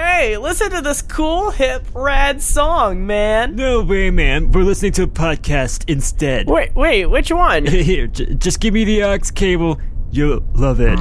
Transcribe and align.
Hey, 0.00 0.36
listen 0.36 0.70
to 0.70 0.80
this 0.80 1.02
cool, 1.02 1.50
hip, 1.50 1.84
rad 1.92 2.40
song, 2.40 3.04
man. 3.04 3.56
No 3.56 3.82
way, 3.82 4.10
man. 4.12 4.52
We're 4.52 4.62
listening 4.62 4.92
to 4.92 5.02
a 5.02 5.06
podcast 5.08 5.90
instead. 5.90 6.46
Wait, 6.46 6.72
wait, 6.76 7.06
which 7.06 7.32
one? 7.32 7.66
Here, 7.66 8.06
j- 8.06 8.32
just 8.36 8.60
give 8.60 8.74
me 8.74 8.84
the 8.84 9.02
aux 9.02 9.18
cable. 9.34 9.80
You'll 10.12 10.44
love 10.54 10.78
it. 10.80 10.98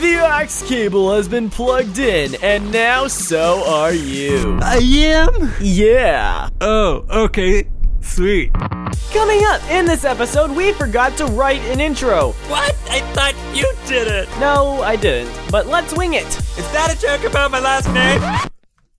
the 0.00 0.20
aux 0.24 0.66
cable 0.66 1.12
has 1.12 1.28
been 1.28 1.50
plugged 1.50 1.98
in, 1.98 2.34
and 2.42 2.72
now 2.72 3.08
so 3.08 3.62
are 3.68 3.92
you. 3.92 4.58
I 4.62 4.76
am? 4.76 5.52
Yeah. 5.60 6.48
Oh, 6.62 7.04
okay. 7.26 7.68
Sweet. 8.04 8.52
Coming 9.12 9.40
up 9.46 9.62
in 9.70 9.86
this 9.86 10.04
episode, 10.04 10.50
we 10.52 10.72
forgot 10.72 11.16
to 11.16 11.26
write 11.26 11.60
an 11.62 11.80
intro. 11.80 12.32
What? 12.48 12.76
I 12.88 13.00
thought 13.12 13.34
you 13.56 13.72
did 13.86 14.06
it. 14.06 14.28
No, 14.38 14.82
I 14.82 14.94
didn't, 14.96 15.32
but 15.50 15.66
let's 15.66 15.96
wing 15.96 16.14
it. 16.14 16.26
Is 16.26 16.70
that 16.72 16.94
a 16.94 17.00
joke 17.00 17.24
about 17.24 17.50
my 17.50 17.60
last 17.60 17.90
name? 17.92 18.20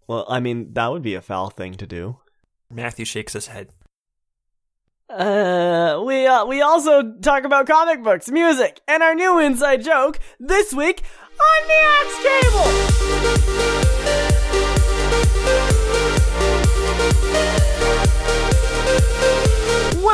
Well, 0.08 0.26
I 0.28 0.40
mean, 0.40 0.74
that 0.74 0.92
would 0.92 1.02
be 1.02 1.16
a 1.16 1.22
foul 1.22 1.50
thing 1.50 1.76
to 1.76 1.88
do. 1.88 2.18
Matthew 2.70 3.06
shakes 3.06 3.34
his 3.34 3.48
head. 3.48 3.70
Uh, 5.10 6.02
we 6.06 6.26
uh, 6.26 6.46
we 6.46 6.62
also 6.62 7.14
talk 7.22 7.44
about 7.46 7.68
comic 7.68 8.04
books, 8.04 8.30
music, 8.30 8.82
and 8.88 9.04
our 9.04 9.14
new 9.14 9.38
inside 9.40 9.84
joke 9.84 10.20
this 10.40 10.74
week 10.74 11.04
on 11.40 11.68
the 11.68 11.74
Aux 11.94 12.42
Cable. 12.42 13.76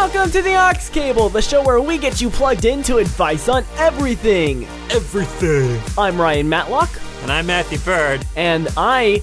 Welcome 0.02 0.32
to 0.32 0.42
the 0.42 0.56
Aux 0.56 0.90
Cable, 0.92 1.30
the 1.30 1.44
show 1.44 1.64
where 1.64 1.80
we 1.80 2.00
get 2.00 2.20
you 2.20 2.32
plugged 2.32 2.66
into 2.66 2.98
advice 2.98 3.48
on 3.48 3.64
everything. 3.78 4.64
Everything. 4.90 5.80
I'm 5.96 6.20
Ryan 6.20 6.50
Matlock, 6.50 6.90
And 7.22 7.32
I'm 7.32 7.46
Matthew 7.46 7.78
Bird. 7.78 8.26
and 8.36 8.68
I 8.76 9.22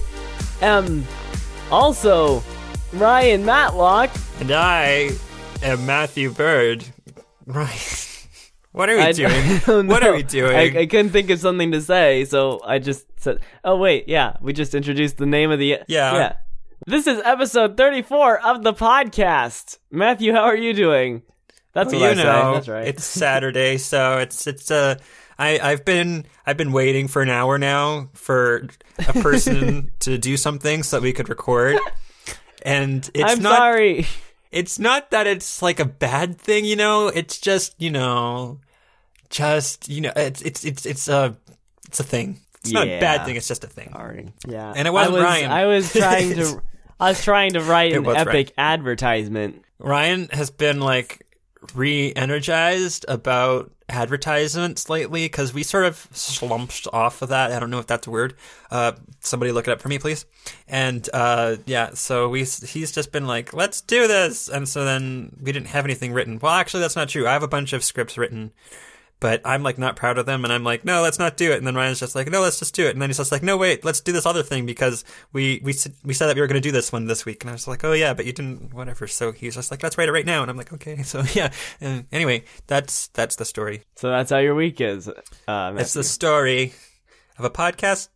am 0.61 1.03
also 1.69 2.41
Ryan 2.93 3.43
Matlock. 3.43 4.09
And 4.39 4.53
I 4.53 5.09
am 5.61 5.85
Matthew 5.85 6.31
Bird. 6.31 6.85
Right. 7.45 8.05
What 8.71 8.87
are 8.89 8.95
we 8.95 9.01
I 9.01 9.11
doing? 9.11 9.59
don't 9.65 9.87
What 9.87 10.03
are 10.03 10.13
we 10.13 10.23
doing? 10.23 10.55
I, 10.55 10.81
I 10.81 10.85
couldn't 10.85 11.09
think 11.09 11.29
of 11.31 11.39
something 11.39 11.71
to 11.73 11.81
say, 11.81 12.23
so 12.23 12.61
I 12.63 12.77
just 12.77 13.05
said, 13.17 13.39
"Oh 13.63 13.75
wait, 13.77 14.07
yeah, 14.07 14.37
we 14.41 14.53
just 14.53 14.75
introduced 14.75 15.17
the 15.17 15.25
name 15.25 15.49
of 15.49 15.57
the 15.57 15.79
Yeah. 15.87 16.13
yeah." 16.13 16.33
This 16.85 17.07
is 17.07 17.21
episode 17.23 17.77
thirty-four 17.77 18.39
of 18.39 18.63
the 18.63 18.73
podcast. 18.73 19.77
Matthew, 19.91 20.33
how 20.33 20.43
are 20.43 20.55
you 20.55 20.73
doing? 20.73 21.21
That's 21.73 21.91
what 21.93 21.99
you 22.01 22.07
I 22.07 22.13
know, 22.13 22.23
say. 22.23 22.53
That's 22.53 22.67
right. 22.67 22.87
it's 22.87 23.03
Saturday, 23.19 23.77
so 23.77 24.17
it's 24.19 24.47
it's 24.47 24.71
uh 24.71 24.95
I 25.37 25.59
I've 25.59 25.85
been 25.85 26.25
I've 26.45 26.57
been 26.57 26.71
waiting 26.71 27.07
for 27.07 27.21
an 27.21 27.29
hour 27.29 27.57
now 27.57 28.09
for 28.13 28.67
a 29.07 29.13
person 29.13 29.91
to 29.99 30.17
do 30.17 30.37
something 30.37 30.83
so 30.83 30.97
that 30.97 31.03
we 31.03 31.13
could 31.13 31.29
record. 31.29 31.79
And 32.63 33.09
it's 33.13 33.31
I'm 33.31 33.41
not 33.41 33.57
sorry. 33.57 34.07
it's 34.51 34.79
not 34.79 35.11
that 35.11 35.27
it's 35.27 35.61
like 35.61 35.79
a 35.79 35.85
bad 35.85 36.39
thing, 36.39 36.65
you 36.65 36.75
know. 36.75 37.07
It's 37.07 37.39
just 37.39 37.75
you 37.79 37.91
know, 37.91 38.59
just 39.29 39.89
you 39.89 40.01
know, 40.01 40.13
it's 40.15 40.41
it's 40.41 40.65
it's 40.65 40.85
it's 40.85 41.07
a 41.07 41.37
it's 41.87 41.99
a 41.99 42.03
thing. 42.03 42.39
It's 42.61 42.71
not 42.71 42.87
a 42.87 42.99
bad 42.99 43.25
thing. 43.25 43.35
It's 43.37 43.47
just 43.47 43.63
a 43.63 43.67
thing. 43.67 43.91
Sorry. 43.93 44.33
Yeah. 44.45 44.73
And 44.75 44.85
it 44.87 44.91
wasn't 44.91 45.15
I 45.15 45.19
was, 45.19 45.23
Ryan. 45.23 45.51
I 45.51 45.65
was 45.65 45.93
trying 45.93 46.35
to. 46.35 46.61
I 46.99 47.09
was 47.09 47.23
trying 47.23 47.53
to 47.53 47.61
write 47.61 47.93
an 47.93 48.03
was 48.03 48.17
epic 48.17 48.53
advertisement. 48.57 49.63
Ryan 49.79 50.27
has 50.31 50.51
been 50.51 50.79
like 50.79 51.25
re-energized 51.73 53.05
about 53.07 53.71
advertisements 53.89 54.89
lately 54.89 55.25
because 55.25 55.53
we 55.53 55.63
sort 55.63 55.85
of 55.85 56.07
slumped 56.11 56.87
off 56.93 57.21
of 57.21 57.29
that. 57.29 57.51
I 57.51 57.59
don't 57.59 57.69
know 57.69 57.79
if 57.79 57.87
that's 57.87 58.07
a 58.07 58.11
word. 58.11 58.35
Uh, 58.69 58.93
somebody 59.19 59.51
look 59.51 59.67
it 59.67 59.71
up 59.71 59.81
for 59.81 59.89
me, 59.89 59.99
please. 59.99 60.25
And 60.67 61.07
uh, 61.13 61.57
yeah, 61.65 61.91
so 61.93 62.29
we 62.29 62.39
he's 62.39 62.91
just 62.91 63.11
been 63.11 63.27
like, 63.27 63.53
let's 63.53 63.81
do 63.81 64.07
this, 64.07 64.49
and 64.49 64.67
so 64.67 64.85
then 64.85 65.35
we 65.41 65.51
didn't 65.51 65.67
have 65.67 65.85
anything 65.85 66.13
written. 66.13 66.39
Well, 66.39 66.53
actually, 66.53 66.81
that's 66.81 66.95
not 66.95 67.09
true. 67.09 67.27
I 67.27 67.33
have 67.33 67.43
a 67.43 67.47
bunch 67.47 67.73
of 67.73 67.83
scripts 67.83 68.17
written. 68.17 68.51
But 69.21 69.41
I'm 69.43 69.63
like 69.63 69.77
not 69.77 69.97
proud 69.97 70.17
of 70.17 70.25
them, 70.25 70.45
and 70.45 70.53
I'm 70.53 70.63
like, 70.63 70.85
no, 70.85 71.01
let's 71.01 71.19
not 71.19 71.35
do 71.35 71.51
it. 71.51 71.57
And 71.57 71.67
then 71.67 71.75
Ryan's 71.75 71.99
just 71.99 72.15
like, 72.15 72.29
no, 72.29 72.41
let's 72.41 72.57
just 72.57 72.73
do 72.73 72.87
it. 72.87 72.91
And 72.91 73.01
then 73.01 73.09
he's 73.09 73.17
just 73.17 73.33
like, 73.33 73.43
no, 73.43 73.57
wait, 73.57 73.83
let's 73.83 73.99
do 73.99 74.13
this 74.13 74.25
other 74.25 74.43
thing 74.43 74.65
because 74.65 75.03
we 75.33 75.59
we 75.61 75.73
we 76.05 76.13
said 76.13 76.27
that 76.27 76.35
we 76.35 76.41
were 76.41 76.47
going 76.47 76.61
to 76.61 76.65
do 76.65 76.71
this 76.71 76.93
one 76.93 77.05
this 77.05 77.25
week. 77.25 77.43
And 77.43 77.49
I 77.49 77.53
was 77.53 77.67
like, 77.67 77.83
oh 77.83 77.91
yeah, 77.91 78.13
but 78.13 78.25
you 78.25 78.31
didn't, 78.31 78.73
whatever. 78.73 79.07
So 79.07 79.33
he's 79.33 79.55
just 79.55 79.71
like, 79.71 79.83
let's 79.83 79.97
write 79.97 80.07
it 80.07 80.13
right 80.13 80.25
now. 80.25 80.41
And 80.41 80.49
I'm 80.49 80.55
like, 80.57 80.71
okay. 80.73 81.03
So 81.03 81.23
yeah. 81.33 81.51
And 81.81 82.05
anyway, 82.13 82.43
that's 82.67 83.07
that's 83.07 83.35
the 83.35 83.43
story. 83.45 83.83
So 83.97 84.09
that's 84.09 84.31
how 84.31 84.37
your 84.37 84.55
week 84.55 84.79
is. 84.79 85.09
Uh, 85.47 85.73
It's 85.77 85.93
the 85.93 86.03
story 86.03 86.73
of 87.37 87.43
a 87.43 87.49
podcast. 87.49 88.07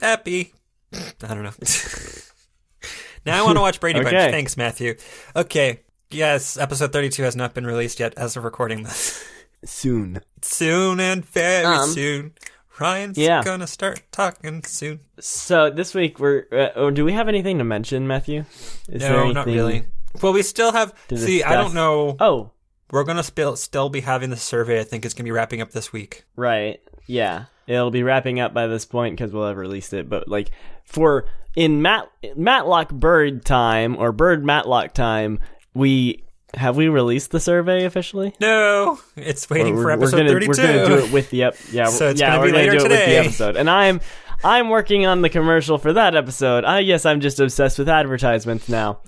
Happy. 0.00 0.52
I 0.92 1.34
don't 1.34 1.44
know. 1.44 1.52
now 3.26 3.38
I 3.38 3.42
want 3.44 3.56
to 3.56 3.60
watch 3.60 3.78
Brady 3.80 4.00
Bunch. 4.00 4.14
Thanks, 4.32 4.56
Matthew. 4.56 4.96
Okay. 5.36 5.80
Yes, 6.10 6.58
episode 6.58 6.92
32 6.92 7.22
has 7.22 7.36
not 7.36 7.54
been 7.54 7.66
released 7.66 8.00
yet 8.00 8.14
as 8.18 8.36
of 8.36 8.44
recording 8.44 8.82
this. 8.82 9.24
Soon. 9.64 10.20
soon 10.42 11.00
and 11.00 11.24
very 11.24 11.64
Um, 11.64 11.88
soon. 11.88 12.32
Ryan's 12.80 13.18
yeah. 13.18 13.42
gonna 13.44 13.66
start 13.66 14.02
talking 14.10 14.64
soon. 14.64 15.00
So 15.20 15.70
this 15.70 15.94
week 15.94 16.18
we're. 16.18 16.46
Uh, 16.50 16.68
oh, 16.74 16.90
do 16.90 17.04
we 17.04 17.12
have 17.12 17.28
anything 17.28 17.58
to 17.58 17.64
mention, 17.64 18.06
Matthew? 18.06 18.44
Is 18.88 19.02
there 19.02 19.12
no, 19.12 19.18
anything... 19.20 19.34
not 19.34 19.46
really. 19.46 19.84
Well, 20.20 20.32
we 20.32 20.42
still 20.42 20.72
have. 20.72 20.94
to 21.08 21.16
See, 21.16 21.42
I 21.42 21.54
don't 21.54 21.74
know. 21.74 22.16
Oh, 22.18 22.50
We're 22.90 23.04
gonna 23.04 23.22
still 23.22 23.56
still 23.56 23.88
be 23.88 24.00
having 24.00 24.30
the 24.30 24.36
survey. 24.36 24.80
I 24.80 24.84
think 24.84 25.04
it's 25.04 25.14
gonna 25.14 25.24
be 25.26 25.30
wrapping 25.32 25.60
up 25.60 25.70
this 25.72 25.92
week. 25.92 26.24
right. 26.36 26.80
Yeah, 27.06 27.46
it'll 27.66 27.90
be 27.90 28.02
wrapping 28.04 28.38
up 28.40 28.54
by 28.54 28.68
this 28.68 28.84
point 28.84 29.16
because 29.16 29.32
we'll 29.32 29.48
have 29.48 29.56
released 29.56 29.92
it. 29.92 30.08
But 30.08 30.28
like 30.28 30.50
for 30.84 31.26
in 31.56 31.82
Matt 31.82 32.08
Matlock 32.36 32.90
Bird 32.90 33.44
time 33.44 33.96
or 33.96 34.12
Bird 34.12 34.44
Matlock 34.44 34.94
time, 34.94 35.40
we 35.74 36.24
have 36.54 36.76
we 36.76 36.88
released 36.88 37.30
the 37.30 37.40
survey 37.40 37.84
officially? 37.84 38.34
No, 38.40 38.98
it's 39.16 39.48
waiting 39.48 39.74
We're- 39.74 39.82
for 39.82 39.86
we're 39.88 39.92
episode 39.92 40.16
gonna, 40.18 40.28
thirty-two. 40.30 40.50
We're 40.50 40.56
gonna 40.56 40.86
do 40.86 41.04
it 41.06 41.12
with 41.12 41.30
the 41.30 41.42
ep- 41.44 41.56
yeah. 41.72 41.86
So 41.86 42.08
it's 42.10 42.20
yeah, 42.20 42.28
gonna 42.30 42.40
we're 42.40 42.46
gonna 42.48 42.58
later 42.58 42.70
do 42.72 42.76
it 42.86 42.88
with 42.90 43.06
the 43.06 43.16
episode, 43.18 43.56
and 43.56 43.68
I'm 43.70 44.00
I'm 44.44 44.68
working 44.70 45.06
on 45.06 45.22
the 45.22 45.28
commercial 45.28 45.78
for 45.78 45.92
that 45.92 46.14
episode. 46.16 46.64
I 46.64 46.82
guess 46.82 47.06
I'm 47.06 47.20
just 47.20 47.40
obsessed 47.40 47.78
with 47.78 47.88
advertisements 47.88 48.68
now. 48.68 49.00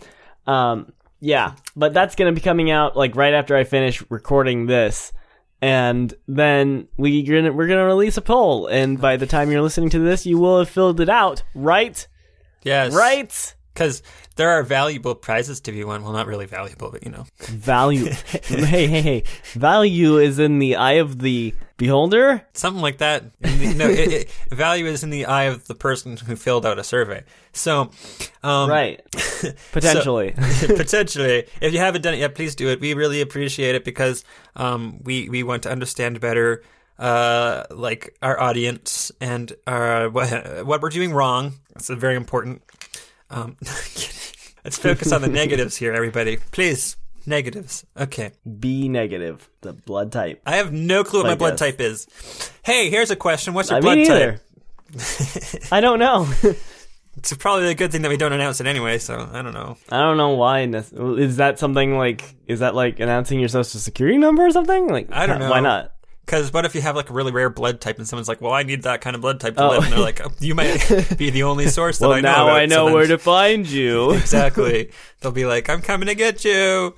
Um, 0.47 0.93
yeah, 1.21 1.54
but 1.77 1.93
that's 1.94 2.15
gonna 2.15 2.33
be 2.33 2.41
coming 2.41 2.71
out 2.71 2.97
like 2.97 3.16
right 3.16 3.34
after 3.34 3.56
I 3.56 3.65
finish 3.65 4.03
recording 4.10 4.66
this, 4.66 5.12
and 5.62 6.12
then 6.28 6.88
we 6.97 7.22
gonna 7.25 7.53
we're 7.53 7.66
gonna 7.69 7.84
release 7.87 8.16
a 8.16 8.22
poll, 8.22 8.66
and 8.69 9.00
by 9.00 9.16
the 9.16 9.27
time 9.27 9.50
you're 9.50 9.62
listening 9.62 9.91
to 9.91 9.99
this, 9.99 10.25
you 10.27 10.38
will 10.38 10.59
have 10.59 10.69
filled 10.69 11.00
it 11.00 11.09
out, 11.09 11.43
right? 11.54 12.06
yes, 12.62 12.94
Right. 12.94 13.54
Because 13.74 14.02
there 14.36 14.50
are 14.50 14.62
valuable 14.62 15.16
prizes 15.16 15.60
to 15.62 15.72
be 15.72 15.82
won. 15.82 16.04
Well, 16.04 16.12
not 16.12 16.28
really 16.28 16.46
valuable, 16.46 16.90
but 16.92 17.04
you 17.04 17.10
know. 17.10 17.26
Value. 17.40 18.06
hey, 18.44 18.86
hey, 18.86 19.00
hey. 19.00 19.22
Value 19.54 20.18
is 20.18 20.38
in 20.38 20.60
the 20.60 20.76
eye 20.76 20.92
of 20.92 21.18
the 21.18 21.52
beholder. 21.76 22.46
Something 22.52 22.82
like 22.82 22.98
that. 22.98 23.24
The- 23.40 23.74
no, 23.74 23.88
it, 23.88 24.12
it, 24.12 24.30
value 24.50 24.86
is 24.86 25.02
in 25.02 25.10
the 25.10 25.26
eye 25.26 25.44
of 25.44 25.66
the 25.66 25.74
person 25.74 26.16
who 26.16 26.36
filled 26.36 26.64
out 26.64 26.78
a 26.78 26.84
survey. 26.84 27.24
So, 27.52 27.90
um, 28.42 28.70
Right. 28.70 29.02
Potentially. 29.72 30.34
potentially, 30.66 31.44
if 31.60 31.72
you 31.72 31.78
haven't 31.80 32.02
done 32.02 32.14
it 32.14 32.18
yet, 32.18 32.34
please 32.34 32.54
do 32.54 32.68
it. 32.68 32.80
We 32.80 32.94
really 32.94 33.20
appreciate 33.20 33.74
it 33.74 33.84
because 33.84 34.24
um, 34.56 35.00
we 35.02 35.28
we 35.28 35.42
want 35.42 35.64
to 35.64 35.70
understand 35.70 36.20
better, 36.20 36.62
uh, 36.98 37.64
like 37.70 38.16
our 38.22 38.41
audience 38.41 39.10
and 39.20 39.52
uh, 39.66 40.06
what 40.08 40.64
what 40.64 40.80
we're 40.80 40.91
doing 40.91 41.12
wrong. 41.12 41.54
It's 41.76 41.88
very 41.91 42.16
important. 42.16 42.62
Um, 43.34 43.56
let's 43.62 44.78
focus 44.78 45.12
on 45.12 45.22
the 45.22 45.28
negatives 45.28 45.77
here, 45.77 45.93
everybody. 45.93 46.39
Please, 46.53 46.97
negatives. 47.27 47.84
Okay. 47.99 48.31
B 48.59 48.89
negative, 48.89 49.49
the 49.61 49.72
blood 49.72 50.12
type. 50.12 50.41
I 50.47 50.56
have 50.56 50.72
no 50.72 51.03
clue 51.03 51.21
what 51.21 51.28
my 51.28 51.34
blood 51.34 51.53
guess. 51.53 51.61
type 51.61 51.81
is. 51.81 52.06
Hey, 52.62 52.91
here's 52.91 53.11
a 53.11 53.17
question. 53.17 53.55
What's 53.55 53.71
your 53.71 53.78
I 53.78 53.81
blood 53.81 53.99
mean, 53.99 54.06
type? 54.06 54.41
I 55.72 55.81
don't 55.81 55.99
know. 55.99 56.28
It's 57.17 57.33
probably 57.34 57.71
a 57.71 57.75
good 57.75 57.92
thing 57.92 58.03
that 58.03 58.09
we 58.09 58.16
don't 58.16 58.33
announce 58.33 58.60
it 58.60 58.66
anyway, 58.66 58.98
so 58.98 59.28
I 59.33 59.41
don't 59.41 59.54
know. 59.54 59.77
I 59.89 59.98
don't 59.98 60.16
know 60.16 60.30
why. 60.30 60.63
Is 60.63 61.37
that 61.37 61.59
something 61.59 61.97
like? 61.97 62.34
Is 62.48 62.59
that 62.59 62.75
like 62.75 62.98
announcing 62.98 63.39
your 63.39 63.48
social 63.48 63.78
security 63.78 64.19
number 64.19 64.45
or 64.45 64.51
something? 64.51 64.89
Like, 64.89 65.13
I 65.13 65.27
don't 65.27 65.39
know. 65.39 65.48
Why 65.48 65.60
not? 65.60 65.93
Because 66.24 66.53
what 66.53 66.65
if 66.65 66.74
you 66.74 66.80
have 66.80 66.97
like 66.97 67.10
a 67.10 67.12
really 67.12 67.32
rare 67.32 67.50
blood 67.50 67.80
type 67.80 67.98
and 67.98 68.09
someone's 68.09 68.28
like, 68.28 68.41
well, 68.41 68.53
I 68.53 68.62
need 68.62 68.84
that 68.84 69.00
kind 69.03 69.15
of 69.15 69.22
blood 69.22 69.41
type 69.41 69.56
to 69.56 69.62
Oh. 69.65 69.68
live? 69.68 69.84
And 69.84 69.92
they're 69.92 70.00
like, 70.00 70.21
oh, 70.24 70.30
you 70.41 70.54
might 70.54 70.78
be 71.18 71.30
the 71.30 71.42
only 71.42 71.66
source 71.68 71.98
that 71.98 72.09
Well, 72.09 72.16
I 72.16 72.21
know 72.22 72.32
now 72.32 72.44
about. 72.47 72.56
I 72.56 72.66
know 72.66 72.74
So 72.76 72.84
then- 72.86 72.94
where 72.94 73.06
to 73.09 73.18
find 73.18 73.66
you. 73.66 74.10
exactly. 74.15 74.91
They'll 75.21 75.32
be 75.32 75.44
like, 75.47 75.68
I'm 75.68 75.82
coming 75.82 76.09
to 76.09 76.15
get 76.15 76.44
you. 76.44 76.94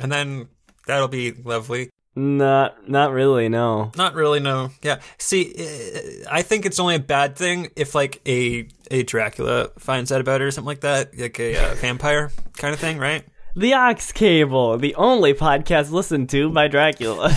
And 0.00 0.10
then 0.10 0.48
that'll 0.86 1.08
be 1.08 1.32
lovely. 1.32 1.90
not, 2.16 2.88
not 2.88 3.12
really. 3.12 3.48
No. 3.48 3.92
Not 3.96 4.14
really, 4.14 4.40
no. 4.40 4.70
Yeah. 4.82 5.00
See, 5.18 5.54
uh, 5.58 6.28
I 6.30 6.42
think 6.42 6.66
it's 6.66 6.78
only 6.80 6.96
a 6.96 7.00
bad 7.00 7.36
thing 7.36 7.70
if 7.76 7.94
like 7.94 8.20
a 8.26 8.68
a 8.90 9.02
Dracula 9.04 9.70
finds 9.78 10.12
out 10.12 10.20
about 10.20 10.40
it 10.40 10.44
or 10.44 10.50
something 10.50 10.66
like 10.66 10.80
that, 10.80 11.16
like 11.18 11.38
a 11.40 11.56
uh, 11.56 11.74
vampire 11.76 12.30
kind 12.56 12.74
of 12.74 12.80
thing, 12.80 12.98
right? 12.98 13.24
The 13.56 13.72
Aux 13.74 13.94
Cable, 14.14 14.78
the 14.78 14.94
only 14.96 15.32
podcast 15.32 15.90
listened 15.92 16.28
to 16.30 16.50
by 16.50 16.66
Dracula. 16.68 17.30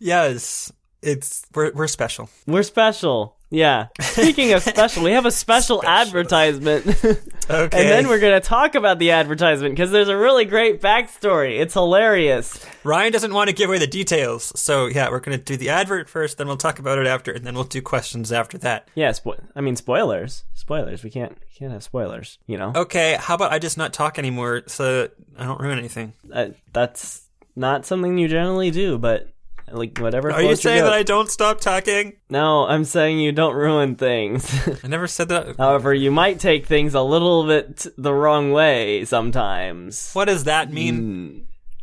Yes. 0.00 0.72
it's 1.02 1.46
we're 1.54 1.72
we're 1.72 1.86
special. 1.86 2.28
We're 2.46 2.62
special. 2.64 3.36
Yeah. 3.52 3.88
Speaking 4.00 4.52
of 4.52 4.62
special, 4.62 5.02
we 5.02 5.10
have 5.12 5.26
a 5.26 5.30
special 5.30 5.84
advertisement. 5.84 6.86
Okay. 7.50 7.80
and 7.80 7.88
then 7.88 8.06
we're 8.06 8.20
going 8.20 8.40
to 8.40 8.46
talk 8.48 8.76
about 8.76 9.00
the 9.00 9.10
advertisement 9.10 9.74
because 9.74 9.90
there's 9.90 10.06
a 10.06 10.16
really 10.16 10.44
great 10.44 10.80
backstory. 10.80 11.58
It's 11.58 11.74
hilarious. 11.74 12.64
Ryan 12.84 13.10
doesn't 13.12 13.34
want 13.34 13.50
to 13.50 13.52
give 13.56 13.68
away 13.68 13.78
the 13.80 13.88
details, 13.88 14.52
so 14.54 14.86
yeah, 14.86 15.10
we're 15.10 15.18
gonna 15.18 15.36
do 15.36 15.56
the 15.56 15.70
advert 15.70 16.08
first, 16.08 16.38
then 16.38 16.46
we'll 16.46 16.56
talk 16.56 16.78
about 16.78 16.98
it 17.00 17.08
after, 17.08 17.32
and 17.32 17.44
then 17.44 17.54
we'll 17.56 17.64
do 17.64 17.82
questions 17.82 18.30
after 18.30 18.56
that. 18.58 18.86
Yeah, 18.94 19.10
spo- 19.10 19.42
I 19.56 19.62
mean 19.62 19.74
spoilers. 19.74 20.44
Spoilers. 20.54 21.02
We 21.02 21.10
can't 21.10 21.32
we 21.40 21.46
can't 21.58 21.72
have 21.72 21.82
spoilers, 21.82 22.38
you 22.46 22.56
know. 22.56 22.70
Okay, 22.76 23.16
how 23.18 23.34
about 23.34 23.50
I 23.50 23.58
just 23.58 23.76
not 23.76 23.92
talk 23.92 24.16
anymore 24.16 24.62
so 24.68 25.08
I 25.36 25.44
don't 25.44 25.60
ruin 25.60 25.76
anything? 25.76 26.12
Uh, 26.32 26.50
that's 26.72 27.22
not 27.56 27.84
something 27.84 28.16
you 28.16 28.28
generally 28.28 28.70
do, 28.70 28.96
but 28.96 29.28
like 29.72 29.98
whatever. 29.98 30.32
Are 30.32 30.42
you 30.42 30.56
saying 30.56 30.84
that 30.84 30.92
I 30.92 31.02
don't 31.02 31.30
stop 31.30 31.60
talking? 31.60 32.14
No, 32.28 32.66
I'm 32.66 32.84
saying 32.84 33.20
you 33.20 33.32
don't 33.32 33.54
ruin 33.54 33.96
things. 33.96 34.68
I 34.84 34.88
never 34.88 35.06
said 35.06 35.28
that. 35.28 35.56
However, 35.58 35.92
you 35.94 36.10
might 36.10 36.38
take 36.38 36.66
things 36.66 36.94
a 36.94 37.02
little 37.02 37.46
bit 37.46 37.86
the 37.96 38.14
wrong 38.14 38.52
way 38.52 39.04
sometimes. 39.04 40.12
What 40.12 40.26
does 40.26 40.44
that 40.44 40.72
mean? 40.72 40.96
Hmm. 40.96 41.38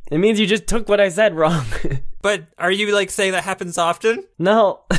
It 0.10 0.19
means 0.19 0.39
you 0.39 0.48
just 0.48 0.68
took 0.68 0.88
what 0.88 1.01
I 1.01 1.10
said 1.10 1.36
wrong. 1.36 1.66
But 2.19 2.45
are 2.57 2.72
you 2.72 2.94
like 2.94 3.10
saying 3.10 3.34
that 3.34 3.44
happens 3.44 3.78
often? 3.78 4.25
no. 4.38 4.81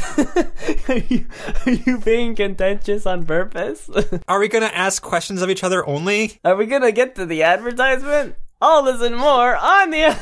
are, 0.88 0.96
you, 0.96 1.26
are 1.66 1.72
you 1.72 1.98
being 1.98 2.34
contentious 2.34 3.06
on 3.06 3.26
purpose? 3.26 3.90
Are 4.26 4.38
we 4.38 4.48
gonna 4.48 4.66
ask 4.66 5.02
questions 5.02 5.42
of 5.42 5.50
each 5.50 5.62
other 5.62 5.86
only? 5.86 6.40
are 6.44 6.56
we 6.56 6.64
gonna 6.64 6.92
get 6.92 7.16
to 7.16 7.26
the 7.26 7.42
advertisement? 7.42 8.36
All 8.60 8.82
this 8.82 9.00
and 9.02 9.16
more 9.16 9.56
on 9.56 9.90
the. 9.90 10.16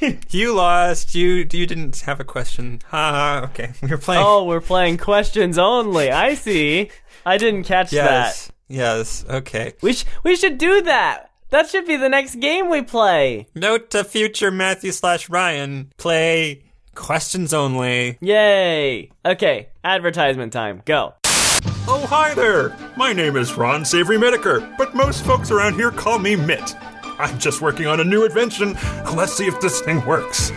You 0.30 0.54
lost. 0.54 1.14
You 1.14 1.46
you 1.50 1.66
didn't 1.66 2.00
have 2.00 2.20
a 2.20 2.24
question. 2.24 2.80
Ha 2.90 3.10
ha. 3.10 3.40
Okay, 3.50 3.72
we 3.82 3.88
were 3.90 3.96
playing. 3.98 4.22
oh, 4.24 4.44
we're 4.44 4.60
playing 4.60 4.98
questions 4.98 5.58
only. 5.58 6.10
I 6.12 6.34
see. 6.34 6.90
I 7.26 7.36
didn't 7.38 7.64
catch 7.64 7.90
that. 7.90 7.94
yes. 7.96 8.52
Yes. 8.68 9.24
Okay. 9.28 9.72
We 9.82 9.94
sh- 9.94 10.04
we 10.22 10.36
should 10.36 10.58
do 10.58 10.82
that. 10.82 11.30
That 11.50 11.68
should 11.70 11.86
be 11.86 11.96
the 11.96 12.08
next 12.10 12.36
game 12.36 12.68
we 12.68 12.82
play. 12.82 13.46
Note 13.54 13.90
to 13.90 14.04
future 14.04 14.50
Matthew 14.50 14.92
slash 14.92 15.28
Ryan. 15.30 15.90
Play 15.96 16.64
questions 16.94 17.54
only. 17.54 18.18
Yay! 18.20 19.10
Okay, 19.24 19.68
advertisement 19.82 20.52
time. 20.52 20.82
Go. 20.84 21.14
Oh, 21.90 22.04
hi 22.08 22.34
there! 22.34 22.76
My 22.96 23.12
name 23.14 23.36
is 23.36 23.54
Ron 23.54 23.84
Savory 23.86 24.18
Mitaker, 24.18 24.74
but 24.76 24.94
most 24.94 25.24
folks 25.24 25.50
around 25.50 25.74
here 25.74 25.90
call 25.90 26.18
me 26.18 26.36
Mitt. 26.36 26.76
I'm 27.18 27.38
just 27.38 27.60
working 27.60 27.86
on 27.86 28.00
a 28.00 28.04
new 28.04 28.24
invention. 28.24 28.74
Let's 29.14 29.32
see 29.34 29.46
if 29.46 29.60
this 29.60 29.80
thing 29.80 30.04
works. 30.06 30.52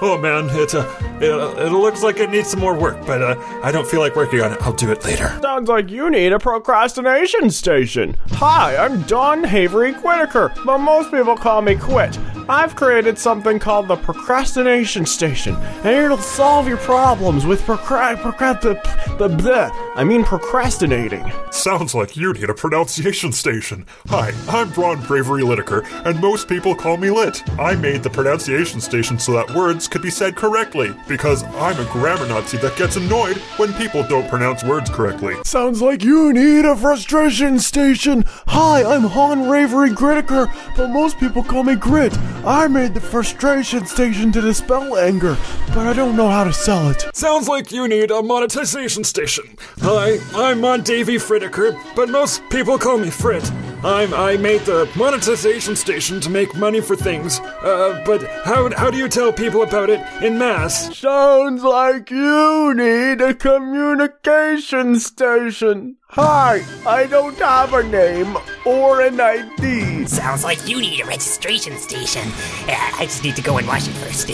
Oh 0.00 0.16
man, 0.16 0.48
it, 0.50 0.74
uh, 0.74 0.86
it, 1.20 1.66
it 1.66 1.72
looks 1.72 2.04
like 2.04 2.18
it 2.18 2.30
needs 2.30 2.48
some 2.48 2.60
more 2.60 2.78
work, 2.78 3.04
but 3.04 3.20
uh, 3.20 3.60
I 3.64 3.72
don't 3.72 3.86
feel 3.86 3.98
like 3.98 4.14
working 4.14 4.40
on 4.40 4.52
it. 4.52 4.62
I'll 4.62 4.72
do 4.72 4.92
it 4.92 5.04
later. 5.04 5.36
Sounds 5.42 5.68
like 5.68 5.90
you 5.90 6.08
need 6.08 6.32
a 6.32 6.38
procrastination 6.38 7.50
station. 7.50 8.16
Hi, 8.32 8.76
I'm 8.76 9.02
Don 9.02 9.42
Havery 9.42 9.94
Whitaker, 9.94 10.52
but 10.64 10.78
most 10.78 11.10
people 11.10 11.36
call 11.36 11.62
me 11.62 11.74
Quit. 11.74 12.16
I've 12.50 12.74
created 12.74 13.18
something 13.18 13.58
called 13.58 13.88
the 13.88 13.96
Procrastination 13.96 15.04
Station, 15.04 15.54
and 15.56 15.88
it'll 15.88 16.16
solve 16.16 16.66
your 16.66 16.78
problems 16.78 17.44
with 17.44 17.60
procra- 17.60 18.16
procra- 18.16 18.62
b- 18.62 18.72
b- 19.18 19.34
bleh. 19.42 19.70
I 19.96 20.02
mean 20.02 20.24
procrastinating. 20.24 21.30
Sounds 21.50 21.94
like 21.94 22.16
you 22.16 22.32
need 22.32 22.48
a 22.48 22.54
pronunciation 22.54 23.32
station. 23.32 23.84
Hi, 24.06 24.32
I'm 24.48 24.70
Braun 24.70 25.02
Bravery 25.02 25.42
Litaker, 25.42 25.84
and 26.06 26.18
most 26.22 26.48
people 26.48 26.74
call 26.74 26.96
me 26.96 27.10
Lit. 27.10 27.42
I 27.60 27.74
made 27.74 28.02
the 28.02 28.08
pronunciation 28.08 28.80
station 28.80 29.18
so 29.18 29.32
that 29.32 29.54
words 29.54 29.86
could 29.86 30.00
be 30.00 30.10
said 30.10 30.34
correctly, 30.34 30.94
because 31.06 31.44
I'm 31.44 31.78
a 31.78 31.92
grammar 31.92 32.28
Nazi 32.28 32.56
that 32.58 32.78
gets 32.78 32.96
annoyed 32.96 33.36
when 33.58 33.74
people 33.74 34.02
don't 34.04 34.28
pronounce 34.30 34.64
words 34.64 34.88
correctly. 34.88 35.34
Sounds 35.44 35.82
like 35.82 36.02
you 36.02 36.32
need 36.32 36.64
a 36.64 36.74
frustration 36.74 37.58
station. 37.58 38.24
Hi, 38.46 38.84
I'm 38.84 39.02
Han 39.04 39.50
Ravery 39.50 39.90
Gritaker, 39.90 40.50
but 40.74 40.88
most 40.88 41.18
people 41.20 41.42
call 41.44 41.62
me 41.62 41.74
Grit. 41.74 42.16
I 42.44 42.68
made 42.68 42.94
the 42.94 43.00
frustration 43.00 43.84
station 43.84 44.30
to 44.32 44.40
dispel 44.40 44.96
anger, 44.96 45.36
but 45.68 45.86
I 45.86 45.92
don't 45.92 46.16
know 46.16 46.28
how 46.28 46.44
to 46.44 46.52
sell 46.52 46.88
it. 46.88 47.04
Sounds 47.12 47.48
like 47.48 47.72
you 47.72 47.88
need 47.88 48.10
a 48.10 48.22
monetization 48.22 49.04
station. 49.04 49.56
Hi, 49.80 50.18
I'm 50.34 50.60
Mon 50.60 50.82
Davy 50.82 51.16
Fritaker, 51.16 51.76
but 51.96 52.08
most 52.08 52.42
people 52.48 52.78
call 52.78 52.98
me 52.98 53.10
Frit. 53.10 53.50
I'm 53.84 54.14
I 54.14 54.36
made 54.36 54.62
the 54.62 54.90
monetization 54.96 55.76
station 55.76 56.20
to 56.20 56.30
make 56.30 56.54
money 56.56 56.80
for 56.80 56.96
things. 56.96 57.38
Uh, 57.40 58.02
but 58.06 58.22
how 58.44 58.70
how 58.76 58.90
do 58.90 58.98
you 58.98 59.08
tell 59.08 59.32
people 59.32 59.62
about 59.62 59.90
it 59.90 60.00
in 60.22 60.38
mass? 60.38 60.96
Sounds 60.96 61.62
like 61.62 62.10
you 62.10 62.72
need 62.74 63.20
a 63.20 63.34
communication 63.34 64.98
station. 64.98 65.97
Hi, 66.12 66.64
I 66.86 67.04
don't 67.04 67.36
have 67.38 67.74
a 67.74 67.82
name 67.82 68.34
or 68.64 69.02
an 69.02 69.20
ID. 69.20 70.06
Sounds 70.06 70.42
like 70.42 70.66
you 70.66 70.80
need 70.80 71.02
a 71.02 71.04
registration 71.04 71.76
station. 71.76 72.26
Uh, 72.66 72.92
I 72.98 73.00
just 73.04 73.22
need 73.22 73.36
to 73.36 73.42
go 73.42 73.58
and 73.58 73.66
wash 73.66 73.86
it 73.86 73.92
first. 73.92 74.26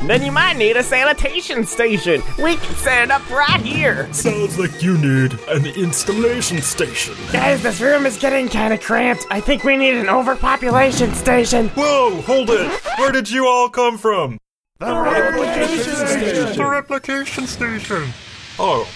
Then 0.08 0.24
you 0.24 0.32
might 0.32 0.56
need 0.56 0.76
a 0.76 0.82
sanitation 0.82 1.64
station. 1.64 2.22
We 2.42 2.56
can 2.56 2.74
set 2.74 3.04
it 3.04 3.10
up 3.12 3.30
right 3.30 3.60
here. 3.60 4.12
Sounds 4.12 4.58
like 4.58 4.82
you 4.82 4.98
need 4.98 5.38
an 5.48 5.66
installation 5.66 6.60
station. 6.60 7.14
Guys, 7.32 7.62
this 7.62 7.80
room 7.80 8.04
is 8.04 8.18
getting 8.18 8.48
kind 8.48 8.74
of 8.74 8.80
cramped. 8.80 9.24
I 9.30 9.40
think 9.40 9.62
we 9.62 9.76
need 9.76 9.94
an 9.94 10.08
overpopulation 10.08 11.14
station. 11.14 11.68
Whoa, 11.68 12.20
hold 12.22 12.50
it! 12.50 12.68
Where 12.98 13.12
did 13.12 13.30
you 13.30 13.46
all 13.46 13.68
come 13.68 13.96
from? 13.96 14.38
The 14.80 14.92
replication 14.92 15.94
station. 15.94 16.56
The 16.56 16.66
replication 16.68 17.46
station. 17.46 18.12
Oh, 18.58 18.88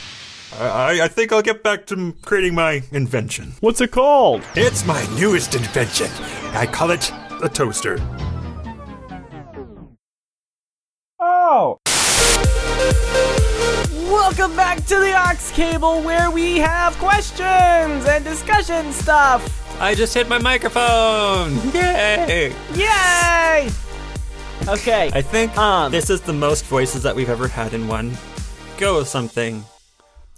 I, 0.54 1.00
I 1.02 1.08
think 1.08 1.32
I'll 1.32 1.42
get 1.42 1.62
back 1.62 1.86
to 1.86 2.14
creating 2.22 2.54
my 2.54 2.82
invention. 2.92 3.54
What's 3.60 3.80
it 3.80 3.90
called? 3.90 4.42
It's 4.54 4.86
my 4.86 5.04
newest 5.18 5.54
invention. 5.54 6.08
I 6.54 6.66
call 6.66 6.90
it 6.90 7.12
a 7.42 7.48
toaster. 7.48 7.98
Oh. 11.20 11.78
Welcome 14.10 14.56
back 14.56 14.78
to 14.86 14.96
the 14.96 15.12
Aux 15.14 15.52
Cable 15.52 16.00
where 16.02 16.30
we 16.30 16.58
have 16.58 16.94
questions 16.98 18.06
and 18.06 18.24
discussion 18.24 18.92
stuff. 18.92 19.62
I 19.80 19.94
just 19.94 20.14
hit 20.14 20.28
my 20.28 20.38
microphone. 20.38 21.54
Yay! 21.72 22.54
Yay! 22.74 23.70
Okay. 24.68 25.10
I 25.12 25.20
think 25.22 25.56
Um, 25.58 25.92
this 25.92 26.08
is 26.08 26.20
the 26.22 26.32
most 26.32 26.64
voices 26.64 27.02
that 27.02 27.14
we've 27.14 27.28
ever 27.28 27.46
had 27.46 27.74
in 27.74 27.86
one. 27.88 28.16
Go 28.78 28.98
with 28.98 29.08
something. 29.08 29.64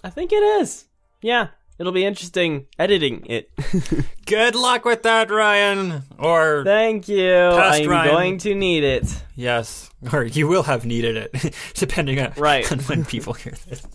I 0.05 0.11
think 0.11 0.33
it 0.33 0.43
is. 0.61 0.85
Yeah. 1.23 1.49
It'll 1.79 1.93
be 1.93 2.05
interesting 2.05 2.67
editing 2.77 3.25
it. 3.27 3.51
Good 4.27 4.57
luck 4.57 4.85
with 4.85 5.05
that, 5.05 5.31
Ryan. 5.31 6.03
Or 6.19 6.65
Thank 6.65 7.07
you. 7.09 7.29
Past 7.53 7.83
I'm 7.83 7.89
Ryan. 7.89 8.11
going 8.11 8.39
to 8.39 8.55
need 8.57 8.83
it. 8.83 9.05
yes, 9.37 9.89
or 10.13 10.25
you 10.25 10.49
will 10.49 10.65
have 10.65 10.85
needed 10.85 11.17
it, 11.33 11.55
depending 11.75 12.19
on, 12.21 12.33
Right. 12.37 12.71
on 12.73 12.81
when 12.81 13.05
people 13.05 13.33
hear 13.33 13.55
this. 13.69 13.87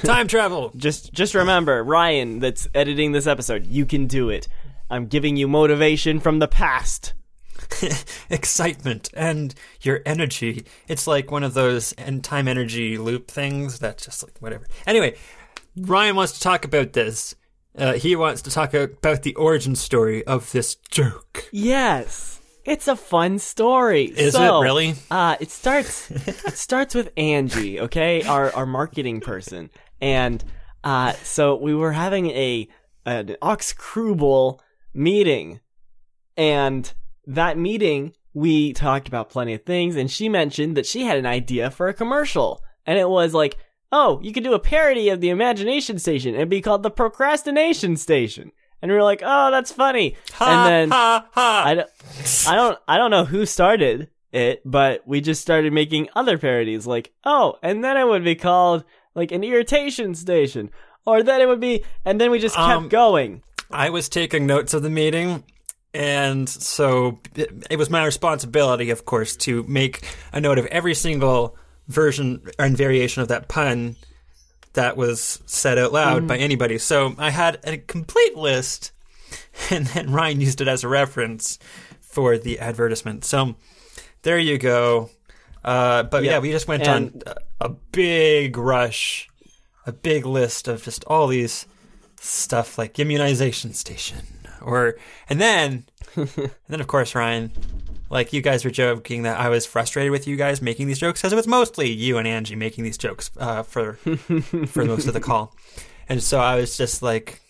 Time 0.02 0.26
travel. 0.26 0.72
Just 0.74 1.12
just 1.12 1.34
remember, 1.34 1.84
Ryan 1.84 2.38
that's 2.40 2.66
editing 2.74 3.12
this 3.12 3.26
episode, 3.26 3.66
you 3.66 3.84
can 3.84 4.06
do 4.06 4.30
it. 4.30 4.48
I'm 4.90 5.06
giving 5.06 5.36
you 5.36 5.46
motivation 5.46 6.18
from 6.18 6.38
the 6.38 6.48
past. 6.48 7.12
excitement 8.30 9.10
and 9.14 9.54
your 9.80 10.00
energy. 10.06 10.64
It's 10.88 11.06
like 11.06 11.30
one 11.30 11.42
of 11.42 11.54
those 11.54 11.94
end 11.98 12.24
time 12.24 12.48
energy 12.48 12.98
loop 12.98 13.30
things 13.30 13.78
that's 13.78 14.04
just 14.04 14.22
like 14.22 14.40
whatever. 14.40 14.66
Anyway, 14.86 15.16
Ryan 15.76 16.16
wants 16.16 16.32
to 16.34 16.40
talk 16.40 16.64
about 16.64 16.92
this. 16.92 17.34
Uh, 17.76 17.94
he 17.94 18.14
wants 18.14 18.42
to 18.42 18.50
talk 18.50 18.72
about 18.72 19.22
the 19.22 19.34
origin 19.34 19.74
story 19.74 20.24
of 20.26 20.52
this 20.52 20.76
joke. 20.90 21.48
Yes. 21.52 22.40
It's 22.64 22.88
a 22.88 22.96
fun 22.96 23.38
story. 23.40 24.04
Is 24.04 24.32
So, 24.34 24.60
it 24.60 24.64
really? 24.64 24.94
Uh, 25.10 25.36
it 25.40 25.50
starts 25.50 26.10
it 26.10 26.56
starts 26.56 26.94
with 26.94 27.10
Angie, 27.16 27.80
okay? 27.80 28.22
Our 28.22 28.54
our 28.54 28.64
marketing 28.66 29.20
person. 29.20 29.70
And 30.00 30.42
uh 30.82 31.12
so 31.24 31.56
we 31.56 31.74
were 31.74 31.92
having 31.92 32.30
a 32.30 32.68
an 33.04 33.36
Aux 33.42 33.56
Cable 33.56 34.62
meeting. 34.94 35.60
And 36.36 36.92
that 37.26 37.58
meeting 37.58 38.12
we 38.32 38.72
talked 38.72 39.06
about 39.08 39.30
plenty 39.30 39.54
of 39.54 39.62
things 39.64 39.94
and 39.96 40.10
she 40.10 40.28
mentioned 40.28 40.76
that 40.76 40.86
she 40.86 41.04
had 41.04 41.18
an 41.18 41.26
idea 41.26 41.70
for 41.70 41.88
a 41.88 41.94
commercial. 41.94 42.62
And 42.86 42.98
it 42.98 43.08
was 43.08 43.32
like, 43.32 43.56
"Oh, 43.92 44.20
you 44.22 44.32
could 44.32 44.44
do 44.44 44.54
a 44.54 44.58
parody 44.58 45.08
of 45.08 45.20
the 45.20 45.30
Imagination 45.30 45.98
Station 45.98 46.34
and 46.34 46.50
be 46.50 46.60
called 46.60 46.82
the 46.82 46.90
Procrastination 46.90 47.96
Station." 47.96 48.52
And 48.82 48.90
we 48.90 48.96
were 48.96 49.02
like, 49.04 49.22
"Oh, 49.24 49.50
that's 49.50 49.72
funny." 49.72 50.16
and 50.40 50.68
then 50.68 50.90
ha 50.90 51.26
ha. 51.32 51.62
I 51.64 51.74
don't, 51.74 51.90
I 52.46 52.54
don't, 52.56 52.78
I 52.88 52.98
don't 52.98 53.10
know 53.10 53.24
who 53.24 53.46
started 53.46 54.08
it, 54.32 54.60
but 54.64 55.06
we 55.06 55.20
just 55.20 55.40
started 55.40 55.72
making 55.72 56.08
other 56.14 56.36
parodies. 56.36 56.86
Like, 56.86 57.12
oh, 57.24 57.56
and 57.62 57.82
then 57.82 57.96
it 57.96 58.06
would 58.06 58.24
be 58.24 58.34
called 58.34 58.84
like 59.14 59.32
an 59.32 59.44
irritation 59.44 60.14
station, 60.14 60.70
or 61.06 61.22
then 61.22 61.40
it 61.40 61.46
would 61.48 61.60
be, 61.60 61.84
and 62.04 62.20
then 62.20 62.30
we 62.30 62.38
just 62.38 62.56
kept 62.56 62.68
Um, 62.68 62.88
going. 62.88 63.42
I 63.70 63.88
was 63.90 64.08
taking 64.08 64.44
notes 64.46 64.74
of 64.74 64.82
the 64.82 64.90
meeting, 64.90 65.44
And 65.94 66.48
so 66.48 67.20
it, 67.36 67.78
was 67.78 67.88
my 67.88 68.04
responsibility, 68.04 68.90
of 68.90 69.04
course, 69.04 69.36
to 69.36 69.62
make 69.62 70.04
a 70.32 70.40
note 70.40 70.58
of 70.58 70.66
every 70.66 70.94
single 70.94 71.56
version 71.86 72.42
and 72.58 72.76
variation 72.76 73.22
of 73.22 73.28
that 73.28 73.46
pun 73.46 73.94
that 74.72 74.96
was 74.96 75.40
said 75.46 75.78
out 75.78 75.92
loud 75.92 76.26
by 76.26 76.36
anybody. 76.36 76.78
So 76.78 77.14
I 77.16 77.30
had 77.30 77.60
a 77.62 77.78
complete 77.78 78.36
list, 78.36 78.90
and 79.70 79.86
then 79.86 80.10
Ryan 80.10 80.40
used 80.40 80.60
it 80.60 80.66
as 80.66 80.82
a 80.82 80.88
reference 80.88 81.60
for 82.00 82.38
the 82.38 82.58
advertisement. 82.58 83.24
So 83.24 83.54
there 84.22 84.38
you 84.38 84.58
go. 84.58 85.10
Uh, 85.64 86.02
but 86.02 86.24
yeah, 86.24 86.40
we 86.40 86.50
just 86.50 86.66
went 86.66 86.82
And- 86.88 87.22
on 87.24 87.34
a 87.60 87.68
big 87.68 88.56
rush, 88.56 89.28
a 89.86 89.92
big 89.92 90.26
list 90.26 90.66
of 90.66 90.82
just 90.82 91.04
all 91.04 91.28
these 91.28 91.66
stuff 92.18 92.78
like 92.78 92.98
immunization 92.98 93.74
station 93.74 94.33
or 94.64 94.96
and 95.28 95.40
then 95.40 95.84
and 96.16 96.50
then 96.68 96.80
of 96.80 96.86
course 96.86 97.14
Ryan 97.14 97.52
like 98.10 98.32
you 98.32 98.42
guys 98.42 98.64
were 98.64 98.70
joking 98.70 99.22
that 99.22 99.38
I 99.38 99.48
was 99.48 99.66
frustrated 99.66 100.10
with 100.12 100.26
you 100.26 100.36
guys 100.36 100.60
making 100.60 100.86
these 100.86 100.98
jokes 100.98 101.20
because 101.20 101.32
it 101.32 101.36
was 101.36 101.46
mostly 101.46 101.90
you 101.90 102.18
and 102.18 102.26
Angie 102.28 102.56
making 102.56 102.84
these 102.84 102.98
jokes 102.98 103.30
uh, 103.38 103.62
for 103.62 103.94
for 103.94 104.84
most 104.84 105.06
of 105.06 105.14
the 105.14 105.20
call 105.20 105.54
and 106.08 106.22
so 106.22 106.40
I 106.40 106.56
was 106.56 106.76
just 106.76 107.02
like 107.02 107.40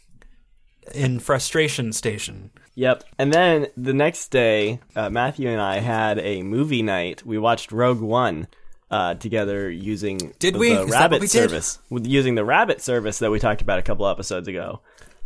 in 0.94 1.18
frustration 1.18 1.92
station 1.92 2.50
Yep. 2.76 3.04
And 3.18 3.32
then 3.32 3.68
the 3.76 3.94
next 3.94 4.28
day, 4.28 4.80
uh, 4.96 5.08
Matthew 5.10 5.48
and 5.48 5.60
I 5.60 5.78
had 5.78 6.18
a 6.18 6.42
movie 6.42 6.82
night. 6.82 7.24
We 7.24 7.38
watched 7.38 7.70
Rogue 7.70 8.00
One 8.00 8.48
uh, 8.90 9.14
together 9.14 9.70
using 9.70 10.34
Did 10.38 10.54
the 10.54 10.58
we? 10.58 10.76
What 10.76 10.90
Rabbit 10.90 11.20
did? 11.20 11.30
service. 11.30 11.78
With 11.88 12.06
using 12.06 12.34
the 12.34 12.44
Rabbit 12.44 12.80
service 12.80 13.18
that 13.20 13.30
we 13.30 13.38
talked 13.38 13.62
about 13.62 13.78
a 13.78 13.82
couple 13.82 14.06
episodes 14.08 14.48
ago, 14.48 14.80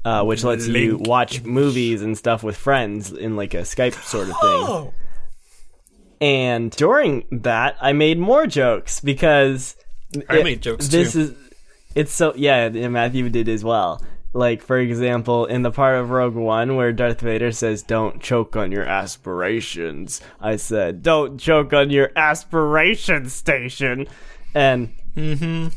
uh, 0.05 0.25
which 0.25 0.45
lets 0.45 0.67
you 0.67 0.97
watch 0.99 1.43
movies 1.45 2.03
and 2.03 2.17
stuff 2.17 2.43
with 2.43 2.57
friends 2.57 3.13
in 3.13 3.37
like 3.37 3.55
a 3.55 3.59
Skype 3.63 3.95
sort 4.05 4.25
of 4.29 4.35
thing. 4.35 4.37
oh 4.43 4.95
And 6.21 6.71
during 6.73 7.25
that, 7.31 7.77
I 7.81 7.93
made 7.93 8.19
more 8.19 8.47
jokes 8.47 9.01
because 9.01 9.77
I 10.29 10.39
it- 10.39 10.45
made 10.45 10.63
jokes 10.63 10.89
This 10.89 11.13
too. 11.13 11.21
is 11.21 11.35
it's 11.95 12.13
so 12.13 12.33
yeah, 12.37 12.65
and 12.67 12.93
Matthew 12.93 13.29
did 13.29 13.49
as 13.49 13.65
well. 13.65 14.03
Like 14.35 14.63
for 14.63 14.79
example, 14.79 15.47
in 15.47 15.63
the 15.63 15.71
part 15.71 15.97
of 15.99 16.11
Rogue 16.11 16.35
One 16.35 16.77
where 16.77 16.93
Darth 16.93 17.21
Vader 17.21 17.51
says, 17.51 17.83
"Don't 17.83 18.21
choke 18.21 18.57
on 18.57 18.71
your 18.71 18.85
aspirations," 18.85 20.21
I 20.41 20.57
said, 20.57 21.03
"Don't 21.03 21.39
choke 21.39 21.73
on 21.73 21.91
your 21.91 22.11
aspiration 22.15 23.29
station," 23.31 24.07
and 24.55 24.91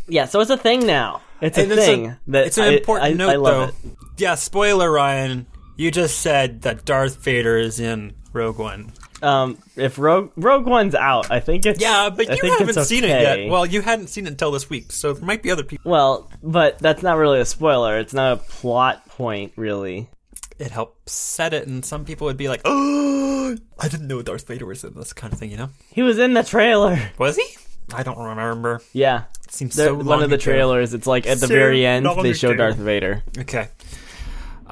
yeah, 0.07 0.25
so 0.25 0.41
it's 0.41 0.51
a 0.51 0.57
thing 0.57 0.85
now. 0.85 1.21
It's 1.41 1.57
a 1.57 1.65
thing 1.65 2.07
a- 2.07 2.19
that 2.27 2.47
it's 2.47 2.57
an 2.57 2.73
important 2.73 3.05
I, 3.09 3.13
note 3.13 3.29
I 3.29 3.33
though 3.33 3.63
it. 3.63 3.75
yeah 4.17 4.35
spoiler 4.35 4.91
Ryan 4.91 5.47
you 5.77 5.91
just 5.91 6.19
said 6.19 6.61
that 6.61 6.85
Darth 6.85 7.23
Vader 7.23 7.57
is 7.57 7.79
in 7.79 8.13
Rogue 8.33 8.59
One 8.59 8.91
Um, 9.21 9.57
if 9.75 9.97
Rogue 9.99 10.31
Rogue 10.35 10.65
One's 10.65 10.95
out, 10.95 11.31
I 11.31 11.39
think 11.39 11.65
it's 11.65 11.81
Yeah, 11.81 12.09
but 12.09 12.27
you 12.27 12.51
haven't 12.51 12.77
it's 12.77 12.87
seen 12.87 13.03
it 13.03 13.09
yet. 13.09 13.49
Well, 13.49 13.65
you 13.65 13.81
hadn't 13.81 14.07
seen 14.07 14.25
it 14.25 14.29
until 14.29 14.51
this 14.51 14.69
week, 14.69 14.91
so 14.91 15.13
there 15.13 15.25
might 15.25 15.43
be 15.43 15.51
other 15.51 15.63
people. 15.63 15.91
Well, 15.91 16.29
but 16.41 16.79
that's 16.79 17.03
not 17.03 17.17
really 17.17 17.39
a 17.39 17.45
spoiler. 17.45 17.99
It's 17.99 18.13
not 18.13 18.33
a 18.33 18.37
plot 18.37 19.07
point, 19.09 19.53
really. 19.55 20.09
It 20.57 20.71
helps 20.71 21.11
set 21.11 21.53
it, 21.53 21.67
and 21.67 21.83
some 21.85 22.05
people 22.05 22.25
would 22.27 22.37
be 22.37 22.47
like, 22.49 22.61
"Oh, 22.65 23.57
I 23.79 23.87
didn't 23.87 24.07
know 24.07 24.21
Darth 24.21 24.47
Vader 24.47 24.65
was 24.65 24.83
in 24.83 24.93
this 24.95 25.13
kind 25.13 25.33
of 25.33 25.39
thing," 25.39 25.51
you 25.51 25.57
know? 25.57 25.69
He 25.91 26.01
was 26.01 26.17
in 26.17 26.33
the 26.33 26.43
trailer. 26.43 26.99
Was 27.17 27.37
he? 27.37 27.45
I 27.93 28.03
don't 28.03 28.17
remember. 28.17 28.81
Yeah. 28.93 29.23
It 29.45 29.51
seems 29.51 29.75
There- 29.75 29.87
so 29.87 29.95
one 29.95 30.23
of 30.23 30.29
the 30.29 30.35
ago. 30.35 30.43
trailers, 30.43 30.93
it's 30.93 31.07
like 31.07 31.25
at 31.27 31.39
the 31.39 31.47
So 31.47 31.53
very 31.53 31.85
end, 31.85 32.05
they 32.21 32.33
show 32.33 32.49
ago. 32.51 32.57
Darth 32.57 32.77
Vader. 32.77 33.23
Okay. 33.37 33.67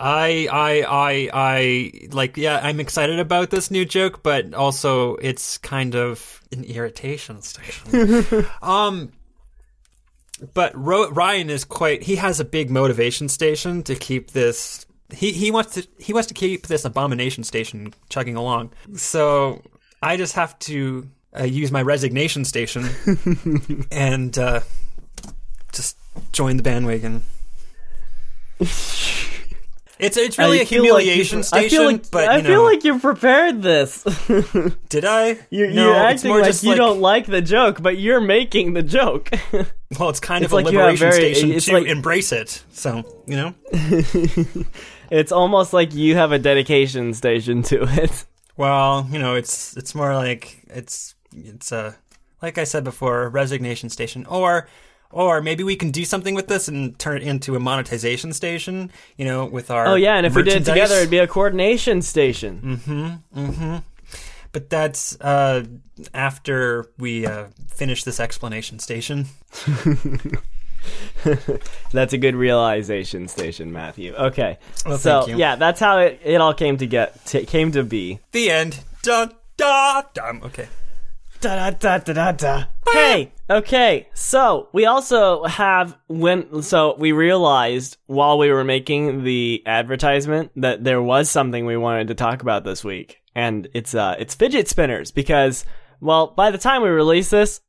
I, 0.01 0.47
I, 0.49 0.81
I, 0.87 1.29
I, 1.33 1.91
like, 2.13 2.37
yeah, 2.37 2.61
I'm 2.63 2.79
excited 2.79 3.19
about 3.19 3.49
this 3.49 3.69
new 3.69 3.83
joke, 3.83 4.23
but 4.23 4.53
also 4.53 5.15
it's 5.17 5.57
kind 5.57 5.93
of 5.95 6.41
an 6.53 6.63
irritation 6.63 7.41
station. 7.41 8.45
um, 8.61 9.11
but 10.53 10.71
Ro- 10.77 11.09
Ryan 11.09 11.49
is 11.49 11.65
quite, 11.65 12.03
he 12.03 12.15
has 12.15 12.39
a 12.39 12.45
big 12.45 12.69
motivation 12.69 13.27
station 13.27 13.83
to 13.83 13.95
keep 13.95 14.31
this, 14.31 14.85
he, 15.11 15.33
he 15.33 15.51
wants 15.51 15.73
to, 15.73 15.85
he 15.97 16.13
wants 16.13 16.27
to 16.27 16.33
keep 16.33 16.67
this 16.67 16.85
abomination 16.85 17.43
station 17.43 17.93
chugging 18.09 18.37
along. 18.37 18.71
So 18.95 19.61
I 20.01 20.15
just 20.15 20.35
have 20.35 20.57
to 20.59 21.09
uh, 21.37 21.43
use 21.43 21.71
my 21.71 21.81
resignation 21.81 22.45
station 22.45 22.87
and, 23.91 24.37
uh, 24.37 24.61
just 25.71 25.97
join 26.31 26.57
the 26.57 26.63
bandwagon. 26.63 27.23
It's 30.01 30.15
it's 30.15 30.37
really 30.37 30.59
I 30.59 30.61
a 30.61 30.65
feel 30.65 30.81
like 30.83 31.03
humiliation 31.03 31.43
station, 31.43 31.65
I 31.65 31.69
feel 31.69 31.85
like, 31.85 32.09
but 32.09 32.29
I 32.29 32.39
know, 32.39 32.47
feel 32.47 32.63
like 32.63 32.85
you 32.85 32.99
prepared 32.99 33.61
this. 33.61 34.01
did 34.89 35.03
I? 35.03 35.37
you're, 35.49 35.69
no, 35.69 35.87
you're 35.87 35.95
acting 35.95 36.31
like 36.31 36.63
you 36.63 36.69
like, 36.69 36.77
don't 36.77 37.01
like 37.01 37.25
the 37.25 37.41
joke, 37.41 37.81
but 37.81 37.97
you're 37.97 38.21
making 38.21 38.73
the 38.73 38.83
joke. 38.83 39.29
Well, 39.99 40.09
it's 40.09 40.19
kind 40.19 40.43
it's 40.43 40.53
of 40.53 40.59
a 40.59 40.63
like 40.63 40.65
have 40.67 40.73
liberation 40.93 41.09
very- 41.09 41.33
station 41.33 41.59
to 41.59 41.73
like- 41.79 41.87
embrace 41.87 42.31
it. 42.31 42.63
So 42.71 43.03
you 43.25 43.35
know, 43.35 43.55
it's 45.09 45.31
almost 45.31 45.73
like 45.73 45.95
you 45.95 46.15
have 46.15 46.31
a 46.31 46.37
dedication 46.37 47.13
station 47.15 47.63
to 47.63 47.85
it. 48.03 48.23
well, 48.55 49.07
you 49.11 49.17
know, 49.17 49.33
it's 49.33 49.75
it's 49.77 49.95
more 49.95 50.13
like 50.13 50.59
it's 50.67 51.15
it's 51.35 51.71
a 51.71 51.95
like 52.41 52.57
I 52.57 52.63
said 52.63 52.83
before, 52.83 53.23
a 53.23 53.29
resignation 53.29 53.89
station, 53.89 54.25
or 54.25 54.67
or 55.11 55.41
maybe 55.41 55.63
we 55.63 55.75
can 55.75 55.91
do 55.91 56.05
something 56.05 56.35
with 56.35 56.47
this 56.47 56.67
and 56.67 56.97
turn 56.99 57.17
it 57.17 57.23
into 57.23 57.55
a 57.55 57.59
monetization 57.59 58.31
station. 58.33 58.91
You 59.17 59.25
know, 59.25 59.45
with 59.45 59.71
our 59.71 59.87
Oh 59.87 59.95
yeah, 59.95 60.15
and 60.17 60.25
if 60.25 60.35
we 60.35 60.43
did 60.43 60.61
it 60.61 60.65
together, 60.65 60.95
it'd 60.95 61.09
be 61.09 61.17
a 61.17 61.27
coordination 61.27 62.01
station. 62.01 63.21
Mm. 63.35 63.83
But 64.51 64.69
that's 64.69 65.19
uh, 65.21 65.65
after 66.13 66.89
we 66.97 67.25
uh, 67.25 67.45
finish 67.67 68.03
this 68.03 68.19
explanation 68.19 68.79
station. 68.79 69.25
That's 71.91 72.13
a 72.13 72.17
good 72.17 72.35
realization 72.35 73.27
station, 73.27 73.71
Matthew. 73.73 74.13
Okay, 74.13 74.57
Well, 74.85 74.97
so 74.97 75.19
thank 75.21 75.31
you. 75.31 75.37
yeah, 75.37 75.55
that's 75.57 75.79
how 75.79 75.99
it, 75.99 76.21
it 76.23 76.39
all 76.39 76.53
came 76.53 76.77
to 76.77 76.87
get 76.87 77.25
t- 77.25 77.45
came 77.45 77.71
to 77.73 77.83
be. 77.83 78.19
The 78.31 78.49
end. 78.49 78.79
Dun 79.03 79.31
da 79.57 80.03
dum. 80.13 80.41
Okay. 80.45 80.67
Da 81.41 81.69
da 81.69 81.97
da 81.97 82.13
da 82.13 82.31
da. 82.33 82.65
Hey, 82.91 83.31
okay. 83.49 84.09
So 84.13 84.67
we 84.73 84.85
also 84.85 85.45
have 85.45 85.95
when 86.07 86.61
so 86.61 86.95
we 86.97 87.13
realized 87.13 87.95
while 88.07 88.37
we 88.37 88.51
were 88.51 88.65
making 88.65 89.23
the 89.23 89.63
advertisement 89.65 90.51
that 90.57 90.83
there 90.83 91.01
was 91.01 91.31
something 91.31 91.65
we 91.65 91.77
wanted 91.77 92.09
to 92.09 92.15
talk 92.15 92.41
about 92.41 92.65
this 92.65 92.83
week, 92.83 93.21
and 93.35 93.69
it's 93.73 93.95
uh 93.95 94.15
it's 94.19 94.35
fidget 94.35 94.67
spinners 94.67 95.11
because 95.11 95.63
well 96.01 96.27
by 96.27 96.51
the 96.51 96.57
time 96.57 96.81
we 96.81 96.89
release 96.89 97.29
this, 97.29 97.61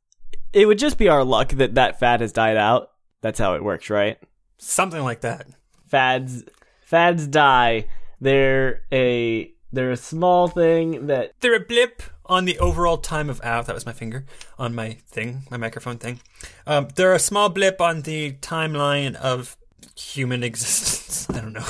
it 0.51 0.65
would 0.65 0.79
just 0.79 0.97
be 0.97 1.07
our 1.07 1.23
luck 1.23 1.49
that 1.49 1.75
that 1.75 1.97
fad 1.97 2.19
has 2.19 2.33
died 2.33 2.57
out. 2.57 2.89
That's 3.21 3.39
how 3.39 3.53
it 3.53 3.63
works, 3.63 3.89
right? 3.89 4.17
Something 4.57 5.03
like 5.03 5.21
that. 5.21 5.47
Fads 5.87 6.43
fads 6.83 7.25
die. 7.25 7.85
They're 8.19 8.81
a 8.91 9.53
they're 9.71 9.91
a 9.91 9.97
small 9.97 10.49
thing 10.49 11.07
that 11.07 11.31
They're 11.39 11.55
a 11.55 11.59
blip 11.61 12.03
on 12.25 12.45
the 12.45 12.57
overall 12.59 12.97
time 12.97 13.29
of 13.29 13.41
ow. 13.43 13.61
That 13.61 13.73
was 13.75 13.85
my 13.85 13.93
finger 13.93 14.25
on 14.59 14.73
my 14.75 14.97
thing, 15.07 15.43
my 15.49 15.57
microphone 15.57 15.97
thing. 15.97 16.19
Um, 16.67 16.87
they're 16.95 17.13
a 17.13 17.19
small 17.19 17.49
blip 17.49 17.81
on 17.81 18.01
the 18.03 18.33
timeline 18.41 19.15
of 19.15 19.57
human 19.95 20.43
existence. 20.49 21.27
I 21.29 21.41
don't 21.41 21.53
know. 21.53 21.65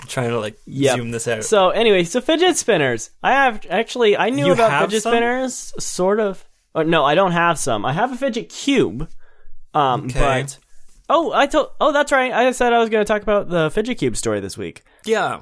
I'm 0.00 0.06
trying 0.06 0.30
to 0.30 0.38
like 0.38 0.58
Yep. 0.66 0.96
zoom 0.96 1.10
this 1.10 1.26
out. 1.28 1.44
So 1.44 1.70
anyway, 1.70 2.04
so 2.04 2.20
fidget 2.20 2.56
spinners. 2.56 3.10
I 3.22 3.32
have 3.32 3.64
actually 3.68 4.16
I 4.16 4.30
knew 4.30 4.46
You 4.46 4.52
about 4.52 4.82
fidget 4.82 5.02
some? 5.02 5.12
spinners 5.12 5.72
sort 5.78 6.20
of. 6.20 6.44
Oh, 6.74 6.82
no, 6.82 7.04
I 7.04 7.14
don't 7.14 7.32
have 7.32 7.58
some. 7.58 7.84
I 7.84 7.92
have 7.92 8.12
a 8.12 8.16
fidget 8.16 8.48
cube. 8.50 9.08
Um, 9.74 10.04
Okay. 10.04 10.18
but 10.20 10.58
oh, 11.08 11.32
I 11.32 11.46
told. 11.46 11.70
Oh, 11.80 11.92
that's 11.92 12.12
right. 12.12 12.32
I 12.32 12.50
said 12.52 12.72
I 12.72 12.78
was 12.78 12.88
going 12.90 13.04
to 13.04 13.10
talk 13.12 13.22
about 13.22 13.48
the 13.48 13.70
fidget 13.70 13.98
cube 13.98 14.16
story 14.16 14.38
this 14.40 14.56
week. 14.56 14.82
yeah, 15.04 15.40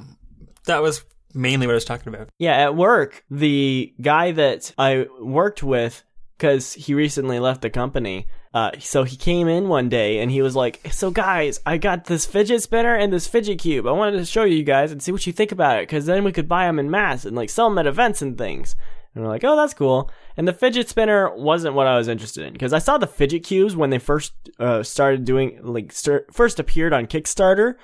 that 0.65 0.81
was 0.83 1.05
mainly 1.35 1.67
what 1.67 1.73
I 1.73 1.77
was 1.77 1.85
talking 1.85 2.13
about. 2.13 2.29
Yeah, 2.39 2.57
at 2.57 2.77
work, 2.77 3.25
the 3.31 3.95
guy 4.01 4.33
that 4.33 4.73
I 4.79 5.07
worked 5.21 5.63
with, 5.63 6.03
because 6.39 6.75
he 6.75 6.95
recently 6.95 7.39
left 7.39 7.63
the 7.63 7.71
company, 7.71 8.27
uh, 8.55 8.71
so 8.79 9.05
he 9.05 9.17
came 9.17 9.49
in 9.49 9.69
one 9.69 9.89
day 9.89 10.21
and 10.21 10.31
he 10.31 10.41
was 10.41 10.57
like, 10.57 10.81
"So 10.91 11.11
guys, 11.11 11.61
I 11.67 11.77
got 11.77 12.07
this 12.07 12.25
fidget 12.25 12.63
spinner 12.63 12.95
and 12.95 13.13
this 13.13 13.27
fidget 13.27 13.59
cube. 13.59 13.87
I 13.87 13.93
wanted 13.93 14.19
to 14.19 14.25
show 14.25 14.45
you 14.45 14.63
guys 14.63 14.93
and 14.93 15.03
see 15.03 15.13
what 15.13 15.27
you 15.27 15.33
think 15.33 15.53
about 15.53 15.79
it, 15.79 15.83
because 15.83 16.07
then 16.07 16.25
we 16.25 16.33
could 16.33 16.49
buy 16.49 16.67
them 16.67 16.79
in 16.79 16.91
mass 16.91 17.25
and 17.27 17.37
like 17.37 17.51
sell 17.51 17.69
them 17.69 17.79
at 17.79 17.87
events 17.87 18.23
and 18.23 18.39
things." 18.39 18.75
And 19.15 19.25
we're 19.25 19.31
like, 19.31 19.45
"Oh, 19.45 19.57
that's 19.57 19.75
cool." 19.75 20.11
And 20.37 20.47
the 20.47 20.53
fidget 20.53 20.89
spinner 20.89 21.35
wasn't 21.35 21.75
what 21.75 21.87
I 21.87 21.97
was 21.97 22.09
interested 22.09 22.47
in 22.47 22.53
because 22.53 22.73
I 22.75 22.79
saw 22.79 22.99
the 22.99 23.07
fidget 23.07 23.45
cubes 23.45 23.75
when 23.75 23.91
they 23.91 23.99
first 23.99 24.33
uh, 24.59 24.83
started 24.83 25.25
doing 25.25 25.59
like 25.63 25.93
start, 25.93 26.35
first 26.35 26.61
appeared 26.61 26.93
on 26.93 27.07
Kickstarter 27.07 27.75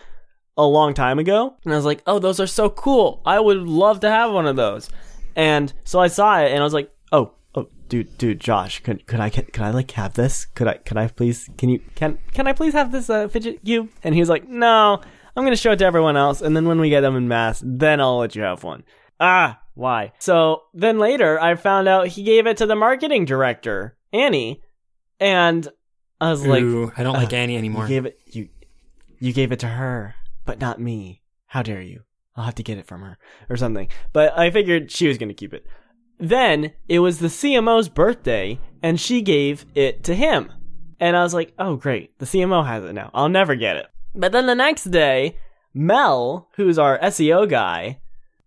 a 0.57 0.65
long 0.67 0.95
time 0.95 1.19
ago 1.19 1.55
and 1.65 1.73
I 1.73 1.77
was 1.77 1.85
like, 1.85 2.03
"Oh, 2.07 2.19
those 2.19 2.41
are 2.41 2.47
so 2.47 2.69
cool. 2.71 3.23
I 3.25 3.41
would 3.41 3.59
love 3.59 4.01
to 4.01 4.11
have 4.11 4.33
one 4.33 4.47
of 4.47 4.57
those." 4.57 4.91
And 5.35 5.73
so 5.85 5.99
I 5.99 6.09
saw 6.09 6.41
it 6.41 6.53
and 6.53 6.61
I 6.61 6.65
was 6.65 6.75
like, 6.75 6.91
"Oh, 7.11 7.33
oh, 7.55 7.69
dude, 7.89 8.17
dude, 8.19 8.41
Josh, 8.41 8.81
could 8.81 9.07
could 9.07 9.21
I 9.21 9.31
could, 9.31 9.59
I 9.61 9.71
like 9.71 9.91
have 9.93 10.15
this? 10.15 10.45
Could 10.45 10.69
I 10.69 10.75
could 10.75 10.97
I 10.97 11.09
please 11.09 11.49
can 11.57 11.69
you 11.69 11.81
can 11.95 12.19
can 12.33 12.47
I 12.47 12.53
please 12.53 12.75
have 12.75 12.93
this 12.93 13.09
uh, 13.09 13.29
fidget 13.29 13.65
cube?" 13.65 13.89
And 14.03 14.15
he 14.15 14.21
was 14.21 14.29
like, 14.29 14.49
"No, 14.49 15.01
I'm 15.37 15.45
gonna 15.45 15.57
show 15.57 15.73
it 15.73 15.79
to 15.79 15.85
everyone 15.87 16.17
else, 16.17 16.43
and 16.43 16.55
then 16.55 16.67
when 16.67 16.81
we 16.81 16.91
get 16.91 17.01
them 17.01 17.17
in 17.17 17.29
mass, 17.29 17.63
then 17.65 18.01
I'll 18.01 18.19
let 18.19 18.37
you 18.37 18.43
have 18.43 18.63
one. 18.63 18.85
Ah, 19.19 19.61
why? 19.75 20.13
So 20.19 20.63
then 20.75 20.99
later, 20.99 21.41
I 21.41 21.55
found 21.55 21.89
out 21.89 22.09
he 22.09 22.23
gave 22.23 22.47
it 22.47 22.59
to 22.59 22.67
the 22.67 22.77
marketing 22.77 23.25
director, 23.25 23.97
Annie, 24.13 24.63
and 25.19 25.67
I 26.21 26.31
was 26.31 26.47
like, 26.47 26.63
I 26.99 27.03
don't 27.03 27.15
like 27.15 27.33
Annie 27.33 27.55
you 27.55 27.59
anymore. 27.59 27.87
gave 27.87 28.05
it 28.05 28.19
you, 28.27 28.49
you 29.19 29.33
gave 29.33 29.53
it 29.53 29.61
to 29.61 29.69
her, 29.69 30.15
but 30.45 30.61
not 30.61 30.81
me. 30.81 31.23
How 31.47 31.63
dare 31.63 31.83
you? 31.83 32.03
I'll 32.37 32.45
have 32.45 32.55
to 32.57 32.63
get 32.63 32.79
it 32.79 32.87
from 32.87 33.03
her 33.03 33.19
or 33.51 33.57
something. 33.57 33.89
But 34.13 34.37
I 34.39 34.51
figured 34.51 34.91
she 34.91 35.09
was 35.09 35.19
gonna 35.19 35.35
keep 35.35 35.53
it. 35.53 35.67
Then 36.19 36.73
it 36.89 37.01
was 37.01 37.19
the 37.19 37.29
CMO's 37.29 37.89
birthday, 37.89 38.61
and 38.83 39.01
she 39.01 39.23
gave 39.23 39.67
it 39.75 40.05
to 40.05 40.15
him. 40.15 40.53
And 41.01 41.17
I 41.17 41.25
was 41.25 41.35
like, 41.35 41.53
oh, 41.59 41.75
great. 41.75 42.17
The 42.21 42.27
CMO 42.27 42.65
has 42.65 42.85
it 42.85 42.93
now. 42.93 43.11
I'll 43.13 43.29
never 43.29 43.57
get 43.57 43.77
it. 43.77 43.87
But 44.15 44.31
then 44.31 44.47
the 44.47 44.55
next 44.55 44.85
day, 44.85 45.37
Mel, 45.75 46.49
who's 46.55 46.79
our 46.79 46.99
SEO 47.01 47.49
guy, 47.49 48.01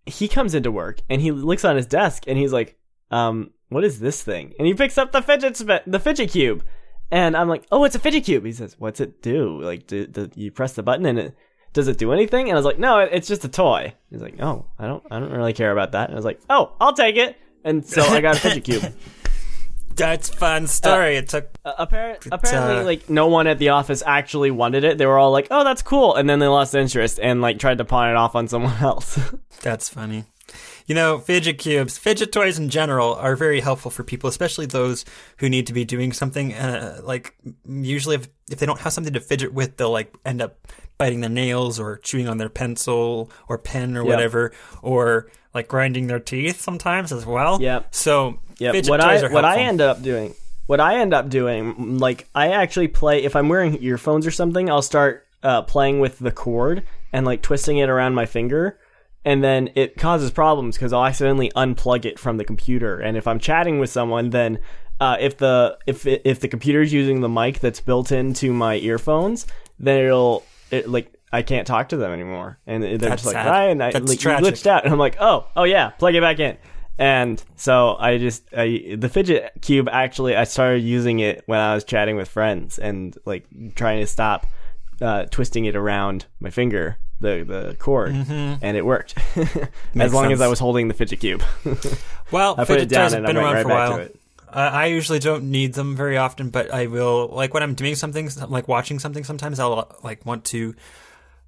he 0.06 0.26
comes 0.26 0.54
into 0.54 0.70
work 0.70 1.00
and 1.10 1.20
he 1.20 1.32
looks 1.32 1.64
on 1.64 1.76
his 1.76 1.86
desk 1.86 2.24
and 2.26 2.38
he's 2.38 2.52
like, 2.52 2.78
um, 3.10 3.50
what 3.68 3.84
is 3.84 4.00
this 4.00 4.22
thing? 4.22 4.54
And 4.58 4.66
he 4.66 4.74
picks 4.74 4.96
up 4.96 5.12
the 5.12 5.20
fidget 5.20 5.56
sp- 5.58 5.84
the 5.86 6.00
fidget 6.00 6.30
cube. 6.30 6.64
And 7.10 7.36
I'm 7.36 7.48
like, 7.48 7.66
oh, 7.70 7.84
it's 7.84 7.94
a 7.94 8.00
fidget 8.00 8.24
cube. 8.24 8.44
He 8.44 8.52
says, 8.52 8.76
what's 8.78 9.00
it 9.00 9.22
do? 9.22 9.60
Like, 9.60 9.86
do, 9.86 10.06
do 10.06 10.30
you 10.34 10.50
press 10.50 10.72
the 10.72 10.82
button 10.82 11.06
and 11.06 11.18
it, 11.18 11.36
does 11.76 11.86
it 11.86 11.98
do 11.98 12.12
anything? 12.12 12.48
And 12.48 12.52
I 12.52 12.56
was 12.56 12.64
like, 12.64 12.78
no, 12.80 12.98
it's 12.98 13.28
just 13.28 13.44
a 13.44 13.48
toy. 13.48 13.94
He's 14.10 14.20
like, 14.22 14.40
oh, 14.42 14.64
I 14.78 14.86
don't, 14.88 15.04
I 15.10 15.20
don't 15.20 15.30
really 15.30 15.52
care 15.52 15.70
about 15.70 15.92
that. 15.92 16.08
And 16.08 16.14
I 16.14 16.16
was 16.16 16.24
like, 16.24 16.40
oh, 16.50 16.72
I'll 16.80 16.94
take 16.94 17.16
it. 17.16 17.36
And 17.64 17.86
so 17.86 18.02
I 18.02 18.20
got 18.20 18.36
a 18.36 18.40
fidget 18.40 18.64
cube. 18.64 18.92
That's 19.96 20.28
fun 20.28 20.66
story. 20.66 21.16
it 21.16 21.28
took 21.30 21.48
Uh, 21.64 21.86
appar- 21.86 22.18
apparently, 22.30 22.76
uh, 22.80 22.84
like 22.84 23.08
no 23.08 23.28
one 23.28 23.46
at 23.46 23.58
the 23.58 23.70
office 23.70 24.02
actually 24.04 24.50
wanted 24.50 24.84
it. 24.84 24.98
They 24.98 25.06
were 25.06 25.18
all 25.18 25.30
like, 25.30 25.48
"Oh, 25.50 25.64
that's 25.64 25.80
cool," 25.80 26.14
and 26.16 26.28
then 26.28 26.38
they 26.38 26.48
lost 26.48 26.74
interest 26.74 27.18
and 27.22 27.40
like 27.40 27.58
tried 27.58 27.78
to 27.78 27.84
pawn 27.86 28.10
it 28.10 28.14
off 28.16 28.34
on 28.34 28.46
someone 28.46 28.76
else. 28.82 29.18
That's 29.62 29.88
funny. 29.88 30.24
You 30.86 30.94
know, 30.94 31.18
fidget 31.18 31.58
cubes, 31.58 31.98
fidget 31.98 32.30
toys 32.32 32.58
in 32.58 32.68
general 32.68 33.14
are 33.16 33.34
very 33.34 33.60
helpful 33.60 33.90
for 33.90 34.04
people, 34.04 34.28
especially 34.28 34.66
those 34.66 35.04
who 35.38 35.48
need 35.48 35.66
to 35.66 35.72
be 35.72 35.84
doing 35.84 36.12
something. 36.12 36.54
Uh, 36.54 37.00
like 37.02 37.34
usually, 37.68 38.14
if 38.16 38.28
if 38.50 38.58
they 38.60 38.66
don't 38.66 38.80
have 38.80 38.92
something 38.92 39.12
to 39.14 39.20
fidget 39.20 39.52
with, 39.52 39.76
they'll 39.76 39.90
like 39.90 40.14
end 40.24 40.40
up 40.40 40.58
biting 40.98 41.20
their 41.20 41.30
nails 41.30 41.80
or 41.80 41.98
chewing 41.98 42.28
on 42.28 42.38
their 42.38 42.48
pencil 42.48 43.30
or 43.48 43.58
pen 43.58 43.96
or 43.96 44.02
Yep. 44.02 44.08
whatever, 44.08 44.52
or 44.80 45.28
like 45.52 45.66
grinding 45.68 46.06
their 46.06 46.20
teeth 46.20 46.60
sometimes 46.60 47.12
as 47.12 47.26
well. 47.26 47.60
Yep. 47.60 47.94
So 47.94 48.38
yeah, 48.58 48.70
fidget 48.72 48.90
what 48.90 49.00
toys 49.00 49.22
I 49.24 49.26
are 49.26 49.32
what 49.32 49.44
I 49.44 49.58
end 49.62 49.80
up 49.80 50.02
doing, 50.02 50.34
what 50.66 50.78
I 50.80 51.00
end 51.00 51.12
up 51.12 51.28
doing, 51.28 51.98
like 51.98 52.28
I 52.34 52.48
actually 52.52 52.88
play 52.88 53.24
if 53.24 53.34
I'm 53.34 53.48
wearing 53.48 53.82
earphones 53.82 54.24
or 54.26 54.30
something, 54.30 54.70
I'll 54.70 54.82
start 54.82 55.26
uh, 55.42 55.62
playing 55.62 55.98
with 56.00 56.18
the 56.20 56.30
cord 56.30 56.84
and 57.12 57.26
like 57.26 57.42
twisting 57.42 57.78
it 57.78 57.88
around 57.88 58.14
my 58.14 58.26
finger. 58.26 58.78
And 59.26 59.42
then 59.42 59.70
it 59.74 59.96
causes 59.96 60.30
problems 60.30 60.76
because 60.76 60.92
I'll 60.92 61.04
accidentally 61.04 61.50
unplug 61.56 62.04
it 62.04 62.16
from 62.16 62.36
the 62.36 62.44
computer. 62.44 63.00
And 63.00 63.16
if 63.16 63.26
I'm 63.26 63.40
chatting 63.40 63.80
with 63.80 63.90
someone, 63.90 64.30
then 64.30 64.60
uh, 65.00 65.16
if 65.18 65.36
the 65.36 65.76
if 65.84 66.06
if 66.06 66.38
the 66.38 66.46
computer's 66.46 66.92
using 66.92 67.20
the 67.20 67.28
mic 67.28 67.58
that's 67.58 67.80
built 67.80 68.12
into 68.12 68.52
my 68.52 68.76
earphones, 68.76 69.48
then 69.80 70.04
it'll 70.04 70.44
it 70.70 70.88
like 70.88 71.12
I 71.32 71.42
can't 71.42 71.66
talk 71.66 71.88
to 71.88 71.96
them 71.96 72.12
anymore. 72.12 72.60
And 72.68 72.84
they're 72.84 72.98
That's 72.98 73.24
just 73.24 73.26
like 73.26 73.34
sad. 73.34 73.50
Ryan, 73.50 73.82
I, 73.82 73.90
That's 73.90 74.08
like, 74.08 74.20
tragic. 74.20 74.54
glitched 74.54 74.66
out, 74.68 74.84
and 74.84 74.92
I'm 74.92 74.98
like, 74.98 75.16
oh, 75.20 75.48
oh 75.56 75.64
yeah, 75.64 75.90
plug 75.90 76.14
it 76.14 76.22
back 76.22 76.38
in. 76.38 76.56
And 76.96 77.42
so 77.56 77.96
I 77.98 78.18
just 78.18 78.44
I 78.56 78.94
the 78.96 79.08
fidget 79.08 79.52
cube 79.60 79.88
actually 79.90 80.36
I 80.36 80.44
started 80.44 80.84
using 80.84 81.18
it 81.18 81.42
when 81.46 81.58
I 81.58 81.74
was 81.74 81.82
chatting 81.82 82.14
with 82.14 82.28
friends 82.28 82.78
and 82.78 83.18
like 83.26 83.44
trying 83.74 84.00
to 84.00 84.06
stop 84.06 84.46
uh, 85.00 85.24
twisting 85.24 85.64
it 85.64 85.74
around 85.74 86.26
my 86.38 86.48
finger 86.48 86.96
the 87.20 87.44
the 87.46 87.76
cord 87.78 88.14
and 88.14 88.76
it 88.76 88.84
worked 88.84 89.14
as 89.96 90.12
long 90.12 90.32
as 90.32 90.40
I 90.40 90.48
was 90.48 90.58
holding 90.58 90.88
the 90.88 90.94
fidget 90.94 91.20
cube. 91.20 91.42
Well, 92.32 92.54
I 92.54 92.64
put 92.64 92.80
fidget 92.80 92.82
it 92.82 92.88
down 92.94 93.14
and 93.14 93.24
been 93.24 93.36
I 93.36 93.42
went 93.42 93.54
right 93.54 93.62
for 93.62 93.70
a 93.70 93.74
back 93.74 93.94
to 93.94 94.02
it. 94.02 94.20
Uh, 94.48 94.70
I 94.72 94.86
usually 94.86 95.20
don't 95.20 95.44
need 95.44 95.74
them 95.74 95.94
very 95.94 96.16
often, 96.16 96.50
but 96.50 96.72
I 96.74 96.86
will 96.86 97.28
like 97.28 97.54
when 97.54 97.62
I'm 97.62 97.74
doing 97.74 97.94
something, 97.94 98.28
like 98.48 98.66
watching 98.66 98.98
something. 98.98 99.22
Sometimes 99.22 99.60
I'll 99.60 99.96
like 100.02 100.26
want 100.26 100.44
to. 100.46 100.74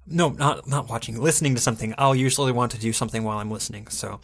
No, 0.07 0.29
not 0.29 0.67
not 0.67 0.89
watching, 0.89 1.21
listening 1.21 1.53
to 1.55 1.61
something. 1.61 1.93
I'll 1.97 2.15
usually 2.15 2.51
want 2.53 2.71
to 2.71 2.79
do 2.79 2.93
something 2.93 3.23
while 3.23 3.39
I'm 3.39 3.51
listening. 3.51 3.87
So, 3.87 4.21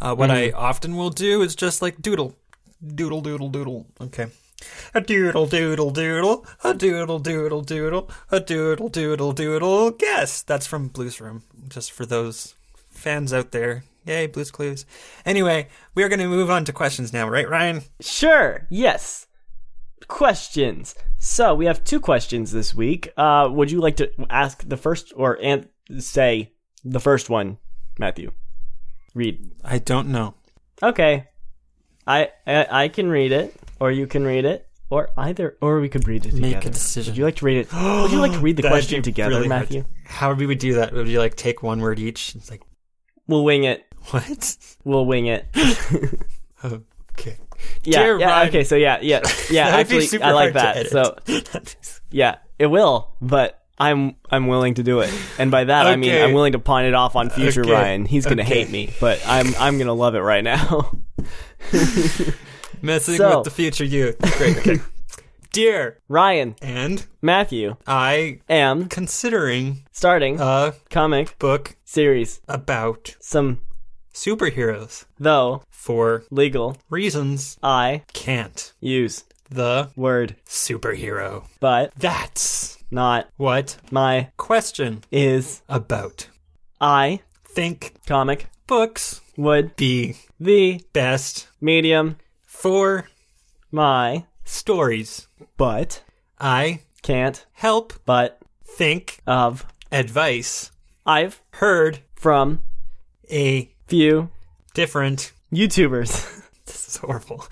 uh, 0.00 0.14
what 0.14 0.30
I 0.30 0.50
often 0.50 0.96
will 0.96 1.10
do 1.10 1.42
is 1.42 1.54
just 1.54 1.82
like 1.82 2.00
doodle, 2.00 2.34
doodle, 2.94 3.20
doodle, 3.20 3.50
doodle. 3.50 3.86
Okay. 4.00 4.28
A 4.94 5.00
doodle 5.00 5.46
doodle 5.46 5.90
doodle, 5.90 6.46
a 6.64 6.74
doodle 6.74 7.18
doodle 7.18 7.62
doodle, 7.62 8.10
a 8.30 8.40
doodle 8.40 8.88
doodle 8.88 9.32
doodle. 9.32 9.90
Guess 9.92 10.42
that's 10.42 10.66
from 10.66 10.88
Blues 10.88 11.20
Room. 11.20 11.42
Just 11.68 11.92
for 11.92 12.04
those 12.04 12.54
fans 12.90 13.32
out 13.32 13.52
there. 13.52 13.84
Yay, 14.04 14.26
Blue's 14.26 14.50
Clues. 14.50 14.86
Anyway, 15.26 15.68
we 15.94 16.02
are 16.02 16.08
going 16.08 16.18
to 16.18 16.26
move 16.28 16.50
on 16.50 16.64
to 16.64 16.72
questions 16.72 17.12
now, 17.12 17.28
right, 17.28 17.48
Ryan? 17.48 17.82
Sure. 18.00 18.66
Yes. 18.70 19.26
Questions. 20.08 20.94
So 21.18 21.54
we 21.54 21.66
have 21.66 21.84
two 21.84 22.00
questions 22.00 22.50
this 22.50 22.74
week. 22.74 23.12
Uh, 23.16 23.48
would 23.50 23.70
you 23.70 23.80
like 23.80 23.96
to 23.96 24.10
ask 24.30 24.66
the 24.66 24.78
first 24.78 25.12
or 25.14 25.38
an- 25.42 25.68
say 25.98 26.52
the 26.84 27.00
first 27.00 27.28
one, 27.28 27.58
Matthew? 27.98 28.32
Read. 29.14 29.50
I 29.62 29.78
don't 29.78 30.08
know. 30.08 30.34
Okay. 30.82 31.28
I, 32.06 32.30
I 32.46 32.84
I 32.84 32.88
can 32.88 33.08
read 33.10 33.32
it, 33.32 33.54
or 33.80 33.90
you 33.90 34.06
can 34.06 34.24
read 34.24 34.44
it, 34.44 34.66
or 34.90 35.10
either, 35.16 35.56
or 35.60 35.80
we 35.80 35.88
could 35.88 36.06
read 36.08 36.24
it 36.26 36.30
together. 36.30 36.54
Make 36.56 36.64
a 36.66 36.70
decision. 36.70 37.12
Would 37.12 37.18
you 37.18 37.24
like 37.24 37.36
to 37.36 37.44
read 37.44 37.58
it? 37.58 37.72
Would 37.72 38.10
you 38.10 38.18
like 38.20 38.32
to 38.32 38.38
read 38.38 38.56
the 38.56 38.62
That'd 38.64 38.74
question 38.74 39.02
together, 39.02 39.30
really 39.36 39.48
hard. 39.48 39.60
Matthew? 39.62 39.84
How 40.04 40.28
would 40.34 40.38
we 40.46 40.54
do 40.54 40.74
that? 40.74 40.92
Would 40.92 41.08
you 41.08 41.18
like 41.18 41.36
take 41.36 41.62
one 41.62 41.80
word 41.80 41.98
each? 41.98 42.34
It's 42.34 42.50
like 42.50 42.62
We'll 43.26 43.44
wing 43.44 43.64
it. 43.64 43.84
what? 44.10 44.56
We'll 44.84 45.04
wing 45.06 45.26
it. 45.26 45.46
okay. 46.64 47.36
Yeah. 47.84 48.02
Dear 48.02 48.18
yeah. 48.20 48.26
Ryan- 48.26 48.48
Okay. 48.48 48.64
So 48.64 48.76
yeah. 48.76 48.98
Yeah. 49.02 49.20
Yeah. 49.50 49.68
Actually, 49.68 50.22
I 50.22 50.32
like 50.32 50.54
that. 50.54 50.86
So 50.88 51.16
yeah, 52.10 52.36
it 52.58 52.66
will, 52.66 53.14
but. 53.20 53.54
I'm 53.80 54.16
I'm 54.28 54.48
willing 54.48 54.74
to 54.74 54.82
do 54.82 54.98
it, 55.02 55.14
and 55.38 55.52
by 55.52 55.62
that 55.62 55.86
I 55.86 55.94
mean 55.94 56.12
I'm 56.12 56.32
willing 56.32 56.54
to 56.54 56.58
pawn 56.58 56.84
it 56.84 56.94
off 56.94 57.14
on 57.14 57.30
future 57.30 57.60
Okay. 57.60 57.70
Ryan. 57.70 58.06
He's 58.06 58.26
gonna 58.26 58.42
Okay. 58.42 58.64
hate 58.64 58.70
me, 58.70 58.90
but 59.00 59.22
I'm 59.24 59.54
I'm 59.56 59.78
gonna 59.78 59.94
love 59.94 60.16
it 60.16 60.18
right 60.18 60.42
now. 60.42 60.90
Messing 62.82 63.16
So- 63.16 63.36
with 63.38 63.44
the 63.44 63.50
future 63.50 63.84
you. 63.84 64.14
Great. 64.36 64.56
Okay. 64.58 64.76
Dear 65.52 65.98
Ryan, 66.08 66.54
and 66.60 67.06
Matthew, 67.22 67.76
I 67.86 68.40
am 68.50 68.86
considering 68.88 69.84
starting 69.92 70.38
a 70.40 70.74
comic 70.90 71.38
book 71.38 71.74
series. 71.84 72.40
about 72.46 73.16
Some 73.20 73.60
superheroes 74.14 75.06
though 75.18 75.62
for 75.70 76.24
legal 76.30 76.76
reasons 76.90 77.56
I 77.62 78.02
can't 78.12 78.72
use 78.80 79.24
the 79.50 79.90
word, 79.96 80.36
superhero. 80.46 81.44
but 81.60 81.92
That's 81.96 82.76
not 82.90 83.28
what 83.38 83.78
my 83.90 84.30
question 84.36 85.02
is 85.10 85.62
about. 85.68 86.28
I 86.80 87.20
Think 87.44 87.94
comic 88.06 88.46
books 88.66 89.22
would 89.36 89.74
be 89.76 90.16
the 90.38 90.82
best 90.92 91.48
medium 91.60 92.18
for 92.58 93.08
my 93.70 94.24
stories. 94.44 95.28
but 95.56 96.02
I 96.40 96.80
can't 97.02 97.46
help 97.52 97.92
but 98.04 98.40
think 98.64 99.20
of 99.26 99.64
advice 99.92 100.72
I've 101.06 101.40
heard 101.54 102.00
from 102.16 102.62
a 103.30 103.70
few 103.86 104.30
different. 104.74 105.32
YouTubers 105.52 106.10
This 106.66 106.88
is 106.88 106.96
horrible. 106.96 107.46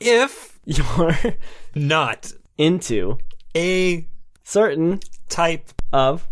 If 0.00 0.58
you're 0.64 1.18
not 1.74 2.32
into 2.56 3.18
a 3.56 4.06
certain 4.44 5.00
type 5.28 5.72
of 5.92 6.28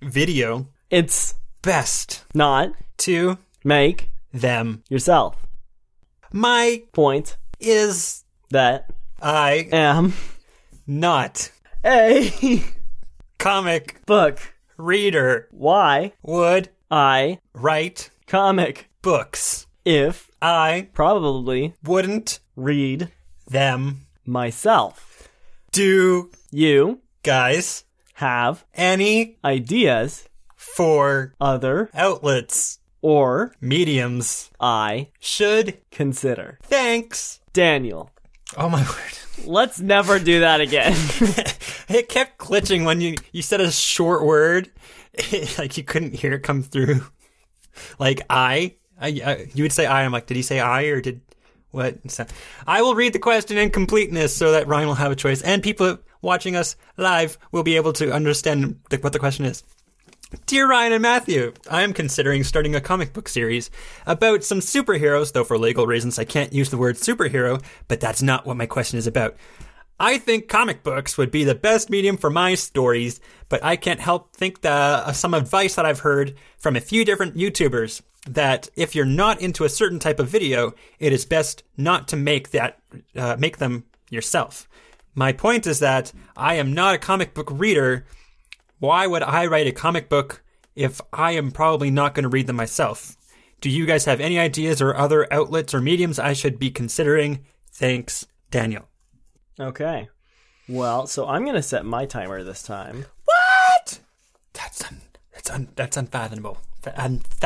video, 0.00 0.68
it's 0.88 1.34
best 1.62 2.24
not 2.32 2.70
to 2.98 3.38
make 3.64 4.10
them. 4.32 4.84
yourself 4.88 5.47
My 6.32 6.82
point. 6.92 7.36
is 7.60 8.24
that. 8.50 8.90
I 9.20 9.68
am. 9.72 10.12
not 10.86 11.50
a. 11.84 12.62
comic 13.38 14.04
book. 14.06 14.40
reader 14.76 15.48
why 15.50 16.12
would 16.22 16.68
I 16.90 17.40
write 17.52 18.10
comic 18.26 18.88
books. 19.02 19.66
if 19.84 20.30
I 20.40 20.88
probably 20.92 21.74
wouldn't 21.84 22.40
read 22.56 23.10
them. 23.46 24.06
myself. 24.24 25.28
Do 25.72 26.30
you 26.50 27.00
guys 27.22 27.84
have 28.14 28.64
any 28.74 29.36
ideas 29.44 30.28
for 30.56 31.34
other 31.40 31.88
outlets, 31.94 32.77
or 33.02 33.54
mediums 33.60 34.50
I 34.60 35.08
should 35.20 35.78
consider 35.90 36.58
thanks. 36.62 37.40
Daniel 37.52 38.10
Oh 38.56 38.68
my 38.68 38.82
word. 38.82 39.18
let's 39.44 39.80
never 39.80 40.18
do 40.18 40.40
that 40.40 40.60
again 40.60 40.92
it 41.88 42.08
kept 42.08 42.38
glitching 42.38 42.84
when 42.84 43.00
you, 43.00 43.14
you 43.32 43.42
said 43.42 43.60
a 43.60 43.70
short 43.70 44.24
word 44.24 44.70
like 45.58 45.76
you 45.76 45.84
couldn't 45.84 46.14
hear 46.14 46.34
it 46.34 46.42
come 46.42 46.62
through. 46.62 47.02
Like 47.98 48.22
I, 48.30 48.74
I, 49.00 49.08
I 49.08 49.50
you 49.54 49.64
would 49.64 49.72
say 49.72 49.86
I. 49.86 50.04
I'm 50.04 50.12
like, 50.12 50.26
did 50.26 50.36
he 50.36 50.42
say 50.42 50.60
I 50.60 50.84
or 50.84 51.00
did 51.00 51.20
what? 51.70 51.98
So, 52.10 52.26
I 52.66 52.82
will 52.82 52.94
read 52.94 53.12
the 53.12 53.18
question 53.18 53.58
in 53.58 53.70
completeness 53.70 54.36
so 54.36 54.52
that 54.52 54.66
Ryan 54.66 54.88
will 54.88 54.94
have 54.94 55.12
a 55.12 55.16
choice, 55.16 55.42
and 55.42 55.62
people 55.62 55.98
watching 56.22 56.56
us 56.56 56.76
live 56.96 57.38
will 57.52 57.62
be 57.62 57.76
able 57.76 57.92
to 57.94 58.12
understand 58.12 58.80
the, 58.90 58.98
what 58.98 59.12
the 59.12 59.18
question 59.18 59.44
is. 59.44 59.62
Dear 60.44 60.68
Ryan 60.68 60.92
and 60.92 61.02
Matthew, 61.02 61.54
I 61.70 61.82
am 61.82 61.94
considering 61.94 62.44
starting 62.44 62.74
a 62.74 62.82
comic 62.82 63.14
book 63.14 63.30
series 63.30 63.70
about 64.06 64.44
some 64.44 64.60
superheroes, 64.60 65.32
though 65.32 65.42
for 65.42 65.56
legal 65.56 65.86
reasons 65.86 66.18
I 66.18 66.24
can't 66.24 66.52
use 66.52 66.68
the 66.68 66.76
word 66.76 66.96
superhero, 66.96 67.62
but 67.86 67.98
that's 67.98 68.20
not 68.20 68.44
what 68.44 68.58
my 68.58 68.66
question 68.66 68.98
is 68.98 69.06
about. 69.06 69.36
I 69.98 70.18
think 70.18 70.46
comic 70.46 70.82
books 70.82 71.16
would 71.16 71.30
be 71.30 71.44
the 71.44 71.54
best 71.54 71.88
medium 71.88 72.18
for 72.18 72.28
my 72.28 72.56
stories, 72.56 73.20
but 73.48 73.64
I 73.64 73.76
can't 73.76 74.00
help 74.00 74.36
think 74.36 74.62
of 74.66 75.16
some 75.16 75.32
advice 75.32 75.76
that 75.76 75.86
I've 75.86 76.00
heard 76.00 76.34
from 76.58 76.76
a 76.76 76.80
few 76.80 77.06
different 77.06 77.34
YouTubers 77.34 78.02
that 78.28 78.68
if 78.76 78.94
you're 78.94 79.06
not 79.06 79.40
into 79.40 79.64
a 79.64 79.70
certain 79.70 79.98
type 79.98 80.20
of 80.20 80.28
video, 80.28 80.74
it 80.98 81.14
is 81.14 81.24
best 81.24 81.62
not 81.78 82.06
to 82.08 82.16
make 82.16 82.50
that 82.50 82.80
uh, 83.16 83.36
make 83.38 83.56
them 83.56 83.84
yourself. 84.10 84.68
My 85.14 85.32
point 85.32 85.66
is 85.66 85.78
that 85.78 86.12
I 86.36 86.56
am 86.56 86.74
not 86.74 86.94
a 86.94 86.98
comic 86.98 87.32
book 87.32 87.48
reader. 87.50 88.04
Why 88.78 89.06
would 89.06 89.22
I 89.22 89.46
write 89.46 89.66
a 89.66 89.72
comic 89.72 90.08
book 90.08 90.42
if 90.76 91.00
I 91.12 91.32
am 91.32 91.50
probably 91.50 91.90
not 91.90 92.14
going 92.14 92.22
to 92.24 92.28
read 92.28 92.46
them 92.46 92.56
myself? 92.56 93.16
Do 93.60 93.70
you 93.70 93.86
guys 93.86 94.04
have 94.04 94.20
any 94.20 94.38
ideas 94.38 94.80
or 94.80 94.96
other 94.96 95.30
outlets 95.32 95.74
or 95.74 95.80
mediums 95.80 96.18
I 96.18 96.32
should 96.32 96.58
be 96.58 96.70
considering? 96.70 97.44
Thanks, 97.72 98.26
Daniel. 98.50 98.88
Okay. 99.58 100.08
Well, 100.68 101.06
so 101.08 101.26
I'm 101.26 101.44
gonna 101.46 101.62
set 101.62 101.84
my 101.84 102.04
timer 102.06 102.44
this 102.44 102.62
time. 102.62 103.06
What? 103.24 104.00
That's 104.52 104.84
un- 104.84 105.00
that's 105.32 105.50
un- 105.50 105.68
that's 105.74 105.96
unfathomable. 105.96 106.58
Fa- 106.82 106.94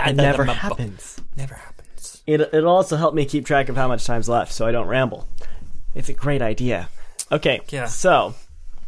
It 0.06 0.16
never 0.16 0.44
happens. 0.44 1.18
Never 1.36 1.54
happens. 1.54 2.22
It, 2.26 2.40
it'll 2.52 2.68
also 2.68 2.96
help 2.96 3.14
me 3.14 3.24
keep 3.24 3.46
track 3.46 3.68
of 3.68 3.76
how 3.76 3.86
much 3.88 4.04
time's 4.04 4.28
left 4.28 4.52
so 4.52 4.66
I 4.66 4.72
don't 4.72 4.88
ramble. 4.88 5.28
It's 5.94 6.08
a 6.08 6.12
great 6.12 6.42
idea. 6.42 6.88
Okay, 7.30 7.60
Yeah. 7.70 7.86
so 7.86 8.34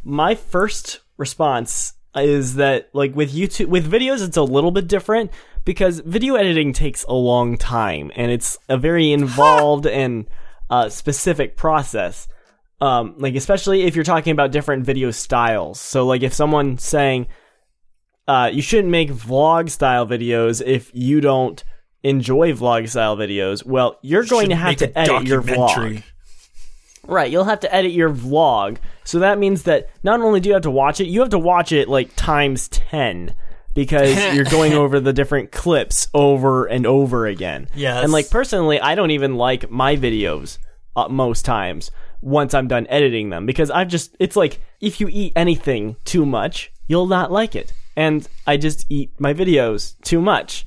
my 0.03 0.35
first 0.35 1.01
response 1.17 1.95
is 2.17 2.55
that, 2.57 2.91
like, 2.93 3.15
with 3.15 3.35
YouTube, 3.35 3.67
with 3.67 3.91
videos, 3.91 4.27
it's 4.27 4.37
a 4.37 4.43
little 4.43 4.71
bit 4.71 4.87
different 4.87 5.31
because 5.65 6.01
video 6.01 6.35
editing 6.35 6.73
takes 6.73 7.05
a 7.05 7.15
long 7.15 7.57
time 7.57 8.11
and 8.15 8.31
it's 8.31 8.59
a 8.69 8.77
very 8.77 9.13
involved 9.19 9.87
and 9.87 10.27
uh, 10.71 10.89
specific 10.89 11.57
process. 11.57 12.29
Um, 12.81 13.15
like, 13.19 13.35
especially 13.35 13.83
if 13.83 13.95
you're 13.95 14.05
talking 14.05 14.33
about 14.33 14.53
different 14.53 14.85
video 14.85 15.11
styles. 15.11 15.81
So, 15.81 16.07
like, 16.07 16.23
if 16.23 16.35
someone's 16.35 16.83
saying, 16.83 17.29
uh, 18.27 18.51
you 18.53 18.63
shouldn't 18.63 18.91
make 18.91 19.11
vlog 19.11 19.71
style 19.71 20.07
videos 20.07 20.63
if 20.65 20.91
you 20.95 21.21
don't 21.21 21.63
enjoy 22.03 22.53
vlog 22.53 22.89
style 22.89 23.17
videos. 23.17 23.65
Well, 23.65 23.99
you're 24.03 24.25
going 24.25 24.51
to 24.51 24.57
have 24.57 24.77
to 24.77 24.99
edit 24.99 25.27
your 25.27 25.43
vlog. 25.43 26.03
Right, 27.07 27.31
you'll 27.31 27.45
have 27.45 27.61
to 27.61 27.75
edit 27.75 27.93
your 27.93 28.11
vlog. 28.11 28.79
So 29.05 29.19
that 29.21 29.39
means 29.39 29.65
that 29.65 29.91
not 30.03 30.21
only 30.21 30.41
do 30.41 30.49
you 30.49 30.55
have 30.55 30.63
to 30.63 30.71
watch 30.71 31.01
it, 31.01 31.07
you 31.07 31.21
have 31.21 31.31
to 31.31 31.39
watch 31.39 31.73
it 31.73 31.89
like 31.89 32.15
times 32.17 32.69
10 32.69 33.35
because 33.75 34.17
you're 34.35 34.45
going 34.45 34.73
over 34.73 35.01
the 35.01 35.13
different 35.13 35.53
clips 35.53 36.09
over 36.15 36.67
and 36.67 36.87
over 36.87 37.27
again. 37.27 37.69
Yes. 37.75 38.03
And 38.03 38.13
like 38.13 38.31
personally, 38.31 38.81
I 38.81 38.95
don't 38.95 39.11
even 39.11 39.37
like 39.37 39.71
my 39.71 39.97
videos 39.97 40.59
uh, 40.97 41.09
most 41.09 41.45
times 41.45 41.91
once 42.21 42.55
I'm 42.55 42.69
done 42.69 42.87
editing 42.89 43.29
them 43.29 43.45
because 43.45 43.71
I've 43.71 43.89
just 43.89 44.17
it's 44.19 44.37
like 44.37 44.61
if 44.81 45.01
you 45.01 45.09
eat 45.11 45.33
anything 45.37 45.97
too 46.05 46.25
much, 46.25 46.73
you'll 46.87 47.07
not 47.07 47.31
like 47.31 47.55
it. 47.55 47.73
And 47.97 48.27
I 48.47 48.57
just 48.57 48.87
eat 48.89 49.13
my 49.19 49.35
videos 49.35 50.01
too 50.03 50.21
much. 50.21 50.67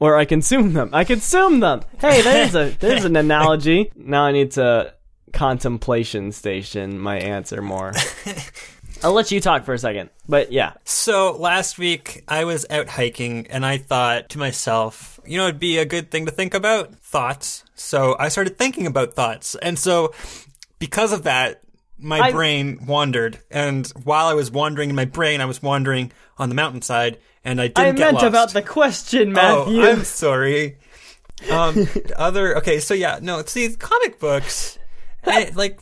Or 0.00 0.16
I 0.16 0.26
consume 0.26 0.74
them. 0.74 0.90
I 0.92 1.02
consume 1.02 1.58
them. 1.58 1.80
Hey, 2.00 2.22
there's 2.22 2.54
a 2.54 2.70
there's 2.78 3.04
an 3.04 3.16
analogy. 3.16 3.90
Now 3.96 4.22
I 4.22 4.32
need 4.32 4.52
to 4.52 4.94
contemplation 5.32 6.32
station 6.32 6.98
my 6.98 7.18
answer 7.18 7.62
more. 7.62 7.92
I'll 9.02 9.12
let 9.12 9.30
you 9.30 9.40
talk 9.40 9.64
for 9.64 9.74
a 9.74 9.78
second. 9.78 10.10
But 10.28 10.50
yeah. 10.50 10.72
So 10.84 11.36
last 11.38 11.78
week 11.78 12.24
I 12.26 12.44
was 12.44 12.66
out 12.68 12.88
hiking 12.88 13.46
and 13.48 13.64
I 13.64 13.78
thought 13.78 14.30
to 14.30 14.38
myself, 14.38 15.20
you 15.24 15.38
know, 15.38 15.46
it'd 15.46 15.60
be 15.60 15.78
a 15.78 15.84
good 15.84 16.10
thing 16.10 16.26
to 16.26 16.32
think 16.32 16.52
about 16.54 16.94
thoughts. 16.96 17.62
So 17.74 18.16
I 18.18 18.28
started 18.28 18.58
thinking 18.58 18.86
about 18.86 19.14
thoughts. 19.14 19.54
And 19.54 19.78
so 19.78 20.12
because 20.80 21.12
of 21.12 21.22
that, 21.24 21.62
my 21.98 22.18
I- 22.18 22.32
brain 22.32 22.86
wandered. 22.86 23.38
And 23.50 23.86
while 24.02 24.26
I 24.26 24.34
was 24.34 24.50
wandering 24.50 24.90
in 24.90 24.96
my 24.96 25.04
brain, 25.04 25.40
I 25.40 25.44
was 25.44 25.62
wandering 25.62 26.10
on 26.36 26.48
the 26.48 26.54
mountainside 26.56 27.18
and 27.44 27.60
I 27.60 27.68
didn't 27.68 27.78
I 27.78 27.92
get 27.92 27.98
meant 28.00 28.14
lost. 28.14 28.26
about 28.26 28.52
the 28.52 28.62
question, 28.62 29.32
Matthew. 29.32 29.80
Oh, 29.80 29.92
I'm 29.92 30.04
sorry. 30.04 30.78
Um, 31.52 31.86
other 32.16 32.56
okay, 32.58 32.80
so 32.80 32.94
yeah, 32.94 33.20
no. 33.22 33.44
See, 33.44 33.68
comic 33.76 34.18
books, 34.18 34.76
I, 35.24 35.50
like 35.54 35.80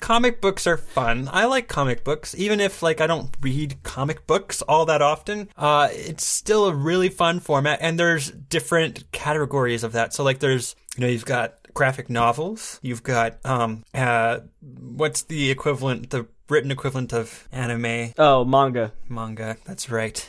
comic 0.00 0.40
books 0.40 0.66
are 0.66 0.76
fun. 0.76 1.28
I 1.32 1.46
like 1.46 1.68
comic 1.68 2.04
books, 2.04 2.34
even 2.36 2.60
if 2.60 2.82
like 2.82 3.00
I 3.00 3.06
don't 3.06 3.34
read 3.40 3.82
comic 3.82 4.26
books 4.26 4.62
all 4.62 4.86
that 4.86 5.02
often. 5.02 5.48
Uh, 5.56 5.88
it's 5.92 6.26
still 6.26 6.66
a 6.66 6.74
really 6.74 7.08
fun 7.08 7.40
format, 7.40 7.78
and 7.82 7.98
there's 7.98 8.30
different 8.30 9.10
categories 9.12 9.84
of 9.84 9.92
that. 9.92 10.14
So 10.14 10.24
like, 10.24 10.38
there's 10.38 10.76
you 10.96 11.02
know, 11.02 11.08
you've 11.08 11.24
got 11.24 11.54
graphic 11.74 12.08
novels, 12.08 12.80
you've 12.82 13.02
got 13.02 13.36
um, 13.44 13.84
uh, 13.94 14.40
what's 14.60 15.22
the 15.22 15.50
equivalent, 15.50 16.10
the 16.10 16.26
written 16.48 16.70
equivalent 16.70 17.12
of 17.12 17.48
anime 17.52 18.12
oh, 18.18 18.44
manga. 18.44 18.92
manga. 19.08 19.56
That's 19.64 19.90
right. 19.90 20.26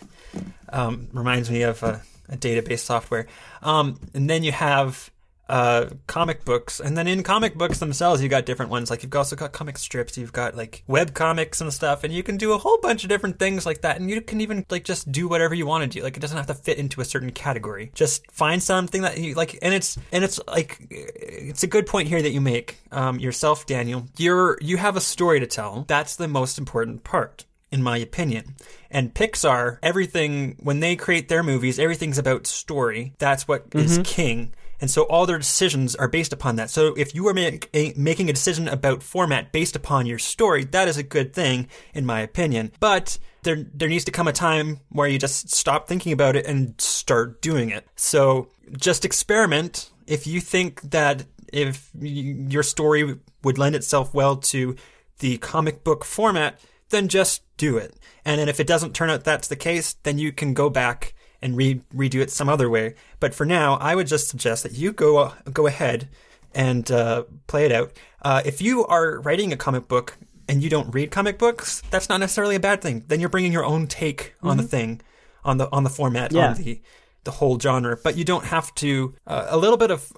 Um, 0.70 1.08
reminds 1.14 1.50
me 1.50 1.62
of 1.62 1.84
a, 1.84 2.02
a 2.30 2.38
database 2.38 2.80
software. 2.80 3.28
Um, 3.62 4.00
and 4.14 4.30
then 4.30 4.44
you 4.44 4.52
have 4.52 5.12
uh, 5.50 5.88
comic 6.08 6.44
books, 6.44 6.80
and 6.80 6.98
then 6.98 7.08
in 7.08 7.24
comic 7.24 7.56
books 7.56 7.80
themselves, 7.80 8.22
you 8.22 8.30
got 8.30 8.46
different 8.46 8.72
ones. 8.72 8.90
Like 8.90 9.04
you've 9.04 9.16
also 9.16 9.36
got 9.36 9.54
comic 9.54 9.78
strips, 9.78 10.18
you've 10.18 10.34
got 10.34 10.56
like 10.56 10.84
web 10.88 11.14
comics 11.14 11.62
and 11.62 11.72
stuff, 11.72 12.04
and 12.04 12.14
you 12.14 12.24
can 12.24 12.38
do 12.38 12.54
a 12.54 12.58
whole 12.58 12.78
bunch 12.80 13.04
of 13.04 13.10
different 13.10 13.40
things 13.40 13.66
like 13.66 13.82
that. 13.82 14.00
And 14.00 14.10
you 14.10 14.22
can 14.22 14.42
even 14.42 14.66
like 14.70 14.84
just 14.84 15.12
do 15.12 15.28
whatever 15.28 15.56
you 15.56 15.66
want 15.66 15.84
to 15.84 16.00
do. 16.00 16.04
Like 16.04 16.18
it 16.18 16.20
doesn't 16.20 16.38
have 16.38 16.48
to 16.48 16.54
fit 16.54 16.78
into 16.78 17.02
a 17.02 17.06
certain 17.06 17.32
category. 17.32 17.92
Just 17.94 18.30
find 18.32 18.62
something 18.62 19.02
that 19.04 19.18
you 19.18 19.36
like, 19.36 19.58
and 19.62 19.74
it's 19.74 19.98
and 20.12 20.24
it's 20.24 20.40
like 20.48 20.86
it's 20.90 21.64
a 21.64 21.68
good 21.68 21.88
point 21.88 22.08
here 22.08 22.22
that 22.22 22.32
you 22.32 22.42
make 22.42 22.80
um, 22.92 23.20
yourself, 23.20 23.66
Daniel. 23.66 24.08
You're 24.18 24.58
you 24.62 24.78
have 24.78 24.96
a 24.96 25.02
story 25.02 25.40
to 25.40 25.48
tell. 25.48 25.86
That's 25.88 26.16
the 26.16 26.28
most 26.28 26.58
important 26.58 27.04
part 27.04 27.46
in 27.72 27.84
my 27.84 27.98
opinion. 27.98 28.56
And 28.90 29.14
Pixar, 29.14 29.80
everything, 29.84 30.56
when 30.62 30.80
they 30.80 30.96
create 30.96 31.28
their 31.28 31.44
movies, 31.44 31.80
everything's 31.80 32.18
about 32.18 32.48
story. 32.48 33.14
That's 33.20 33.48
what 33.48 33.66
is 33.74 34.00
king. 34.04 34.54
And 34.80 34.92
so 34.92 35.04
all 35.04 35.26
their 35.26 35.38
decisions 35.38 35.96
are 35.96 36.08
based 36.08 36.34
upon 36.34 36.56
that. 36.58 36.70
So 36.70 36.94
if 36.96 37.16
you 37.16 37.28
are 37.28 37.34
make 37.34 37.70
a, 37.74 37.94
making 37.96 38.30
a 38.30 38.34
decision 38.34 38.68
about 38.68 39.02
format 39.02 39.52
based 39.52 39.76
upon 39.76 40.06
your 40.06 40.20
story, 40.20 40.66
that 40.66 40.88
is 40.88 40.98
a 40.98 41.04
good 41.04 41.34
thing, 41.34 41.68
in 41.94 42.06
my 42.06 42.22
opinion. 42.22 42.72
But 42.80 43.18
there, 43.44 43.66
there 43.74 43.90
needs 43.90 44.06
to 44.06 44.12
come 44.12 44.28
a 44.28 44.34
time 44.34 44.80
where 44.90 45.08
you 45.08 45.18
just 45.18 45.50
stop 45.50 45.88
thinking 45.88 46.12
about 46.12 46.36
it 46.36 46.46
and 46.46 46.80
start 46.80 47.42
doing 47.42 47.70
it. 47.70 47.88
So 47.96 48.50
just 48.78 49.06
experiment. 49.06 49.92
If 50.06 50.28
you 50.28 50.40
think 50.40 50.82
that 50.82 51.26
if 51.52 51.90
your 52.00 52.64
story 52.64 53.18
would 53.44 53.58
lend 53.58 53.76
itself 53.76 54.14
well 54.14 54.36
to 54.36 54.76
the 55.20 55.38
comic 55.38 55.84
book 55.84 56.04
format, 56.04 56.60
then 56.90 57.08
just 57.08 57.42
do 57.58 57.78
it. 57.78 57.96
And 58.24 58.40
then 58.40 58.50
if 58.50 58.60
it 58.60 58.68
doesn't 58.68 58.94
turn 58.94 59.10
out 59.10 59.24
that's 59.24 59.48
the 59.48 59.56
case, 59.56 59.96
then 60.04 60.18
you 60.18 60.32
can 60.32 60.54
go 60.54 60.70
back 60.70 61.14
and 61.42 61.56
re- 61.58 61.82
redo 61.96 62.16
it 62.22 62.32
some 62.32 62.50
other 62.50 62.70
way. 62.70 62.96
But 63.20 63.34
for 63.36 63.46
now, 63.46 63.76
I 63.76 63.96
would 63.96 64.08
just 64.08 64.28
suggest 64.30 64.64
that 64.64 64.74
you 64.74 64.92
go 64.92 65.34
go 65.52 65.68
ahead 65.68 66.08
and 66.56 66.90
uh, 66.92 67.24
play 67.48 67.66
it 67.66 67.72
out. 67.72 67.92
Uh, 68.22 68.42
if 68.46 68.62
you 68.62 68.86
are 68.88 69.20
writing 69.22 69.54
a 69.54 69.58
comic 69.58 69.88
book 69.88 70.18
and 70.50 70.64
you 70.64 70.70
don't 70.70 70.92
read 70.94 71.12
comic 71.12 71.38
books, 71.38 71.82
that's 71.92 72.10
not 72.10 72.20
necessarily 72.20 72.56
a 72.56 72.60
bad 72.60 72.82
thing. 72.82 73.04
Then 73.08 73.20
you're 73.20 73.30
bringing 73.30 73.52
your 73.52 73.66
own 73.66 73.86
take 73.88 74.34
on 74.42 74.58
the 74.58 74.64
thing, 74.64 75.02
on 75.44 75.58
the 75.58 75.70
on 75.72 75.84
the 75.84 75.90
format, 75.90 76.32
Yeah. 76.32 76.50
on 76.50 76.56
the 76.56 76.82
the 77.26 77.32
whole 77.32 77.60
genre. 77.60 77.98
But 78.02 78.16
you 78.16 78.24
don't 78.24 78.46
have 78.46 78.74
to. 78.76 79.14
Uh, 79.28 79.48
a 79.50 79.58
little 79.58 79.76
bit 79.78 79.92
of 79.92 80.12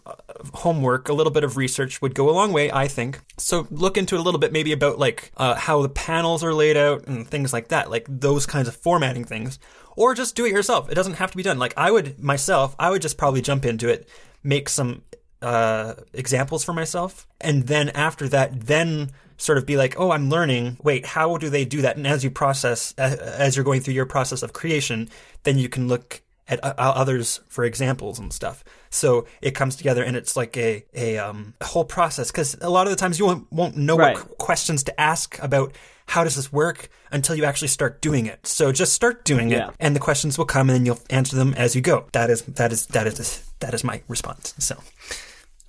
homework, 0.53 1.10
a 1.10 1.13
little 1.13 1.32
bit 1.32 1.43
of 1.43 1.58
research 1.58 2.01
would 2.01 2.13
go 2.15 2.29
a 2.29 2.32
long 2.32 2.53
way, 2.53 2.71
I 2.71 2.88
think. 2.88 3.19
So 3.38 3.67
look 3.71 3.97
into 3.97 4.15
it 4.15 4.19
a 4.19 4.21
little 4.21 4.39
bit, 4.39 4.51
maybe 4.51 4.71
about 4.71 4.99
like 4.99 5.32
uh, 5.38 5.55
how 5.55 5.82
the 5.82 5.89
panels 5.89 6.43
are 6.43 6.53
laid 6.53 6.77
out 6.77 7.08
and 7.08 7.27
things 7.27 7.51
like 7.51 7.69
that, 7.69 7.89
like 7.89 8.05
those 8.08 8.45
kinds 8.45 8.67
of 8.67 8.75
formatting 8.75 9.23
things. 9.25 9.60
Or 10.00 10.14
just 10.14 10.34
do 10.34 10.46
it 10.46 10.54
yourself. 10.54 10.90
It 10.90 10.96
doesn't 10.96 11.16
have 11.16 11.32
to 11.32 11.36
be 11.36 11.44
done. 11.44 11.60
Like 11.60 11.74
I 11.76 11.92
would 11.92 12.24
myself, 12.24 12.74
I 12.80 12.90
would 12.90 13.02
just 13.02 13.18
probably 13.18 13.42
jump 13.42 13.66
into 13.66 13.90
it, 13.90 14.08
make 14.42 14.70
some 14.70 15.02
uh, 15.42 15.96
examples 16.14 16.64
for 16.64 16.72
myself, 16.72 17.28
and 17.42 17.68
then 17.68 17.90
after 17.90 18.30
that, 18.30 18.62
then 18.62 19.12
sort 19.36 19.58
of 19.58 19.66
be 19.66 19.76
like, 19.76 20.00
oh, 20.00 20.12
I'm 20.12 20.30
learning. 20.30 20.78
Wait, 20.82 21.06
how 21.06 21.36
do 21.36 21.50
they 21.50 21.66
do 21.66 21.82
that? 21.82 21.98
And 21.98 22.08
as 22.08 22.24
you 22.24 22.32
process, 22.32 22.94
as 22.98 23.58
you're 23.58 23.66
going 23.66 23.82
through 23.82 23.94
your 23.94 24.06
process 24.06 24.42
of 24.42 24.54
creation, 24.54 25.10
then 25.44 25.58
you 25.58 25.68
can 25.68 25.90
look 25.90 26.22
at 26.50 26.64
uh, 26.64 26.74
others 26.78 27.40
for 27.48 27.64
examples 27.64 28.20
and 28.20 28.34
stuff. 28.34 28.64
So 28.90 29.26
it 29.42 29.52
comes 29.52 29.76
together 29.76 30.04
and 30.04 30.16
it's 30.18 30.36
like 30.36 30.58
a 30.58 30.84
a, 30.96 31.18
um, 31.18 31.54
a 31.62 31.66
whole 31.66 31.86
process 31.86 32.32
because 32.32 32.56
a 32.62 32.70
lot 32.70 32.88
of 32.88 32.92
the 32.92 32.98
times 32.98 33.20
you 33.20 33.26
won't, 33.26 33.52
won't 33.52 33.78
know 33.78 33.96
Right. 33.98 34.16
what 34.16 34.28
qu- 34.30 34.36
questions 34.36 34.84
to 34.86 35.00
ask 35.00 35.38
about 35.42 35.76
how 36.08 36.24
does 36.24 36.36
this 36.36 36.52
work 36.52 36.90
until 37.12 37.36
you 37.36 37.46
actually 37.46 37.68
start 37.68 38.02
doing 38.02 38.26
it. 38.26 38.48
So 38.48 38.72
just 38.72 38.94
start 38.94 39.26
doing 39.26 39.50
Yeah. 39.52 39.68
it, 39.70 39.76
and 39.80 39.96
the 39.96 40.00
questions 40.00 40.38
will 40.40 40.46
come, 40.46 40.70
and 40.70 40.76
then 40.80 40.86
you'll 40.88 41.02
answer 41.12 41.36
them 41.36 41.54
as 41.54 41.76
you 41.76 41.82
go. 41.82 42.06
That 42.14 42.30
is 42.32 42.42
that 42.44 42.72
is 42.72 42.88
that 42.88 43.06
is 43.06 43.44
that 43.60 43.74
is 43.76 43.84
my 43.84 44.02
response. 44.08 44.56
So 44.58 44.76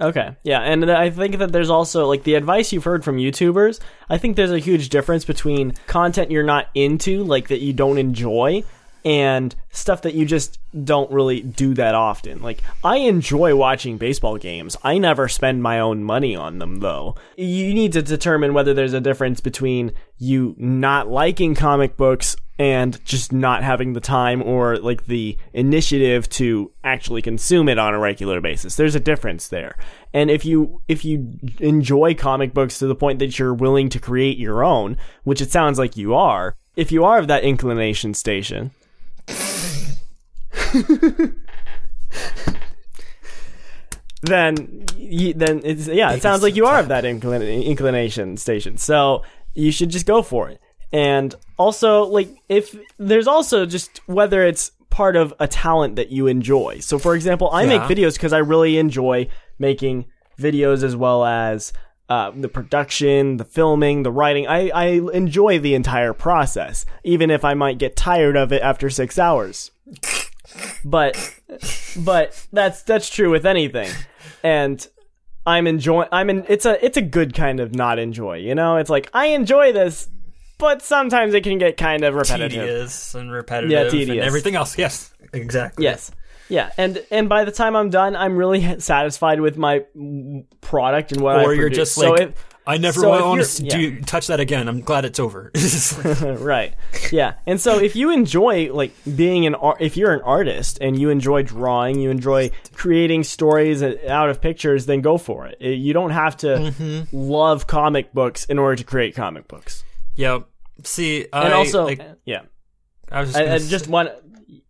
Okay. 0.02 0.30
Yeah, 0.44 0.60
and 0.60 0.90
I 0.90 1.10
think 1.10 1.36
that 1.40 1.52
there's 1.52 1.68
also 1.68 2.06
like 2.06 2.22
the 2.24 2.34
advice 2.34 2.72
you've 2.72 2.84
heard 2.84 3.04
from 3.04 3.18
YouTubers. 3.18 3.80
I 4.08 4.16
think 4.16 4.36
there's 4.36 4.50
a 4.50 4.58
huge 4.58 4.88
difference 4.88 5.26
between 5.26 5.74
content 5.86 6.30
you're 6.30 6.42
not 6.42 6.68
into, 6.74 7.22
like 7.22 7.48
that 7.48 7.60
you 7.60 7.74
don't 7.74 7.98
enjoy, 7.98 8.64
and 9.04 9.54
stuff 9.70 10.02
that 10.02 10.14
you 10.14 10.26
just 10.26 10.58
don't 10.84 11.10
really 11.10 11.40
do 11.40 11.74
that 11.74 11.94
often. 11.94 12.42
Like 12.42 12.62
I 12.84 12.98
enjoy 12.98 13.54
watching 13.54 13.98
baseball 13.98 14.36
games. 14.36 14.76
I 14.82 14.98
never 14.98 15.28
spend 15.28 15.62
my 15.62 15.80
own 15.80 16.04
money 16.04 16.36
on 16.36 16.58
them 16.58 16.80
though. 16.80 17.16
You 17.36 17.72
need 17.74 17.92
to 17.92 18.02
determine 18.02 18.54
whether 18.54 18.74
there's 18.74 18.92
a 18.92 19.00
difference 19.00 19.40
between 19.40 19.92
you 20.18 20.54
not 20.58 21.08
liking 21.08 21.54
comic 21.54 21.96
books 21.96 22.36
and 22.60 23.02
just 23.06 23.32
not 23.32 23.62
having 23.62 23.94
the 23.94 24.00
time 24.00 24.42
or 24.42 24.76
like 24.76 25.06
the 25.06 25.38
initiative 25.54 26.28
to 26.28 26.70
actually 26.84 27.22
consume 27.22 27.70
it 27.70 27.78
on 27.78 27.94
a 27.94 27.98
regular 27.98 28.38
basis. 28.42 28.76
There's 28.76 28.94
a 28.94 29.00
difference 29.00 29.48
there. 29.48 29.78
And 30.12 30.30
if 30.30 30.44
you 30.44 30.82
if 30.86 31.02
you 31.02 31.38
enjoy 31.58 32.14
comic 32.14 32.52
books 32.52 32.78
to 32.78 32.86
the 32.86 32.94
point 32.94 33.18
that 33.20 33.38
you're 33.38 33.54
willing 33.54 33.88
to 33.88 33.98
create 33.98 34.36
your 34.36 34.62
own, 34.62 34.98
which 35.24 35.40
it 35.40 35.50
sounds 35.50 35.78
like 35.78 35.96
you 35.96 36.14
are, 36.14 36.54
if 36.76 36.92
you 36.92 37.02
are 37.02 37.18
of 37.18 37.28
that 37.28 37.44
inclination 37.44 38.12
station, 38.12 38.72
then 44.22 44.84
then 45.34 45.60
it's 45.64 45.86
yeah, 45.88 46.12
it 46.12 46.22
sounds 46.22 46.42
like 46.42 46.56
you 46.56 46.66
are 46.66 46.78
of 46.80 46.88
that 46.88 47.04
inclin- 47.04 47.64
inclination 47.64 48.36
station. 48.36 48.76
So 48.76 49.22
you 49.54 49.72
should 49.72 49.90
just 49.90 50.06
go 50.06 50.22
for 50.22 50.48
it. 50.48 50.60
And 50.92 51.34
also, 51.56 52.04
like, 52.04 52.28
if 52.48 52.76
there's 52.98 53.26
also 53.28 53.64
just 53.64 54.00
whether 54.06 54.44
it's 54.44 54.72
part 54.90 55.14
of 55.14 55.32
a 55.38 55.46
talent 55.46 55.96
that 55.96 56.10
you 56.10 56.26
enjoy. 56.26 56.80
So, 56.80 56.98
for 56.98 57.14
example, 57.14 57.48
I 57.52 57.64
make 57.64 57.82
videos 57.82 58.14
because 58.14 58.32
I 58.32 58.38
really 58.38 58.76
enjoy 58.76 59.28
making 59.58 60.06
videos 60.38 60.82
as 60.82 60.96
well 60.96 61.24
as 61.24 61.72
uh, 62.08 62.32
the 62.34 62.48
production, 62.48 63.36
the 63.36 63.44
filming, 63.44 64.02
the 64.02 64.10
writing. 64.10 64.48
I, 64.48 64.70
I 64.70 64.86
enjoy 65.12 65.60
the 65.60 65.74
entire 65.74 66.12
process, 66.12 66.84
even 67.04 67.30
if 67.30 67.44
I 67.44 67.54
might 67.54 67.78
get 67.78 67.94
tired 67.94 68.36
of 68.36 68.52
it 68.52 68.62
after 68.62 68.90
six 68.90 69.16
hours. 69.16 69.70
But, 70.84 71.34
but 71.98 72.46
that's 72.52 72.82
that's 72.82 73.08
true 73.10 73.30
with 73.30 73.44
anything, 73.46 73.90
and 74.42 74.86
I'm 75.46 75.66
enjoying. 75.66 76.08
I'm 76.12 76.30
in. 76.30 76.44
It's 76.48 76.66
a 76.66 76.82
it's 76.84 76.96
a 76.96 77.02
good 77.02 77.34
kind 77.34 77.60
of 77.60 77.74
not 77.74 77.98
enjoy. 77.98 78.38
You 78.38 78.54
know, 78.54 78.76
it's 78.76 78.90
like 78.90 79.10
I 79.14 79.26
enjoy 79.26 79.72
this, 79.72 80.08
but 80.58 80.82
sometimes 80.82 81.34
it 81.34 81.42
can 81.44 81.58
get 81.58 81.76
kind 81.76 82.04
of 82.04 82.14
repetitive. 82.14 82.50
tedious 82.52 83.14
and 83.14 83.30
repetitive, 83.32 83.70
Yeah, 83.70 83.88
tedious. 83.88 84.10
and 84.10 84.20
everything 84.20 84.54
else. 84.54 84.76
Yes, 84.78 85.12
exactly. 85.32 85.84
Yes. 85.84 86.10
Yeah, 86.48 86.70
and 86.76 87.04
and 87.12 87.28
by 87.28 87.44
the 87.44 87.52
time 87.52 87.76
I'm 87.76 87.90
done, 87.90 88.16
I'm 88.16 88.36
really 88.36 88.80
satisfied 88.80 89.40
with 89.40 89.56
my 89.56 89.84
product 90.60 91.12
and 91.12 91.20
what 91.20 91.36
I 91.38 91.44
Or 91.44 91.54
you're 91.54 91.64
produce. 91.68 91.76
just 91.76 91.94
So 91.94 92.10
like, 92.10 92.20
if- 92.22 92.49
I 92.66 92.76
never 92.76 93.00
so 93.00 93.08
want 93.10 93.42
to 93.44 93.64
yeah. 93.64 93.70
do 93.76 94.00
touch 94.02 94.26
that 94.28 94.38
again. 94.40 94.68
I'm 94.68 94.80
glad 94.80 95.04
it's 95.04 95.18
over. 95.18 95.50
right 96.40 96.74
yeah 97.12 97.34
and 97.46 97.60
so 97.60 97.78
if 97.78 97.96
you 97.96 98.10
enjoy 98.10 98.72
like 98.72 98.92
being 99.16 99.46
an 99.46 99.54
art 99.54 99.78
if 99.80 99.96
you're 99.96 100.12
an 100.12 100.20
artist 100.22 100.78
and 100.80 100.98
you 100.98 101.10
enjoy 101.10 101.42
drawing 101.42 101.98
you 101.98 102.10
enjoy 102.10 102.50
creating 102.74 103.24
stories 103.24 103.82
out 103.82 104.28
of 104.28 104.40
pictures 104.40 104.86
then 104.86 105.00
go 105.00 105.16
for 105.18 105.46
it 105.46 105.60
you 105.60 105.92
don't 105.92 106.10
have 106.10 106.36
to 106.36 106.46
Mm-hmm. 106.46 107.16
love 107.16 107.66
comic 107.66 108.12
books 108.12 108.44
in 108.44 108.58
order 108.58 108.76
to 108.76 108.84
create 108.84 109.14
comic 109.14 109.48
books 109.48 109.84
yep. 110.16 110.46
See, 110.84 111.26
I, 111.32 111.44
and 111.44 111.54
also 111.54 111.84
like, 111.84 112.00
yeah 112.24 112.42
I 113.10 113.20
was 113.20 113.32
just, 113.32 113.40
I, 113.40 113.54
I 113.54 113.58
just 113.58 113.88
want 113.88 114.10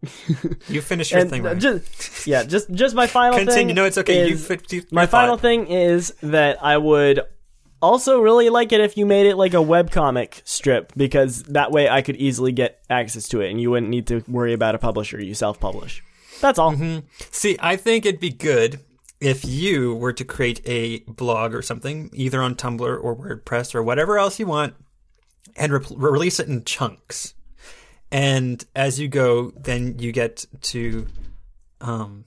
you 0.69 0.81
finish 0.81 1.11
your 1.11 1.21
and 1.21 1.31
thing. 1.31 1.43
Right? 1.43 1.59
just 1.59 2.27
yeah 2.27 2.43
just 2.45 2.71
just 2.73 2.95
my 2.95 3.07
final 3.07 3.39
Continue. 3.39 3.67
thing 3.69 3.75
No, 3.77 3.85
it's 3.85 3.99
okay. 3.99 4.29
You 4.29 4.35
is- 4.35 4.47
fit, 4.47 4.73
you, 4.73 4.83
my 4.91 5.07
final 5.07 5.37
thought. 5.37 5.43
thing 5.43 5.67
is 5.67 6.15
that 6.23 6.63
I 6.65 6.77
would 6.79 7.21
also 7.83 8.21
really 8.21 8.51
like 8.51 8.73
it 8.73 8.81
if 8.81 8.97
you 8.97 9.07
made 9.07 9.27
it 9.27 9.37
like 9.37 9.55
a 9.55 9.59
webcomic 9.59 10.43
strip 10.45 10.93
because 10.97 11.43
that 11.45 11.71
way 11.71 11.89
I 11.89 12.03
could 12.03 12.17
easily 12.17 12.53
get 12.53 12.81
access 12.89 13.29
to 13.29 13.41
it 13.41 13.51
and 13.51 13.61
you 13.61 13.71
wouldn't 13.71 13.91
need 13.91 14.07
to 14.09 14.25
worry 14.29 14.53
about 14.53 14.75
a 14.75 14.79
publisher. 14.79 15.21
You 15.21 15.35
self 15.35 15.59
publish. 15.61 16.03
That's 16.41 16.59
all. 16.59 16.73
Mm-hmm. 16.73 17.07
See, 17.31 17.57
I 17.61 17.77
think 17.77 18.07
it'd 18.07 18.21
be 18.21 18.31
good 18.31 18.81
if 19.21 19.45
you 19.45 19.95
were 19.95 20.15
to 20.15 20.25
create 20.25 20.63
a 20.65 21.01
blog 21.01 21.55
or 21.55 21.63
something, 21.63 22.11
either 22.15 22.41
on 22.41 22.55
Tumblr 22.55 22.81
or 22.81 23.15
WordPress 23.15 23.75
or 23.75 23.83
whatever 23.83 24.19
else 24.19 24.39
you 24.39 24.47
want, 24.47 24.75
and 25.57 25.73
re- 25.73 25.87
release 25.91 26.41
it 26.41 26.49
in 26.49 26.65
chunks. 26.65 27.35
And 28.11 28.65
as 28.75 28.99
you 28.99 29.09
go, 29.09 29.51
then 29.51 29.99
you 29.99 30.11
get 30.11 30.47
to, 30.63 31.07
um, 31.81 32.25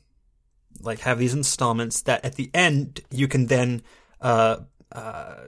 like 0.81 0.99
have 0.99 1.17
these 1.17 1.33
installments 1.33 2.01
that 2.03 2.23
at 2.23 2.35
the 2.35 2.51
end 2.53 3.01
you 3.09 3.27
can 3.27 3.47
then, 3.47 3.81
uh, 4.21 4.57
uh, 4.93 5.47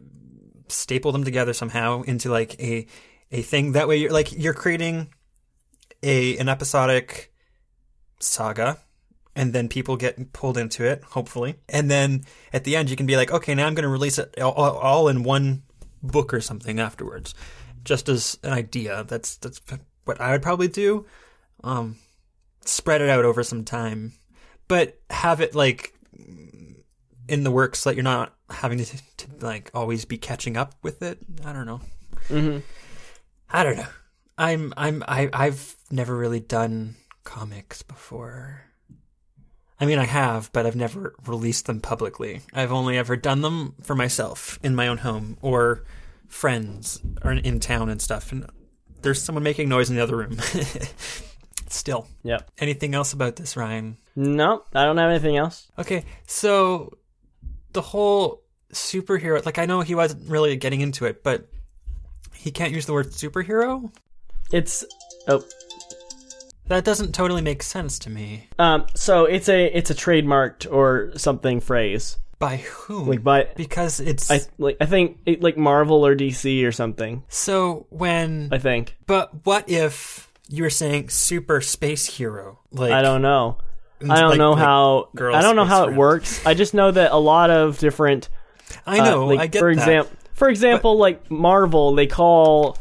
staple 0.68 1.12
them 1.12 1.24
together 1.24 1.54
somehow 1.54 2.02
into 2.02 2.30
like 2.30 2.60
a, 2.60 2.88
a 3.32 3.42
thing. 3.42 3.72
That 3.72 3.88
way 3.88 3.98
you're 3.98 4.12
like, 4.12 4.32
you're 4.32 4.54
creating 4.54 5.14
a, 6.04 6.38
an 6.38 6.50
episodic, 6.50 7.32
saga 8.20 8.80
and 9.36 9.52
then 9.54 9.68
people 9.68 9.98
get 9.98 10.32
pulled 10.34 10.58
into 10.58 10.86
it 10.86 11.04
hopefully. 11.04 11.56
And 11.70 11.92
then 11.92 12.24
at 12.54 12.64
the 12.64 12.76
end 12.76 12.90
you 12.90 12.96
can 12.96 13.06
be 13.06 13.18
like 13.18 13.32
okay 13.32 13.54
now 13.54 13.68
i'm 13.68 13.76
going 13.76 13.84
to 13.84 13.90
release 13.90 14.18
it 14.18 14.40
all, 14.42 14.54
all- 14.54 15.08
in 15.08 15.24
one 15.24 15.64
book 16.02 16.34
or 16.34 16.42
something 16.42 16.80
afterwards. 16.80 17.34
Just 17.84 18.10
as 18.10 18.40
an 18.44 18.54
idea. 18.54 19.04
That's 19.08 19.38
that's 19.38 19.62
what 20.06 20.20
i 20.22 20.32
would 20.32 20.42
probably 20.42 20.68
do. 20.68 21.06
Um 21.64 21.98
spread 22.62 23.02
it 23.02 23.10
out 23.10 23.26
over 23.26 23.44
some 23.44 23.64
time. 23.64 24.14
But 24.68 25.00
have 25.10 25.42
it 25.42 25.54
like 25.54 25.94
in 27.28 27.44
the 27.44 27.52
works 27.52 27.80
so 27.80 27.90
that 27.90 27.96
you're 27.96 28.04
not 28.04 28.34
having 28.50 28.78
to, 28.78 28.98
to 29.18 29.28
like 29.42 29.72
always 29.74 30.06
be 30.06 30.18
catching 30.18 30.56
up 30.58 30.76
with 30.84 31.02
it 31.02 31.20
i 31.46 31.52
don't 31.54 31.66
know 31.66 31.82
Mm-hmm. 32.30 32.60
i 33.52 33.64
don't 33.64 33.78
know 33.78 33.88
i'm 34.38 34.74
i'm 34.78 35.04
I, 35.08 35.30
i've 35.34 35.76
never 35.92 36.16
really 36.16 36.40
done 36.40 36.96
comics 37.24 37.82
before 37.84 38.62
I 39.78 39.86
mean, 39.86 40.00
I 40.00 40.06
have, 40.06 40.54
but 40.54 40.66
I've 40.66 40.78
never 40.78 41.16
released 41.28 41.66
them 41.66 41.82
publicly. 41.82 42.40
I've 42.54 42.72
only 42.72 42.98
ever 42.98 43.18
done 43.18 43.42
them 43.42 43.76
for 43.84 43.94
myself 43.94 44.58
in 44.64 44.74
my 44.74 44.88
own 44.88 45.00
home 45.00 45.38
or 45.42 45.84
friends 46.30 47.02
or 47.26 47.34
in, 47.34 47.60
town 47.60 47.90
and 47.90 48.02
stuff. 48.02 48.32
And 48.32 48.50
there's 49.02 49.22
someone 49.22 49.44
making 49.44 49.68
noise 49.68 49.90
in 49.90 49.98
the 49.98 50.02
other 50.02 50.16
room. 50.16 50.38
Still. 51.68 52.08
Yep. 52.24 52.52
Anything 52.60 52.96
else 52.96 53.12
about 53.12 53.36
this, 53.36 53.58
Ryan? 53.58 53.98
No, 54.16 54.64
I 54.74 54.86
don't 54.86 54.98
have 54.98 55.10
anything 55.10 55.36
else. 55.36 55.70
Okay, 55.78 56.06
so 56.26 56.98
the 57.76 57.82
whole 57.82 58.42
superhero, 58.74 59.46
like, 59.46 59.60
I 59.60 59.66
know 59.68 59.82
he 59.82 59.94
wasn't 59.94 60.28
really 60.28 60.56
getting 60.58 60.82
into 60.82 61.06
it, 61.06 61.22
but 61.24 61.48
he 62.34 62.50
can't 62.52 62.74
use 62.74 62.88
the 62.88 62.94
word 62.94 63.12
superhero? 63.12 63.92
It's 64.52 64.84
oh 65.28 65.44
That 66.68 66.84
doesn't 66.84 67.14
totally 67.14 67.42
make 67.42 67.62
sense 67.64 68.00
to 68.00 68.10
me. 68.10 68.48
um 68.60 68.86
so 68.96 69.26
it's 69.26 69.48
a 69.50 69.66
it's 69.78 69.90
a 69.92 69.96
trademarked 69.96 70.66
or 70.72 71.12
something 71.18 71.62
phrase 71.62 72.18
By 72.40 72.58
whom? 72.58 73.08
like 73.08 73.24
by 73.24 73.48
because 73.56 74.00
it's 74.00 74.30
I 74.32 74.42
like 74.58 74.78
I 74.82 74.86
think 74.86 75.20
it, 75.26 75.42
like 75.42 75.58
Marvel 75.58 76.06
or 76.06 76.16
DC 76.16 76.64
or 76.66 76.72
something. 76.72 77.24
so 77.30 77.86
when 77.90 78.50
I 78.52 78.58
think 78.60 78.98
But 79.08 79.46
what 79.46 79.70
if 79.70 80.30
you 80.50 80.62
were 80.64 80.70
saying 80.70 81.10
super 81.10 81.60
space 81.62 82.06
hero? 82.18 82.60
Like 82.72 82.92
I 82.92 83.02
don't 83.02 83.22
know. 83.24 83.58
I 84.02 84.20
don't 84.20 84.30
like- 84.32 84.38
know 84.38 84.52
like 84.52 84.60
how 84.60 85.10
I 85.18 85.42
don't 85.42 85.56
know 85.56 85.66
how 85.66 85.88
it 85.88 85.96
works. 85.96 86.46
I 86.46 86.54
just 86.54 86.74
know 86.74 86.92
that 86.92 87.12
a 87.12 87.18
lot 87.18 87.50
of 87.50 87.78
different 87.80 88.30
I 88.86 89.00
uh, 89.00 89.04
know. 89.06 89.26
like, 89.28 89.40
I 89.40 89.48
get 89.48 89.60
for 89.60 89.70
example, 89.70 90.12
for 90.34 90.50
example, 90.50 90.98
like 90.98 91.30
Marvel, 91.32 91.96
they 91.96 92.08
call 92.08 92.78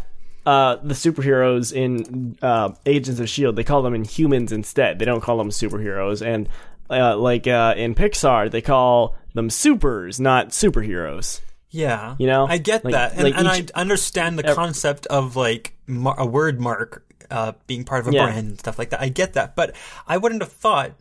uh, 0.47 0.77
the 0.83 0.95
superheroes 0.95 1.73
in 1.73 2.37
uh, 2.43 2.73
Agents 2.85 3.21
of 3.21 3.29
Shield. 3.29 3.57
They 3.57 3.65
call 3.65 3.83
them 3.83 3.95
Inhumans 3.95 4.51
instead. 4.53 4.99
They 4.99 5.05
don't 5.05 5.21
call 5.23 5.39
them 5.39 5.51
superheroes. 5.51 6.25
And 6.25 6.49
uh, 6.91 7.17
like 7.17 7.47
uh, 7.47 7.75
in 7.77 7.95
Pixar, 7.95 8.51
they 8.51 8.61
call 8.61 9.15
them 9.35 9.51
supers, 9.51 10.21
not 10.21 10.51
superheroes. 10.51 11.41
yeah, 11.71 12.15
you 12.19 12.27
know? 12.27 12.47
I 12.47 12.59
get 12.59 12.85
Like- 12.85 12.93
that, 12.93 13.13
and, 13.15 13.23
like 13.25 13.35
and 13.37 13.47
each- 13.65 13.71
I 13.75 13.81
understand 13.81 14.39
the 14.39 14.55
concept 14.55 15.07
of 15.07 15.35
like 15.37 15.75
mar- 15.87 16.19
a 16.19 16.27
word 16.27 16.61
mark 16.61 17.05
uh, 17.31 17.53
being 17.67 17.85
part 17.85 18.01
of 18.03 18.09
a 18.09 18.13
Yeah. 18.13 18.27
brand 18.27 18.49
and 18.49 18.59
stuff 18.59 18.79
like 18.79 18.91
that. 18.91 19.01
I 19.01 19.09
get 19.09 19.33
that, 19.35 19.57
but 19.57 19.75
I 20.07 20.17
wouldn't 20.19 20.43
have 20.43 20.53
thought 20.53 20.93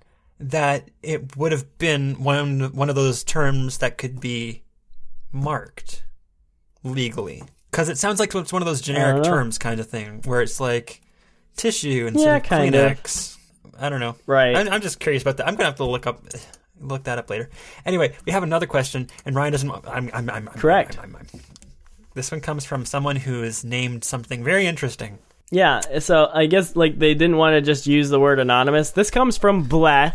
that 0.51 0.89
it 1.01 1.36
would 1.38 1.51
have 1.51 1.77
been 1.77 2.23
one 2.23 2.73
one 2.73 2.89
of 2.89 2.95
those 2.95 3.23
terms 3.23 3.79
that 3.79 3.97
could 3.97 4.19
be 4.19 4.63
marked 5.32 6.03
legally 6.84 7.43
because 7.71 7.89
it 7.89 7.97
sounds 7.97 8.19
like 8.19 8.34
it's 8.36 8.53
one 8.53 8.62
of 8.62 8.67
those 8.67 8.82
generic 8.82 9.21
uh-huh. 9.21 9.36
terms 9.36 9.58
kind 9.58 9.79
of 9.79 9.88
thing 9.88 10.21
where 10.25 10.41
it's 10.41 10.60
like 10.60 11.01
tissue 11.56 12.06
and 12.08 12.19
Yeah, 12.19 12.39
kind 12.39 12.75
of. 12.75 12.97
Kleenex. 13.03 13.38
I 13.79 13.89
don't 13.89 13.99
know. 13.99 14.15
Right. 14.27 14.56
I'm, 14.56 14.69
I'm 14.69 14.82
just 14.82 14.99
curious 14.99 15.23
about 15.23 15.38
that. 15.38 15.47
I'm 15.47 15.56
gonna 15.56 15.69
have 15.69 15.77
to 15.77 15.86
look 15.86 16.06
up 16.06 16.23
look 16.79 17.03
that 17.03 17.17
up 17.17 17.29
later. 17.29 17.49
Anyway, 17.86 18.15
we 18.25 18.32
have 18.32 18.43
another 18.43 18.67
question, 18.67 19.10
and 19.25 19.36
Ryan 19.36 19.51
doesn't. 19.51 19.71
I'm. 19.88 20.10
I'm. 20.13 20.29
I'm 20.29 20.47
Correct. 20.47 20.99
I'm, 20.99 21.15
I'm- 21.15 21.27
this 22.15 22.32
one 22.32 22.41
comes 22.41 22.63
from 22.63 22.86
someone 22.86 23.15
who 23.15 23.41
is 23.41 23.63
named 23.63 24.03
something 24.03 24.43
very 24.43 24.67
interesting. 24.67 25.17
Yeah, 25.49 25.99
so 25.99 26.29
I 26.32 26.45
guess 26.45 26.75
like 26.75 26.99
they 26.99 27.13
didn't 27.13 27.38
want 27.38 27.53
to 27.53 27.62
just 27.62 27.88
use 27.88 28.10
the 28.10 28.19
word 28.19 28.39
anonymous. 28.39 28.91
This 28.91 29.10
comes 29.10 29.38
from 29.38 29.63
Blah, 29.63 30.12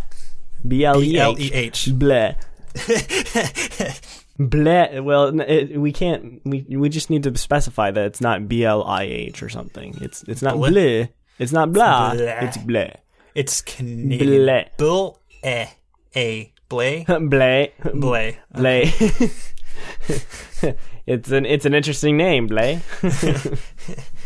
B 0.66 0.84
L 0.84 1.02
E 1.02 1.18
H. 1.18 1.52
H. 1.52 1.88
Blah. 1.94 2.32
Blah. 4.38 5.00
Well, 5.00 5.40
it, 5.40 5.80
we 5.80 5.92
can't. 5.92 6.40
We 6.44 6.64
we 6.68 6.88
just 6.88 7.10
need 7.10 7.24
to 7.24 7.36
specify 7.36 7.90
that 7.90 8.04
it's 8.04 8.20
not 8.20 8.48
B 8.48 8.64
L 8.64 8.84
I 8.84 9.04
H 9.04 9.42
or 9.42 9.48
something. 9.48 9.96
It's 10.00 10.22
it's 10.24 10.42
not 10.42 10.56
Blah. 10.56 10.70
blah. 10.70 11.06
It's 11.38 11.52
not 11.52 11.72
blah. 11.72 12.14
blah. 12.14 12.24
It's 12.24 12.56
blah. 12.58 12.90
It's 13.34 13.60
Canadian. 13.60 14.46
Bleh. 14.46 14.68
Bill 14.76 15.20
eh 15.42 15.68
a 16.16 16.52
blay 16.68 17.04
blah. 17.04 17.18
blay. 17.18 17.72
Blah. 18.52 18.82
it's 21.06 21.30
an 21.30 21.46
it's 21.46 21.64
an 21.64 21.74
interesting 21.74 22.16
name, 22.16 22.46
Blay. 22.46 22.80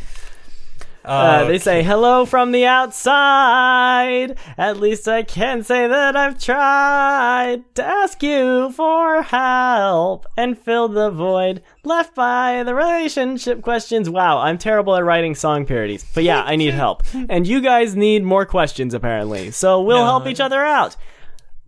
Uh, 1.04 1.44
they 1.44 1.58
say 1.58 1.82
hello 1.82 2.24
from 2.24 2.52
the 2.52 2.64
outside. 2.66 4.36
At 4.56 4.78
least 4.78 5.08
I 5.08 5.22
can 5.22 5.62
say 5.64 5.88
that 5.88 6.16
I've 6.16 6.38
tried 6.38 7.62
to 7.74 7.84
ask 7.84 8.22
you 8.22 8.70
for 8.72 9.22
help 9.22 10.26
and 10.36 10.58
fill 10.58 10.88
the 10.88 11.10
void 11.10 11.62
left 11.84 12.14
by 12.14 12.62
the 12.62 12.74
relationship 12.74 13.62
questions. 13.62 14.08
Wow, 14.08 14.38
I'm 14.38 14.58
terrible 14.58 14.94
at 14.94 15.04
writing 15.04 15.34
song 15.34 15.66
parodies, 15.66 16.04
but 16.14 16.22
yeah, 16.24 16.42
I 16.42 16.56
need 16.56 16.74
help, 16.74 17.02
and 17.28 17.46
you 17.46 17.60
guys 17.60 17.96
need 17.96 18.22
more 18.22 18.46
questions 18.46 18.94
apparently. 18.94 19.50
So 19.50 19.80
we'll 19.82 19.98
No. 19.98 20.04
help 20.04 20.26
each 20.26 20.40
other 20.40 20.64
out. 20.64 20.96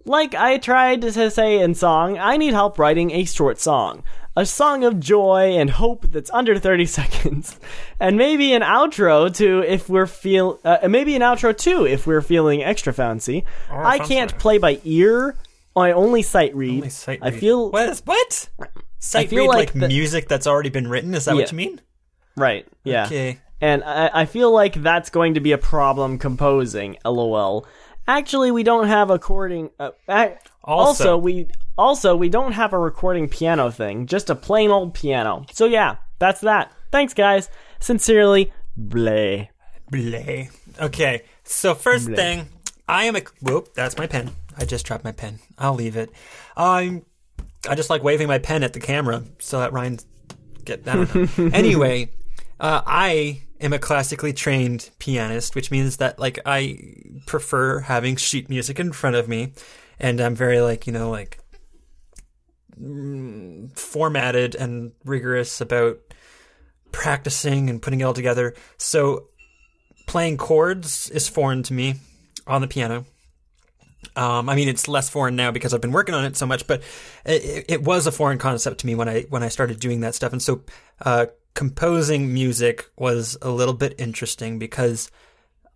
Like 0.07 0.35
I 0.35 0.59
tried 0.59 1.01
to 1.01 1.31
say 1.31 1.59
in 1.61 1.75
song, 1.75 2.19
I 2.19 2.37
need 2.37 2.53
help 2.53 2.79
writing 2.79 3.11
a 3.11 3.25
short 3.25 3.59
song. 3.59 4.03
A 4.37 4.45
song 4.45 4.83
of 4.83 4.99
joy 4.99 5.57
and 5.57 5.71
hope 5.71 6.07
that's 6.11 6.31
under 6.33 6.59
30 6.59 6.87
seconds. 7.01 7.59
And 8.01 8.17
maybe 8.17 8.53
an 8.53 8.63
outro 8.63 9.33
to 9.37 9.61
if 9.63 9.89
we're 9.89 10.07
feel 10.07 10.59
uh, 10.65 10.79
maybe 10.89 11.15
an 11.15 11.23
outro 11.23 11.57
too 11.57 11.87
if 11.87 12.07
we're 12.07 12.21
feeling 12.23 12.63
extra 12.63 12.93
fancy. 12.93 13.45
I 13.71 13.99
can't 13.99 14.37
play 14.39 14.59
by 14.59 14.81
ear. 14.85 15.37
I 15.77 15.93
only 15.93 16.23
sight 16.23 16.55
read. 16.55 16.77
Only 16.79 16.89
sight 16.91 17.19
I 17.23 17.31
feel 17.31 17.71
what 17.71 17.89
is 17.89 18.01
what? 18.05 18.49
Sight 18.99 19.31
read 19.31 19.47
like 19.47 19.57
like, 19.57 19.73
the- 19.73 19.89
music 19.89 20.29
that's 20.29 20.47
already 20.47 20.71
been 20.71 20.89
written. 20.89 21.15
Is 21.15 21.27
that 21.27 21.35
Yeah. 21.37 21.41
what 21.43 21.53
you 21.53 21.57
mean? 21.57 21.81
right. 22.37 22.67
Yeah. 22.83 23.07
Okay. 23.07 23.39
And 23.61 23.85
I, 23.85 24.11
I 24.13 24.25
feel 24.27 24.51
like 24.53 24.75
that's 24.75 25.11
going 25.11 25.35
to 25.35 25.41
be 25.41 25.53
a 25.53 25.59
problem 25.59 26.19
composing. 26.19 26.97
LOL. 27.05 27.67
Actually, 28.07 28.51
we 28.51 28.63
don't 28.63 28.89
have 28.89 29.11
a. 29.11 29.19
Uh, 29.79 29.91
also, 30.65 30.87
Also- 30.87 31.17
we 31.19 31.49
also 31.77 32.17
we 32.17 32.29
don't 32.29 32.53
have 32.53 32.73
a 32.73 32.79
recording 32.79 33.29
piano 33.29 33.71
thing. 33.71 34.07
Just 34.07 34.31
a 34.31 34.35
plain 34.35 34.71
old 34.71 34.95
piano. 34.95 35.45
So 35.53 35.67
yeah, 35.67 35.97
that's 36.19 36.41
that. 36.41 36.73
Thanks, 36.91 37.15
guys. 37.15 37.49
Sincerely, 37.81 38.53
Blay. 38.77 39.51
Blay. 39.91 40.51
Okay. 40.81 41.23
So 41.45 41.75
first 41.75 42.09
thing, 42.09 42.49
I 42.89 43.05
am 43.05 43.17
a 43.17 43.23
whoop. 43.43 43.75
That's 43.75 43.97
my 43.99 44.07
pen. 44.07 44.31
I 44.57 44.65
just 44.65 44.87
dropped 44.87 45.05
my 45.05 45.13
pen. 45.13 45.39
I'll 45.59 45.75
leave 45.75 45.97
it. 45.97 46.11
I'm. 46.57 47.05
I 47.69 47.75
just 47.75 47.91
like 47.91 48.03
waving 48.03 48.29
my 48.29 48.39
pen 48.39 48.63
at 48.63 48.73
the 48.73 48.81
camera 48.81 49.23
so 49.39 49.59
that 49.61 49.73
Ryan 49.73 49.99
get. 50.65 50.87
I 50.89 50.95
don't 50.95 51.39
know. 51.39 51.51
anyway, 51.53 52.11
uh, 52.61 52.83
I 52.87 53.43
am 53.61 53.73
a 53.73 53.79
classically 53.79 54.33
trained 54.33 54.91
pianist, 54.99 55.55
which 55.55 55.71
means 55.71 55.99
that 55.99 56.19
like 56.19 56.39
I 56.45 56.79
prefer 57.27 57.81
having 57.81 58.17
sheet 58.17 58.49
music 58.49 58.79
in 58.81 58.93
front 58.93 59.17
of 59.17 59.29
me, 59.29 59.53
and 59.99 60.21
I'm 60.21 60.35
very 60.35 60.61
like 60.61 60.87
you 60.87 60.93
know 60.93 61.11
like 61.11 61.39
formatted 63.75 64.55
and 64.55 64.93
rigorous 65.05 65.61
about 65.61 65.99
practicing 66.93 67.71
and 67.71 67.81
putting 67.81 68.01
it 68.01 68.05
all 68.05 68.15
together. 68.15 68.55
So 68.79 69.29
playing 70.07 70.37
chords 70.37 71.11
is 71.11 71.29
foreign 71.29 71.63
to 71.65 71.73
me 71.73 71.95
on 72.47 72.61
the 72.61 72.69
piano. 72.69 73.05
Um, 74.17 74.49
I 74.49 74.55
mean, 74.55 74.69
it's 74.69 74.87
less 74.87 75.09
foreign 75.09 75.35
now 75.35 75.51
because 75.51 75.73
I've 75.73 75.81
been 75.81 75.93
working 75.93 76.15
on 76.15 76.25
it 76.25 76.37
so 76.37 76.47
much, 76.47 76.67
but 76.67 76.83
it, 77.25 77.65
it 77.69 77.83
was 77.83 78.07
a 78.07 78.13
foreign 78.13 78.39
concept 78.39 78.81
to 78.81 78.87
me 78.87 78.95
when 78.95 79.09
I 79.09 79.23
when 79.23 79.43
I 79.43 79.49
started 79.49 79.81
doing 79.81 80.01
that 80.01 80.15
stuff. 80.15 80.33
And 80.33 80.43
so, 80.43 80.63
uh, 81.01 81.27
composing 81.55 82.33
music 82.33 82.85
was 82.97 83.37
a 83.41 83.51
little 83.51 83.75
bit 83.75 83.95
interesting 83.99 84.59
because 84.59 85.11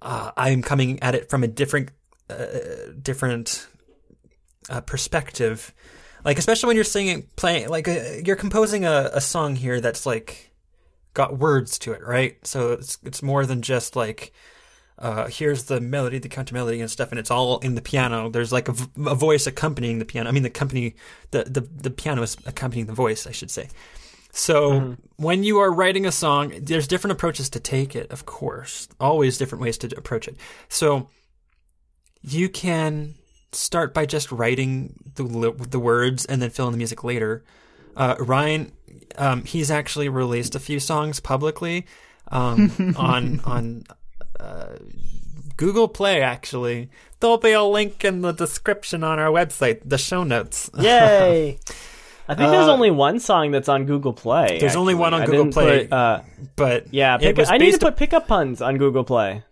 uh, 0.03 0.31
I'm 0.37 0.63
coming 0.63 1.03
at 1.03 1.15
it 1.15 1.31
from 1.31 1.43
a 1.43 1.49
different 1.49 1.91
uh, 2.29 2.93
different 3.01 3.67
uh, 4.69 4.81
perspective. 4.81 5.73
Like 6.25 6.39
especially 6.39 6.69
when 6.69 6.77
you're 6.77 6.85
singing, 6.85 7.29
playing, 7.37 7.69
like 7.69 7.89
uh, 7.89 8.01
you're 8.25 8.37
composing 8.37 8.85
a, 8.85 9.11
a 9.13 9.21
song 9.21 9.57
here 9.57 9.81
that's 9.81 10.05
like 10.05 10.53
got 11.15 11.39
words 11.39 11.79
to 11.81 11.93
it, 11.93 12.03
right? 12.03 12.37
So 12.47 12.73
it's 12.73 12.99
it's 13.03 13.23
more 13.23 13.47
than 13.47 13.63
just 13.63 13.97
like 13.97 14.33
uh, 14.99 15.29
here's 15.29 15.65
the 15.65 15.81
melody, 15.81 16.19
the 16.19 16.29
counter 16.29 16.55
melody 16.55 16.81
and 16.81 16.91
stuff, 16.91 17.11
and 17.11 17.19
it's 17.19 17.31
all 17.31 17.59
in 17.59 17.77
the 17.77 17.81
piano. 17.81 18.29
There's 18.29 18.53
like 18.53 18.69
a, 18.69 18.73
v- 18.73 18.91
a 19.07 19.15
voice 19.15 19.47
accompanying 19.47 20.01
the 20.01 20.05
piano. 20.05 20.29
I 20.29 20.33
mean, 20.33 20.43
the 20.43 20.51
company, 20.51 20.97
the, 21.31 21.45
the 21.45 21.61
the 21.61 21.91
piano 21.91 22.23
is 22.23 22.37
accompanying 22.47 22.87
the 22.87 22.95
voice, 22.95 23.27
I 23.27 23.31
should 23.31 23.51
say. 23.51 23.69
So 24.31 24.97
when 25.17 25.43
you 25.43 25.59
are 25.59 25.73
writing 25.73 26.07
a 26.07 26.13
song, 26.13 26.53
there's 26.61 26.87
different 26.87 27.13
approaches 27.13 27.51
to 27.51 27.61
take 27.61 27.97
it. 27.97 28.11
Of 28.11 28.27
course, 28.27 28.89
always 29.01 29.39
different 29.39 29.63
ways 29.63 29.79
to 29.79 29.97
approach 29.97 30.29
it. 30.29 30.37
So 30.69 31.09
you 32.23 32.49
can 32.49 33.15
start 33.53 33.95
by 33.95 34.07
just 34.07 34.31
writing 34.33 34.95
the 35.15 35.53
the 35.69 35.79
words 35.79 36.25
and 36.25 36.41
then 36.43 36.51
fill 36.51 36.67
in 36.67 36.73
the 36.73 36.79
music 36.79 37.03
later. 37.05 37.45
Uh, 37.97 38.15
Ryan, 38.21 38.73
um, 39.17 39.45
he's 39.45 39.71
actually 39.71 40.09
released 40.09 40.55
a 40.55 40.61
few 40.61 40.79
songs 40.81 41.19
publicly 41.21 41.87
um, 42.31 42.95
on 42.97 43.41
on 43.45 43.85
uh, 44.39 44.77
Google 45.57 45.89
Play. 45.89 46.23
Actually, 46.23 46.91
there'll 47.21 47.39
be 47.39 47.53
a 47.53 47.63
link 47.63 48.05
in 48.05 48.21
the 48.21 48.33
description 48.33 49.03
on 49.03 49.19
our 49.19 49.31
website, 49.31 49.81
the 49.85 49.99
show 49.99 50.23
notes. 50.25 50.71
Yay! 50.79 51.59
I 52.31 52.35
think 52.35 52.51
there's 52.51 52.69
Uh, 52.69 52.73
only 52.75 52.91
one 52.91 53.19
song 53.21 53.51
that's 53.53 53.71
on 53.71 53.87
Google 53.87 54.13
Play. 54.13 54.59
There's 54.61 54.77
only 54.77 54.95
one 54.95 55.15
on 55.15 55.23
I 55.23 55.27
Google 55.27 55.51
Play. 55.51 55.85
put, 55.87 55.93
uh, 55.93 56.21
But 56.57 56.93
yeah, 56.93 57.17
pick, 57.17 57.39
I 57.49 57.57
need 57.57 57.73
to 57.73 57.79
put 57.79 57.97
pickup 57.97 58.29
puns 58.29 58.61
on 58.61 58.77
Google 58.77 59.03
Play. 59.03 59.43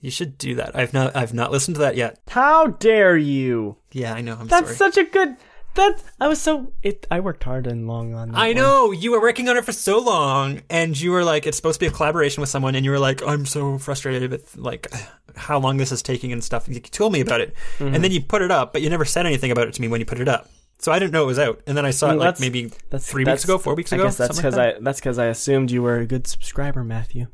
You 0.00 0.10
should 0.10 0.38
do 0.38 0.54
that. 0.56 0.76
I've 0.76 0.92
not 0.92 1.16
I've 1.16 1.34
not 1.34 1.50
listened 1.50 1.74
to 1.76 1.80
that 1.80 1.96
yet. 1.96 2.20
How 2.28 2.66
dare 2.68 3.16
you? 3.16 3.76
Yeah, 3.92 4.14
I 4.14 4.20
know. 4.20 4.36
I'm 4.38 4.46
That's 4.46 4.76
sorry. 4.76 4.92
such 4.92 4.96
a 4.98 5.04
good. 5.10 5.36
That 5.74 6.02
I 6.20 6.28
was 6.28 6.40
so. 6.40 6.72
It. 6.82 7.06
I 7.10 7.20
worked 7.20 7.44
hard 7.44 7.66
and 7.66 7.86
long 7.86 8.14
on. 8.14 8.30
That 8.32 8.38
I 8.38 8.48
one. 8.48 8.56
know 8.56 8.92
you 8.92 9.10
were 9.10 9.20
working 9.20 9.48
on 9.48 9.56
it 9.58 9.64
for 9.64 9.72
so 9.72 9.98
long, 9.98 10.62
and 10.70 10.98
you 10.98 11.10
were 11.10 11.22
like, 11.24 11.46
"It's 11.46 11.56
supposed 11.58 11.80
to 11.80 11.84
be 11.84 11.88
a 11.88 11.90
collaboration 11.94 12.40
with 12.40 12.48
someone," 12.48 12.74
and 12.74 12.84
you 12.84 12.90
were 12.90 12.98
like, 12.98 13.22
"I'm 13.22 13.44
so 13.44 13.76
frustrated 13.78 14.30
with 14.30 14.56
like 14.56 14.90
how 15.36 15.58
long 15.58 15.76
this 15.76 15.92
is 15.92 16.00
taking 16.02 16.32
and 16.32 16.42
stuff." 16.42 16.66
You 16.66 16.80
told 16.80 17.12
me 17.12 17.20
about 17.20 17.42
it, 17.42 17.54
Mm-hmm. 17.78 17.94
and 17.94 18.02
then 18.02 18.10
you 18.10 18.22
put 18.22 18.40
it 18.40 18.50
up, 18.50 18.72
but 18.72 18.80
you 18.80 18.88
never 18.88 19.04
said 19.04 19.26
anything 19.26 19.50
about 19.50 19.68
it 19.68 19.74
to 19.74 19.80
me 19.82 19.88
when 19.88 20.00
you 20.00 20.06
put 20.06 20.18
it 20.20 20.28
up. 20.28 20.48
So 20.78 20.92
I 20.92 20.98
didn't 20.98 21.12
know 21.12 21.24
it 21.24 21.26
was 21.26 21.38
out, 21.38 21.60
and 21.66 21.76
then 21.76 21.84
I 21.84 21.90
saw 21.90 22.10
it 22.10 22.14
like 22.16 22.40
maybe 22.40 22.70
That's 22.88 23.06
three 23.06 23.24
that's- 23.24 23.40
weeks 23.40 23.44
ago, 23.44 23.58
four 23.58 23.74
weeks 23.74 23.92
ago. 23.92 24.04
I 24.04 24.06
guess 24.06 24.16
that's 24.16 24.36
because 24.36 24.56
like 24.56 24.76
I. 24.76 24.78
That's 24.80 24.98
because 25.00 25.18
I 25.18 25.26
assumed 25.26 25.70
you 25.70 25.82
were 25.82 25.98
a 25.98 26.06
good 26.06 26.26
subscriber, 26.26 26.84
Matthew. 26.84 27.26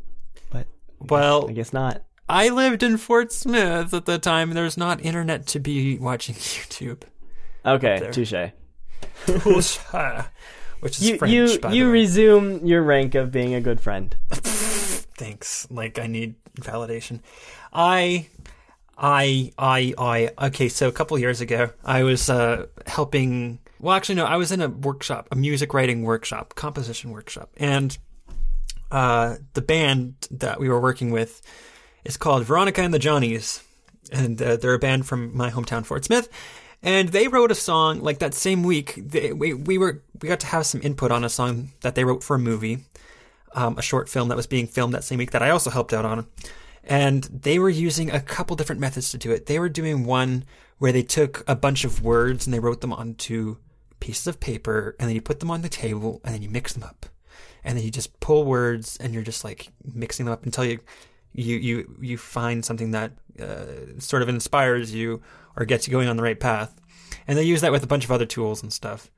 But 0.50 0.66
well, 0.98 1.48
I 1.48 1.52
guess 1.52 1.72
not. 1.72 2.02
I 2.32 2.48
lived 2.48 2.82
in 2.82 2.96
Fort 2.96 3.30
Smith 3.30 3.92
at 3.92 4.06
the 4.06 4.18
time. 4.18 4.48
and 4.48 4.56
There's 4.56 4.78
not 4.78 5.04
internet 5.04 5.46
to 5.48 5.60
be 5.60 5.98
watching 5.98 6.34
YouTube. 6.34 7.02
Okay, 7.64 8.08
touche. 8.10 8.32
Which 10.80 10.98
is 10.98 11.10
You 11.10 11.18
French, 11.18 11.32
you 11.32 11.58
by 11.60 11.70
the 11.70 11.76
you 11.76 11.90
resume 11.90 12.66
your 12.66 12.82
rank 12.82 13.14
of 13.14 13.30
being 13.30 13.54
a 13.54 13.60
good 13.60 13.80
friend. 13.80 14.16
Thanks. 14.30 15.68
Like 15.70 15.98
I 15.98 16.06
need 16.06 16.34
validation. 16.56 17.20
I 17.72 18.28
I 18.96 19.52
I 19.58 19.94
I 19.98 20.46
okay, 20.46 20.68
so 20.68 20.88
a 20.88 20.92
couple 20.92 21.18
years 21.18 21.40
ago 21.40 21.70
I 21.84 22.02
was 22.02 22.30
uh 22.30 22.66
helping 22.86 23.60
well 23.78 23.94
actually 23.94 24.16
no, 24.16 24.24
I 24.24 24.36
was 24.36 24.50
in 24.50 24.60
a 24.60 24.68
workshop, 24.68 25.28
a 25.30 25.36
music 25.36 25.74
writing 25.74 26.02
workshop, 26.02 26.54
composition 26.54 27.10
workshop. 27.10 27.50
And 27.58 27.96
uh 28.90 29.36
the 29.52 29.62
band 29.62 30.14
that 30.30 30.58
we 30.58 30.68
were 30.68 30.80
working 30.80 31.12
with 31.12 31.42
is 32.04 32.16
called 32.16 32.44
Veronica 32.44 32.82
and 32.82 32.92
the 32.92 32.98
Johnnies. 32.98 33.62
And 34.10 34.40
uh, 34.42 34.56
they're 34.56 34.74
a 34.74 34.78
band 34.78 35.06
from 35.06 35.36
my 35.36 35.50
hometown 35.50 35.86
Fort 35.86 36.04
Smith. 36.04 36.28
And 36.82 37.10
they 37.10 37.28
wrote 37.28 37.50
a 37.50 37.54
song 37.54 38.00
like 38.00 38.18
that 38.18 38.34
same 38.34 38.62
week. 38.62 38.94
They, 38.96 39.32
we 39.32 39.54
we 39.54 39.78
were 39.78 40.02
we 40.20 40.28
got 40.28 40.40
to 40.40 40.48
have 40.48 40.66
some 40.66 40.80
input 40.82 41.12
on 41.12 41.24
a 41.24 41.28
song 41.28 41.70
that 41.82 41.94
they 41.94 42.04
wrote 42.04 42.24
for 42.24 42.36
a 42.36 42.40
movie 42.40 42.84
um, 43.54 43.78
a 43.78 43.82
short 43.82 44.08
film 44.08 44.28
that 44.28 44.36
was 44.36 44.46
being 44.46 44.66
filmed 44.66 44.94
that 44.94 45.04
same 45.04 45.18
week 45.18 45.32
that 45.32 45.42
I 45.42 45.50
also 45.50 45.70
helped 45.70 45.92
out 45.92 46.04
on. 46.04 46.26
And 46.84 47.24
they 47.24 47.58
were 47.58 47.70
using 47.70 48.10
a 48.10 48.20
couple 48.20 48.56
different 48.56 48.80
methods 48.80 49.10
to 49.10 49.18
do 49.18 49.30
it. 49.30 49.46
They 49.46 49.58
were 49.58 49.68
doing 49.68 50.04
one 50.04 50.44
where 50.78 50.92
they 50.92 51.02
took 51.02 51.44
a 51.46 51.54
bunch 51.54 51.84
of 51.84 52.02
words 52.02 52.46
and 52.46 52.52
they 52.52 52.58
wrote 52.58 52.80
them 52.80 52.92
onto 52.92 53.56
pieces 54.00 54.26
of 54.26 54.40
paper 54.40 54.96
and 54.98 55.08
then 55.08 55.14
you 55.14 55.22
put 55.22 55.38
them 55.38 55.50
on 55.50 55.62
the 55.62 55.68
table 55.68 56.20
and 56.24 56.34
then 56.34 56.42
you 56.42 56.50
mix 56.50 56.72
them 56.72 56.82
up. 56.82 57.06
And 57.62 57.76
then 57.76 57.84
you 57.84 57.92
just 57.92 58.18
pull 58.18 58.44
words 58.44 58.96
and 58.96 59.14
you're 59.14 59.22
just 59.22 59.44
like 59.44 59.68
mixing 59.84 60.26
them 60.26 60.32
up 60.32 60.44
until 60.44 60.64
you 60.64 60.80
you 61.34 61.56
you 61.56 61.96
you 62.00 62.18
find 62.18 62.64
something 62.64 62.90
that 62.92 63.12
uh, 63.40 63.98
sort 63.98 64.22
of 64.22 64.28
inspires 64.28 64.94
you 64.94 65.22
or 65.56 65.64
gets 65.64 65.86
you 65.86 65.90
going 65.92 66.08
on 66.08 66.16
the 66.16 66.22
right 66.22 66.38
path. 66.40 66.74
And 67.28 67.38
they 67.38 67.42
use 67.44 67.60
that 67.60 67.72
with 67.72 67.82
a 67.84 67.86
bunch 67.86 68.04
of 68.04 68.10
other 68.10 68.26
tools 68.26 68.62
and 68.62 68.72
stuff. 68.72 69.10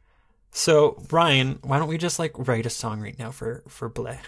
So 0.51 1.03
Ryan, 1.11 1.59
why 1.63 1.79
don't 1.79 1.89
we 1.89 1.99
just 1.99 2.19
like 2.19 2.33
write 2.37 2.67
a 2.67 2.71
song 2.71 3.01
right 3.01 3.19
now 3.19 3.31
for 3.31 3.63
for 3.69 3.89
Blay? 3.89 4.19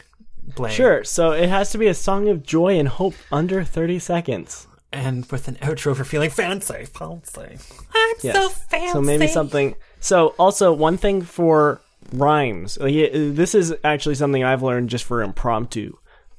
Blay. 0.57 0.71
Sure. 0.71 1.05
So 1.05 1.33
it 1.33 1.49
has 1.49 1.71
to 1.73 1.79
be 1.79 1.87
a 1.89 1.95
song 1.95 2.29
of 2.29 2.43
joy 2.45 2.79
and 2.79 2.87
hope 2.89 3.15
under 3.33 3.65
30 3.65 3.99
seconds. 3.99 4.67
And 4.93 5.27
with 5.27 5.49
an 5.49 5.57
outro 5.57 5.95
for 5.97 6.05
feeling 6.05 6.31
fancy, 6.31 6.85
fancy. 6.87 7.59
I'm 7.95 8.15
Yes. 8.23 8.35
so 8.37 8.49
fancy. 8.49 8.93
So 8.93 9.03
maybe 9.03 9.27
something. 9.27 9.75
So 10.01 10.29
also 10.39 10.73
one 10.73 10.97
thing 10.97 11.23
for 11.23 11.81
rhymes. 12.13 12.79
like, 12.79 12.95
This 13.13 13.55
is 13.55 13.75
actually 13.83 14.15
something 14.15 14.45
I've 14.45 14.63
learned 14.63 14.89
just 14.89 15.05
for 15.05 15.23
impromptu 15.23 15.97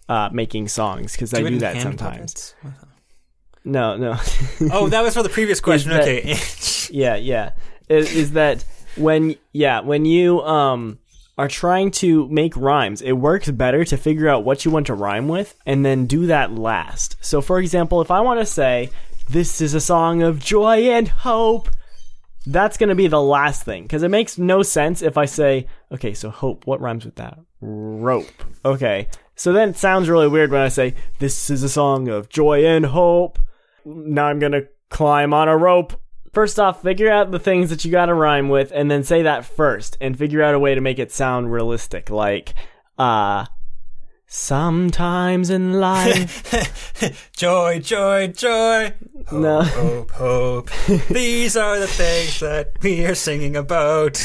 uh, 0.10 0.30
making 0.32 0.68
songs 0.68 1.14
because 1.14 1.34
I 1.34 1.41
do 1.43 1.60
that 1.60 1.82
sometimes. 1.82 2.55
No, 3.64 3.97
no. 3.97 4.18
Oh, 4.72 4.88
that 4.88 5.01
was 5.03 5.14
for 5.14 5.24
the 5.24 5.30
previous 5.30 5.60
question. 5.60 5.91
that- 5.91 6.01
okay. 6.03 6.38
yeah, 6.91 7.16
yeah. 7.16 7.51
Is, 7.89 8.14
is 8.14 8.32
that 8.34 8.64
when 8.95 9.36
yeah 9.53 9.80
when 9.82 10.03
you 10.05 10.41
um 10.41 10.99
are 11.38 11.47
trying 11.47 11.91
to 11.91 12.28
make 12.30 12.55
rhymes, 12.58 13.01
it 13.01 13.12
works 13.14 13.49
better 13.51 13.86
to 13.86 13.95
figure 13.97 14.28
out 14.28 14.43
what 14.43 14.66
you 14.66 14.72
want 14.72 14.88
to 14.88 14.93
rhyme 14.93 15.28
with 15.28 15.55
and 15.66 15.86
then 15.86 16.05
do 16.08 16.26
that 16.28 16.51
last. 16.51 17.16
So, 17.22 17.41
for 17.41 17.60
example, 17.60 18.01
if 18.01 18.10
I 18.10 18.22
want 18.22 18.39
to 18.39 18.45
say 18.45 18.89
this 19.30 19.62
is 19.62 19.74
a 19.74 19.82
song 19.82 20.24
of 20.24 20.39
joy 20.39 20.89
and 20.89 21.08
hope. 21.08 21.70
That's 22.49 22.78
going 22.78 22.88
to 22.89 22.95
be 22.95 23.08
the 23.08 23.22
last 23.22 23.64
thing 23.64 23.84
because 23.84 24.03
it 24.03 24.08
makes 24.10 24.38
no 24.38 24.64
sense 24.64 25.01
if 25.01 25.18
I 25.18 25.26
say, 25.26 25.68
okay, 25.91 26.14
so 26.14 26.30
hope, 26.30 26.66
what 26.66 26.80
rhymes 26.80 27.03
with 27.03 27.16
that? 27.16 27.38
Rope. 27.60 28.32
Okay. 28.64 29.10
So 29.38 29.53
then 29.53 29.69
it 29.69 29.77
sounds 29.77 30.09
really 30.09 30.27
weird 30.27 30.51
when 30.51 30.61
I 30.61 30.67
say, 30.67 30.95
this 31.19 31.49
is 31.49 31.61
a 31.63 31.69
song 31.69 32.07
of 32.09 32.27
joy 32.27 32.65
and 32.65 32.88
hope. 32.88 33.38
Now 33.85 34.25
I'm 34.25 34.39
going 34.39 34.51
to 34.51 34.67
climb 34.89 35.33
on 35.33 35.47
a 35.47 35.55
rope. 35.55 35.93
First 36.33 36.59
off, 36.59 36.81
figure 36.81 37.09
out 37.11 37.31
the 37.31 37.39
things 37.39 37.69
that 37.69 37.85
you 37.85 37.91
got 37.91 38.07
to 38.07 38.13
rhyme 38.13 38.49
with 38.49 38.71
and 38.73 38.89
then 38.91 39.03
say 39.03 39.21
that 39.21 39.45
first 39.45 39.95
and 40.01 40.17
figure 40.17 40.41
out 40.43 40.53
a 40.55 40.59
way 40.59 40.73
to 40.75 40.81
make 40.81 40.99
it 40.99 41.11
sound 41.11 41.51
realistic. 41.53 42.09
Like, 42.09 42.55
uh, 42.97 43.45
sometimes 44.25 45.49
in 45.51 45.73
life. 45.79 47.31
joy, 47.31 47.79
joy, 47.79 48.27
joy. 48.27 48.93
Hope, 49.27 49.31
No. 49.31 49.61
hope, 49.61 50.11
hope. 50.11 50.69
These 51.09 51.55
are 51.55 51.79
the 51.79 51.88
things 51.88 52.39
that 52.39 52.73
we 52.81 53.05
are 53.05 53.15
singing 53.15 53.55
about. 53.55 54.17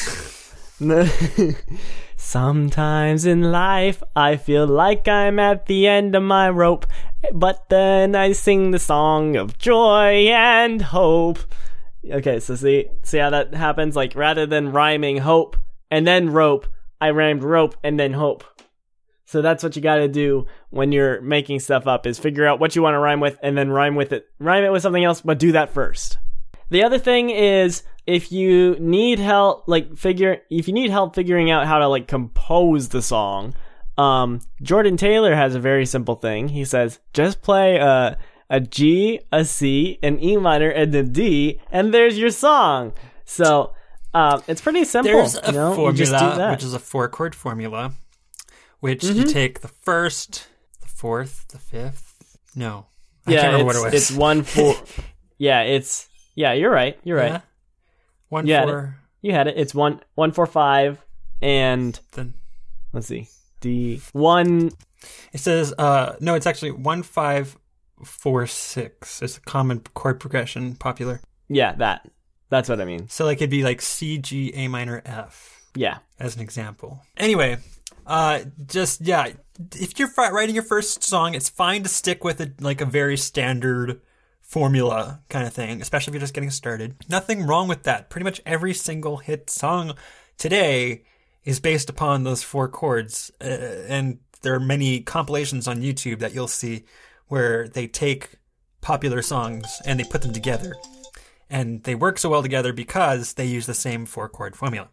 Sometimes 2.24 3.26
in 3.26 3.50
life, 3.50 4.00
I 4.14 4.36
feel 4.36 4.64
like 4.64 5.08
I'm 5.08 5.40
at 5.40 5.66
the 5.66 5.88
end 5.88 6.14
of 6.14 6.22
my 6.22 6.48
rope, 6.48 6.86
but 7.34 7.68
then 7.68 8.14
I 8.14 8.30
sing 8.30 8.70
the 8.70 8.78
song 8.78 9.36
of 9.36 9.58
joy 9.58 10.28
and 10.30 10.80
hope. 10.80 11.40
Okay, 12.08 12.38
so 12.38 12.54
see, 12.54 12.86
see 13.02 13.18
how 13.18 13.30
that 13.30 13.52
happens? 13.52 13.96
Like, 13.96 14.14
rather 14.14 14.46
than 14.46 14.72
rhyming 14.72 15.18
hope 15.18 15.56
and 15.90 16.06
then 16.06 16.30
rope, 16.30 16.68
I 17.00 17.10
rhymed 17.10 17.42
rope 17.42 17.74
and 17.82 17.98
then 17.98 18.12
hope. 18.12 18.44
So 19.26 19.42
that's 19.42 19.64
what 19.64 19.74
you 19.74 19.82
gotta 19.82 20.08
do 20.08 20.46
when 20.70 20.92
you're 20.92 21.20
making 21.20 21.58
stuff 21.58 21.88
up, 21.88 22.06
is 22.06 22.20
figure 22.20 22.46
out 22.46 22.60
what 22.60 22.76
you 22.76 22.82
want 22.82 22.94
to 22.94 23.00
rhyme 23.00 23.20
with 23.20 23.36
and 23.42 23.58
then 23.58 23.68
rhyme 23.68 23.96
with 23.96 24.12
it. 24.12 24.26
Rhyme 24.38 24.64
it 24.64 24.72
with 24.72 24.82
something 24.82 25.04
else, 25.04 25.20
but 25.20 25.40
do 25.40 25.52
that 25.52 25.74
first. 25.74 26.18
The 26.70 26.84
other 26.84 27.00
thing 27.00 27.30
is 27.30 27.82
if 28.06 28.32
you 28.32 28.76
need 28.78 29.18
help 29.18 29.64
like 29.68 29.96
figure 29.96 30.38
if 30.50 30.66
you 30.68 30.74
need 30.74 30.90
help 30.90 31.14
figuring 31.14 31.50
out 31.50 31.66
how 31.66 31.78
to 31.78 31.88
like 31.88 32.08
compose 32.08 32.88
the 32.88 33.02
song, 33.02 33.54
um 33.98 34.40
Jordan 34.62 34.96
Taylor 34.96 35.34
has 35.34 35.54
a 35.54 35.60
very 35.60 35.86
simple 35.86 36.16
thing. 36.16 36.48
He 36.48 36.64
says 36.64 36.98
just 37.12 37.42
play 37.42 37.76
a 37.76 38.18
a 38.50 38.60
G, 38.60 39.20
a 39.32 39.44
C, 39.46 39.98
an 40.02 40.22
E 40.22 40.36
minor, 40.36 40.68
and 40.68 40.94
a 40.94 41.02
D, 41.02 41.60
and 41.70 41.92
there's 41.94 42.18
your 42.18 42.30
song. 42.30 42.92
So 43.24 43.72
um, 44.12 44.42
it's 44.46 44.60
pretty 44.60 44.84
simple. 44.84 45.10
There's 45.10 45.36
a 45.36 45.42
you 45.46 45.52
know? 45.52 45.86
You 45.88 45.92
just 45.94 46.12
do 46.12 46.18
formula, 46.18 46.38
that. 46.38 46.50
which 46.50 46.62
is 46.64 46.74
a 46.74 46.78
four 46.78 47.08
chord 47.08 47.34
formula, 47.34 47.92
which 48.80 49.00
Mm-hmm. 49.02 49.20
you 49.20 49.24
take 49.24 49.60
the 49.60 49.68
first, 49.68 50.48
the 50.82 50.86
fourth, 50.88 51.48
the 51.48 51.58
fifth. 51.58 52.36
No. 52.54 52.86
I 53.26 53.32
yeah, 53.32 53.40
can't 53.40 53.52
remember 53.52 53.70
it's, 53.70 53.80
what 53.80 53.88
it 53.88 53.94
was. 53.94 54.10
it's 54.10 54.18
one 54.18 54.42
four. 54.42 54.74
yeah, 55.38 55.62
it's 55.62 56.08
yeah. 56.34 56.52
You're 56.52 56.70
right. 56.70 56.98
You're 57.04 57.16
right. 57.16 57.32
Yeah. 57.32 57.40
One, 58.32 58.46
You 58.46 58.54
had 58.54 58.64
four, 58.64 58.96
You 59.20 59.32
had 59.32 59.46
it. 59.46 59.58
It's 59.58 59.74
one 59.74 60.00
one 60.14 60.32
four 60.32 60.46
five, 60.46 61.04
and 61.42 62.00
then 62.12 62.32
let's 62.94 63.06
see, 63.06 63.28
D 63.60 64.00
one. 64.14 64.70
it 65.34 65.38
says, 65.38 65.74
uh, 65.76 66.14
no, 66.18 66.34
it's 66.34 66.46
actually 66.46 66.70
one, 66.70 67.02
five, 67.02 67.58
four, 68.02 68.46
six. 68.46 69.20
It's 69.20 69.36
a 69.36 69.40
common 69.42 69.80
chord 69.92 70.18
progression, 70.18 70.76
popular. 70.76 71.20
Yeah, 71.50 71.74
that. 71.74 72.08
That's 72.48 72.70
what 72.70 72.80
I 72.80 72.86
mean. 72.86 73.10
So 73.10 73.26
like 73.26 73.36
it'd 73.36 73.50
be 73.50 73.62
like 73.62 73.82
C, 73.82 74.16
G, 74.16 74.50
A 74.54 74.66
minor, 74.66 75.02
F. 75.04 75.60
Yeah. 75.74 75.98
as 76.18 76.34
an 76.34 76.40
example. 76.40 77.02
Anyway, 77.18 77.58
uh, 78.06 78.40
just 78.66 79.02
yeah, 79.02 79.28
if 79.74 79.98
you're 79.98 80.08
writing 80.16 80.54
your 80.54 80.64
first 80.64 81.02
song, 81.02 81.34
it's 81.34 81.50
fine 81.50 81.82
to 81.82 81.90
stick 81.90 82.24
with 82.24 82.40
a, 82.40 82.50
like 82.60 82.80
a 82.80 82.86
very 82.86 83.18
standard 83.18 84.00
formula 84.52 85.22
kind 85.30 85.46
of 85.46 85.52
thing, 85.54 85.80
especially 85.80 86.10
if 86.10 86.14
you're 86.14 86.20
just 86.20 86.34
getting 86.34 86.50
started. 86.50 86.94
Nothing 87.08 87.46
wrong 87.46 87.68
with 87.68 87.84
that. 87.84 88.10
Pretty 88.10 88.24
much 88.24 88.38
every 88.44 88.74
single 88.74 89.16
hit 89.16 89.48
song 89.48 89.94
today 90.36 91.04
is 91.42 91.58
based 91.58 91.88
upon 91.88 92.24
those 92.24 92.42
four 92.42 92.68
chords, 92.68 93.30
uh, 93.40 93.44
and 93.88 94.18
there 94.42 94.54
are 94.54 94.60
many 94.60 95.00
compilations 95.00 95.66
on 95.66 95.80
YouTube 95.80 96.18
that 96.18 96.34
you'll 96.34 96.48
see 96.48 96.84
where 97.28 97.66
they 97.66 97.86
take 97.86 98.34
popular 98.82 99.22
songs 99.22 99.80
and 99.86 99.98
they 99.98 100.04
put 100.04 100.20
them 100.22 100.32
together 100.34 100.74
and 101.48 101.82
they 101.84 101.94
work 101.94 102.18
so 102.18 102.28
well 102.28 102.42
together 102.42 102.72
because 102.72 103.34
they 103.34 103.46
use 103.46 103.64
the 103.66 103.74
same 103.74 104.04
four 104.04 104.28
chord 104.28 104.54
formula. 104.54 104.88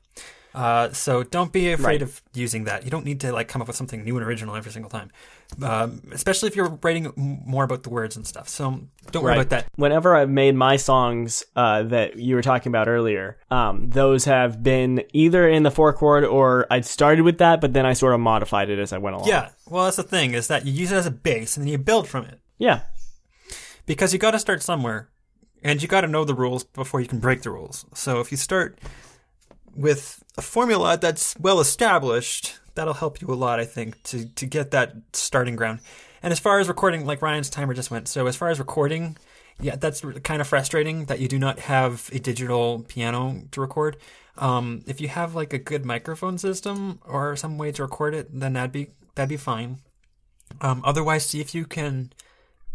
Uh, 0.54 0.90
so 0.94 1.22
don't 1.24 1.52
be 1.52 1.72
afraid 1.72 2.02
Right. 2.02 2.02
of 2.02 2.22
using 2.34 2.64
that. 2.64 2.84
You 2.86 2.92
don't 2.92 3.06
need 3.06 3.20
to 3.22 3.32
like 3.34 3.48
come 3.48 3.62
up 3.62 3.68
with 3.68 3.78
something 3.78 4.04
new 4.04 4.16
and 4.18 4.26
original 4.26 4.56
every 4.56 4.72
single 4.72 4.90
time, 4.90 5.12
um, 5.62 6.02
especially 6.12 6.48
if 6.48 6.56
you're 6.56 6.78
writing 6.84 7.12
more 7.46 7.64
about 7.64 7.84
the 7.84 7.90
words 7.90 8.16
and 8.16 8.26
stuff. 8.26 8.48
So 8.48 8.82
don't 9.12 9.24
worry 9.24 9.32
Right. 9.32 9.42
about 9.42 9.50
that. 9.50 9.66
Whenever 9.76 10.16
I've 10.16 10.30
made 10.30 10.56
my 10.56 10.78
songs 10.78 11.44
uh, 11.56 11.84
that 11.84 12.16
you 12.18 12.36
were 12.36 12.42
talking 12.42 12.70
about 12.72 12.88
earlier, 12.88 13.38
um, 13.52 13.90
those 13.90 14.26
have 14.26 14.62
been 14.64 15.04
either 15.14 15.50
in 15.50 15.64
the 15.64 15.72
four 15.72 15.92
chord 15.94 16.24
or 16.24 16.66
I 16.70 16.82
started 16.82 17.24
with 17.24 17.40
that, 17.40 17.62
but 17.62 17.74
then 17.74 17.86
I 17.86 17.94
sort 17.94 18.14
of 18.14 18.20
modified 18.20 18.70
it 18.70 18.80
as 18.80 18.94
I 18.94 19.00
went 19.00 19.16
along. 19.16 19.28
Yeah, 19.28 19.50
well, 19.68 19.86
that's 19.86 19.98
the 19.98 20.04
thing 20.04 20.34
is 20.34 20.48
that 20.48 20.66
you 20.66 20.72
use 20.72 20.92
it 20.92 20.96
as 20.96 21.06
a 21.06 21.12
base 21.12 21.58
and 21.58 21.66
then 21.66 21.72
you 21.72 21.78
build 21.78 22.08
from 22.08 22.26
it 22.26 22.40
Yeah. 22.58 22.82
because 23.86 24.14
you 24.14 24.20
got 24.20 24.32
to 24.32 24.40
start 24.40 24.62
somewhere, 24.64 25.10
and 25.64 25.82
you 25.82 25.88
got 25.88 26.02
to 26.02 26.08
know 26.08 26.24
the 26.24 26.34
rules 26.36 26.64
before 26.64 27.02
you 27.02 27.08
can 27.08 27.20
break 27.20 27.42
the 27.42 27.50
rules. 27.50 27.86
So 27.94 28.20
if 28.22 28.32
you 28.32 28.38
start 28.38 28.78
with 29.76 30.24
a 30.38 30.42
formula 30.42 30.98
that's 30.98 31.36
well 31.40 31.60
established, 31.60 32.60
that'll 32.76 32.94
help 32.94 33.22
you 33.22 33.28
a 33.28 33.36
lot, 33.36 33.60
I 33.60 33.66
think, 33.66 34.02
to 34.04 34.26
to 34.26 34.46
get 34.46 34.72
that 34.72 34.96
starting 35.14 35.56
ground. 35.56 35.80
And 36.22 36.32
as 36.32 36.40
far 36.40 36.60
as 36.60 36.68
recording, 36.68 37.06
like 37.06 37.22
Ryan's 37.22 37.50
timer 37.50 37.74
just 37.74 37.92
went. 37.92 38.08
So 38.08 38.28
as 38.28 38.36
far 38.36 38.50
as 38.50 38.60
recording, 38.60 39.18
yeah, 39.60 39.76
that's 39.76 40.02
kind 40.24 40.42
of 40.42 40.48
frustrating 40.48 41.06
that 41.06 41.20
you 41.20 41.28
do 41.28 41.40
not 41.40 41.60
have 41.60 42.10
a 42.14 42.20
digital 42.20 42.86
piano 42.88 43.44
to 43.52 43.62
record. 43.62 43.98
Um, 44.38 44.84
if 44.88 45.02
you 45.02 45.10
have 45.10 45.36
like 45.36 45.54
a 45.54 45.58
good 45.58 45.86
microphone 45.86 46.38
system 46.38 47.00
or 47.06 47.36
some 47.36 47.58
way 47.58 47.72
to 47.74 47.84
record 47.84 48.16
it, 48.16 48.28
then 48.38 48.54
that'd 48.54 48.72
be 48.72 48.92
that'd 49.16 49.30
be 49.30 49.38
fine. 49.38 49.80
Um, 50.62 50.82
otherwise, 50.86 51.26
see 51.26 51.42
if 51.42 51.54
you 51.54 51.66
can 51.66 52.12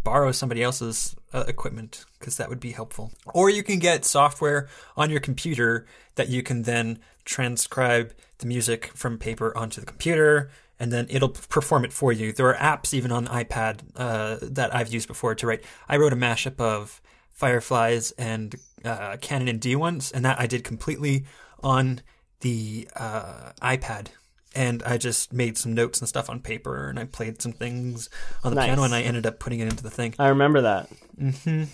borrow 0.04 0.30
somebody 0.32 0.62
else's 0.62 1.16
uh, 1.32 1.44
equipment 1.48 2.04
because 2.18 2.36
that 2.36 2.48
would 2.48 2.60
be 2.60 2.72
helpful. 2.72 3.12
Or 3.32 3.50
you 3.50 3.62
can 3.62 3.78
get 3.78 4.04
software 4.04 4.68
on 4.96 5.10
your 5.10 5.20
computer 5.20 5.86
that 6.14 6.28
you 6.28 6.42
can 6.42 6.62
then 6.62 7.00
transcribe 7.24 8.12
the 8.38 8.46
music 8.46 8.92
from 8.94 9.18
paper 9.18 9.56
onto 9.56 9.80
the 9.80 9.86
computer 9.86 10.50
and 10.78 10.92
then 10.92 11.06
it'll 11.08 11.30
perform 11.30 11.84
it 11.84 11.92
for 11.92 12.12
you. 12.12 12.32
There 12.32 12.46
are 12.48 12.56
apps 12.56 12.92
even 12.92 13.12
on 13.12 13.26
iPad 13.26 13.80
uh, 13.96 14.38
that 14.42 14.74
I've 14.74 14.92
used 14.92 15.08
before 15.08 15.34
to 15.36 15.46
write. 15.46 15.64
I 15.88 15.96
wrote 15.96 16.12
a 16.12 16.16
mashup 16.16 16.60
of 16.60 17.00
Fireflies 17.30 18.12
and 18.12 18.54
uh, 18.84 19.16
Canon 19.20 19.48
and 19.48 19.60
D 19.60 19.76
ones, 19.76 20.12
and 20.12 20.24
that 20.24 20.40
I 20.40 20.46
did 20.46 20.62
completely 20.62 21.24
on 21.62 22.00
the 22.40 22.88
uh, 22.96 23.52
iPad. 23.62 24.08
And 24.56 24.82
I 24.84 24.98
just 24.98 25.32
made 25.32 25.58
some 25.58 25.74
notes 25.74 26.00
and 26.00 26.08
stuff 26.08 26.30
on 26.30 26.40
paper, 26.40 26.88
and 26.88 26.98
I 26.98 27.04
played 27.04 27.42
some 27.42 27.52
things 27.52 28.08
on 28.44 28.52
the 28.52 28.56
Nice. 28.56 28.66
piano, 28.66 28.82
and 28.84 28.94
I 28.94 29.02
ended 29.02 29.26
up 29.26 29.38
putting 29.40 29.58
it 29.60 29.68
into 29.68 29.82
the 29.82 29.90
thing. 29.90 30.14
I 30.18 30.28
remember 30.28 30.60
that. 30.62 30.88
Mm-hmm. 31.20 31.64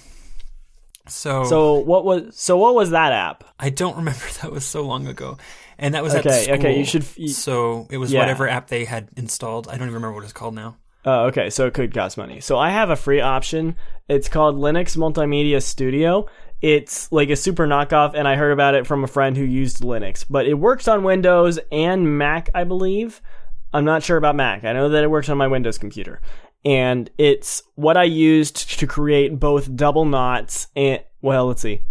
So, 1.08 1.44
So 1.44 1.74
what 1.74 2.04
was 2.04 2.36
so 2.36 2.56
what 2.56 2.74
was 2.74 2.90
that 2.90 3.12
app? 3.12 3.44
I 3.58 3.70
don't 3.70 3.96
remember 3.96 4.20
that 4.42 4.52
was 4.52 4.64
so 4.64 4.82
long 4.82 5.06
ago, 5.06 5.38
and 5.78 5.94
that 5.94 6.02
was 6.02 6.14
at 6.14 6.26
Okay, 6.26 6.44
school. 6.44 6.54
okay, 6.56 6.78
you 6.78 6.84
should- 6.84 7.06
you- 7.16 7.28
so 7.28 7.86
it 7.90 7.96
was 7.98 8.12
Yeah. 8.12 8.20
whatever 8.20 8.48
app 8.48 8.68
they 8.68 8.84
had 8.84 9.08
installed. 9.16 9.66
I 9.68 9.72
don't 9.72 9.82
even 9.88 9.94
remember 9.94 10.14
what 10.14 10.24
it's 10.24 10.32
called 10.32 10.54
now. 10.54 10.76
Oh, 11.04 11.24
okay, 11.28 11.48
so 11.48 11.66
it 11.66 11.72
could 11.74 11.94
cost 11.94 12.18
money. 12.18 12.40
So 12.40 12.58
I 12.58 12.70
have 12.70 12.90
a 12.90 12.96
free 12.96 13.20
option. 13.22 13.76
It's 14.08 14.28
called 14.28 14.56
Linux 14.56 14.96
Multimedia 14.98 15.62
Studio. 15.62 16.26
It's 16.62 17.11
like 17.11 17.30
a 17.30 17.36
super 17.36 17.66
knockoff, 17.66 18.14
and 18.14 18.28
I 18.28 18.36
heard 18.36 18.52
about 18.52 18.74
it 18.74 18.86
from 18.86 19.02
a 19.02 19.06
friend 19.06 19.36
who 19.36 19.44
used 19.44 19.80
Linux. 19.82 20.24
But 20.28 20.46
it 20.46 20.54
works 20.54 20.88
on 20.88 21.04
Windows 21.04 21.58
and 21.72 22.18
Mac, 22.18 22.50
I 22.54 22.64
believe. 22.64 23.22
I'm 23.72 23.84
not 23.84 24.02
sure 24.02 24.16
about 24.16 24.36
Mac. 24.36 24.64
I 24.64 24.72
know 24.72 24.88
that 24.88 25.04
it 25.04 25.11
works 25.11 25.28
on 25.28 25.38
my 25.38 25.46
Windows 25.46 25.78
computer. 25.78 26.20
and 26.64 27.11
it's 27.16 27.62
what 27.74 27.96
I 27.96 28.04
used 28.04 28.78
to 28.78 28.86
create 28.86 29.38
both 29.40 29.74
double 29.74 30.04
knots 30.04 30.66
and 30.76 31.02
well, 31.22 31.46
let's 31.46 31.62
see. 31.62 31.82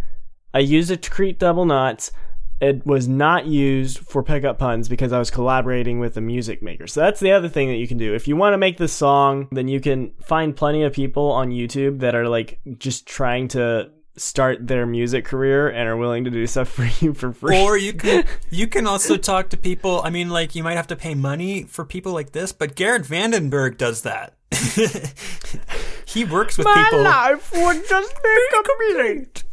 I 0.54 0.60
used 0.60 0.90
it 0.90 1.04
to 1.04 1.10
create 1.10 1.38
double 1.40 1.66
knots. 1.66 2.12
It 2.60 2.86
was 2.86 3.08
not 3.08 3.46
used 3.46 4.00
for 4.00 4.24
pickup 4.24 4.58
puns 4.58 4.90
because 4.90 5.14
I 5.14 5.20
was 5.20 5.32
collaborating 5.32 6.00
with 6.00 6.18
a 6.18 6.22
music 6.22 6.62
maker. 6.64 6.88
So 6.88 7.00
that's 7.02 7.20
the 7.20 7.32
other 7.32 7.48
thing 7.48 7.70
that 7.70 7.78
you 7.78 7.88
can 7.88 7.98
do. 7.98 8.14
If 8.16 8.28
you 8.28 8.36
want 8.36 8.54
to 8.54 8.58
make 8.58 8.78
this 8.78 8.92
song, 8.92 9.48
then 9.52 9.68
you 9.68 9.80
can 9.80 10.12
find 10.22 10.56
plenty 10.56 10.84
of 10.84 10.92
people 10.92 11.32
on 11.32 11.52
YouTube 11.52 12.00
that 12.00 12.16
are 12.16 12.28
like 12.28 12.60
just 12.78 13.06
trying 13.06 13.48
to 13.50 13.92
start 14.20 14.68
their 14.68 14.86
music 14.86 15.26
career 15.26 15.70
and 15.70 15.88
are 15.88 15.98
willing 15.98 16.24
to 16.26 16.30
do 16.30 16.46
stuff 16.46 16.70
for 16.78 16.88
you 17.04 17.14
for 17.14 17.32
free. 17.32 17.58
Or 17.60 17.78
you 17.78 17.94
can 17.94 18.26
you 18.50 18.68
can 18.68 18.88
also 18.88 19.18
talk 19.18 19.50
to 19.50 19.58
people. 19.58 20.02
I 20.04 20.10
mean, 20.10 20.30
like 20.30 20.56
you 20.56 20.64
might 20.64 20.76
have 20.78 20.88
to 20.88 20.96
pay 20.96 21.16
money 21.16 21.64
for 21.64 21.86
people 21.86 22.12
like 22.14 22.32
this, 22.32 22.52
but 22.52 22.76
Garrett 22.76 23.04
Vandenberg 23.04 23.78
does 23.78 24.02
that. 24.04 24.34
he 26.06 26.26
works 26.26 26.58
with 26.58 26.66
My 26.66 26.84
people. 26.84 27.04
life 27.04 27.52
would 27.54 27.88
just 27.88 28.16
be 28.24 28.48
complete 28.52 29.44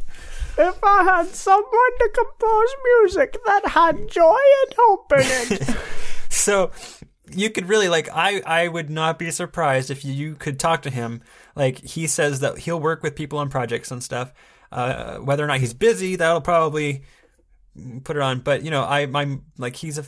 if 0.59 0.83
I 0.83 1.03
had 1.03 1.27
someone 1.27 1.97
to 1.99 2.09
compose 2.13 2.75
music 3.01 3.37
that 3.45 3.67
had 3.67 4.07
joy 4.09 4.39
and 4.63 4.75
hope 4.77 5.11
in 5.13 5.19
it. 5.21 5.77
So 6.29 6.71
you 7.31 7.49
could 7.49 7.67
really 7.67 7.89
like 7.89 8.09
I 8.13 8.41
I 8.45 8.67
would 8.67 8.89
not 8.89 9.19
be 9.19 9.31
surprised 9.31 9.91
if 9.91 10.03
you 10.05 10.35
could 10.35 10.59
talk 10.59 10.81
to 10.83 10.89
him. 10.89 11.21
Like 11.55 11.79
he 11.79 12.07
says 12.07 12.39
that 12.39 12.59
he'll 12.59 12.79
work 12.79 13.03
with 13.03 13.15
people 13.15 13.39
on 13.39 13.49
projects 13.49 13.91
and 13.91 14.03
stuff. 14.03 14.33
Uh, 14.71 15.17
whether 15.17 15.43
or 15.43 15.47
not 15.47 15.59
he's 15.59 15.73
busy, 15.73 16.15
that'll 16.15 16.41
probably 16.41 17.03
put 18.03 18.15
it 18.15 18.21
on. 18.21 18.39
But 18.39 18.63
you 18.63 18.71
know, 18.71 18.83
I 18.83 19.01
I'm 19.01 19.43
like 19.57 19.77
he's 19.77 19.97
a 19.97 20.05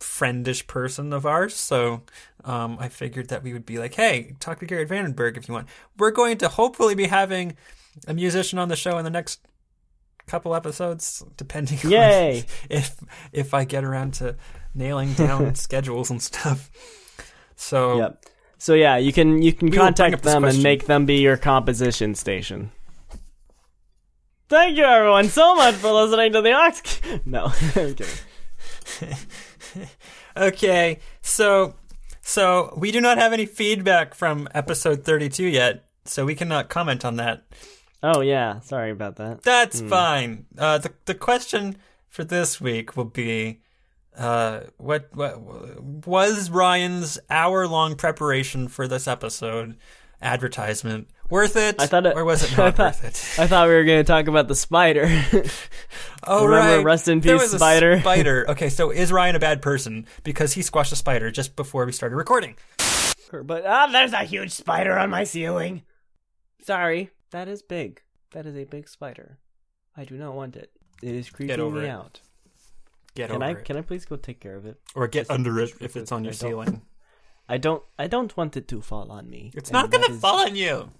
friendish 0.00 0.66
person 0.66 1.12
of 1.12 1.26
ours, 1.26 1.54
so 1.54 2.02
um, 2.44 2.76
I 2.78 2.88
figured 2.88 3.28
that 3.28 3.42
we 3.42 3.52
would 3.52 3.66
be 3.66 3.78
like, 3.78 3.94
hey, 3.94 4.36
talk 4.40 4.60
to 4.60 4.66
Garrett 4.66 4.88
Vandenberg 4.88 5.36
if 5.36 5.48
you 5.48 5.54
want. 5.54 5.68
We're 5.98 6.10
going 6.10 6.38
to 6.38 6.48
hopefully 6.48 6.94
be 6.94 7.06
having 7.06 7.56
a 8.06 8.14
musician 8.14 8.58
on 8.58 8.68
the 8.68 8.76
show 8.76 8.98
in 8.98 9.04
the 9.04 9.10
next 9.10 9.40
couple 10.26 10.54
episodes, 10.54 11.24
depending 11.36 11.78
Yay. 11.84 12.38
on 12.38 12.44
if 12.70 12.96
if 13.32 13.54
I 13.54 13.64
get 13.64 13.84
around 13.84 14.14
to 14.14 14.36
nailing 14.74 15.12
down 15.14 15.54
schedules 15.54 16.10
and 16.10 16.22
stuff. 16.22 16.70
So 17.56 17.98
Yep. 17.98 18.24
So 18.58 18.74
yeah, 18.74 18.96
you 18.96 19.12
can 19.12 19.42
you 19.42 19.52
can 19.52 19.68
We 19.68 19.76
contact 19.76 20.22
them 20.22 20.44
and 20.44 20.62
make 20.62 20.86
them 20.86 21.04
be 21.04 21.16
your 21.16 21.36
composition 21.36 22.14
station. 22.14 22.70
Thank 24.48 24.76
you 24.76 24.84
everyone 24.84 25.28
so 25.28 25.54
much 25.54 25.74
for 25.76 25.90
listening 25.90 26.32
to 26.32 26.42
the 26.42 26.52
Aux. 26.52 27.18
No, 27.24 27.46
I'm 27.76 27.94
kidding. 27.94 28.06
Okay, 30.36 30.98
so 31.22 31.74
so 32.20 32.74
we 32.76 32.90
do 32.90 33.00
not 33.00 33.18
have 33.18 33.32
any 33.32 33.46
feedback 33.46 34.14
from 34.14 34.48
episode 34.52 35.04
32 35.04 35.44
yet, 35.46 35.84
so 36.04 36.24
we 36.24 36.34
cannot 36.34 36.68
comment 36.68 37.04
on 37.04 37.16
that. 37.16 37.44
Oh 38.02 38.20
yeah, 38.20 38.58
sorry 38.60 38.90
about 38.90 39.16
that. 39.16 39.42
That's 39.42 39.80
fine. 39.80 40.46
Uh, 40.58 40.78
the 40.78 40.92
the 41.04 41.14
question 41.14 41.76
for 42.08 42.24
this 42.24 42.60
week 42.60 42.96
will 42.96 43.04
be, 43.04 43.60
uh, 44.16 44.60
what 44.76 45.08
what 45.14 45.40
was 45.40 46.50
Ryan's 46.50 47.18
hour 47.30 47.68
long 47.68 47.94
preparation 47.94 48.66
for 48.66 48.88
this 48.88 49.06
episode 49.06 49.76
advertisement 50.20 51.08
worth 51.30 51.56
it? 51.56 51.76
I 51.80 51.86
thought 51.86 52.06
it, 52.06 52.16
or 52.16 52.24
was 52.24 52.42
it 52.42 52.50
not 52.56 52.76
thought, 52.76 52.94
worth 53.02 53.04
it? 53.04 53.40
I 53.42 53.46
thought 53.46 53.68
we 53.68 53.74
were 53.74 53.84
going 53.84 54.00
to 54.00 54.04
talk 54.04 54.26
about 54.28 54.48
the 54.48 54.54
spider. 54.54 55.06
Oh 56.26 56.46
Remember 56.46 56.76
right, 56.78 56.84
Rest 56.84 57.06
in 57.06 57.20
There 57.20 57.34
Peace 57.34 57.42
was 57.42 57.52
a 57.54 57.58
Spider? 57.58 58.00
spider. 58.00 58.46
Okay, 58.48 58.70
so 58.70 58.90
is 58.90 59.12
Ryan 59.12 59.36
a 59.36 59.38
bad 59.38 59.60
person 59.60 60.06
because 60.22 60.54
he 60.54 60.62
squashed 60.62 60.90
a 60.90 60.96
spider 60.96 61.30
just 61.30 61.54
before 61.54 61.84
we 61.84 61.92
started 61.92 62.16
recording? 62.16 62.56
but 63.44 63.66
ah, 63.66 63.88
there's 63.92 64.14
a 64.14 64.24
huge 64.24 64.50
spider 64.52 64.96
on 64.98 65.10
my 65.10 65.24
ceiling. 65.24 65.82
Sorry, 66.62 67.10
that 67.30 67.46
is 67.46 67.60
big. 67.60 68.00
That 68.32 68.46
is 68.46 68.56
a 68.56 68.64
big 68.64 68.88
spider. 68.88 69.36
I 69.94 70.04
do 70.04 70.16
not 70.16 70.32
want 70.34 70.56
it. 70.56 70.70
It 71.02 71.14
is 71.14 71.28
creeping 71.28 71.60
over 71.60 71.80
me 71.80 71.84
it. 71.84 71.90
out. 71.90 72.22
Get 73.14 73.26
Can 73.28 73.36
over 73.42 73.44
I 73.44 73.50
it, 73.50 73.64
can 73.66 73.76
I 73.76 73.82
please 73.82 74.06
go 74.06 74.16
take 74.16 74.40
care 74.40 74.56
of 74.56 74.64
it? 74.64 74.80
or 74.94 75.06
get 75.08 75.22
just- 75.26 75.30
under 75.30 75.60
it 75.60 75.74
if 75.80 75.94
it's 75.94 76.10
on 76.10 76.24
your 76.24 76.32
I 76.32 76.36
ceiling. 76.36 76.80
I 77.50 77.58
don't 77.58 77.82
I 77.98 78.06
don't 78.06 78.34
want 78.34 78.56
it 78.56 78.66
to 78.68 78.80
fall 78.80 79.12
on 79.12 79.28
me. 79.28 79.50
It's 79.54 79.70
not 79.70 79.90
gonna 79.90 80.08
is- 80.10 80.20
fall 80.20 80.38
on 80.46 80.56
you. 80.56 80.90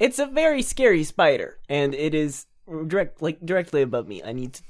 It's 0.00 0.18
a 0.18 0.24
very 0.26 0.62
scary 0.62 1.04
spider, 1.04 1.58
and 1.68 1.94
it 1.94 2.14
is 2.14 2.46
direct 2.88 3.20
like 3.20 3.44
directly 3.44 3.82
above 3.82 4.08
me. 4.08 4.22
I 4.24 4.32
need 4.32 4.54
to. 4.54 4.62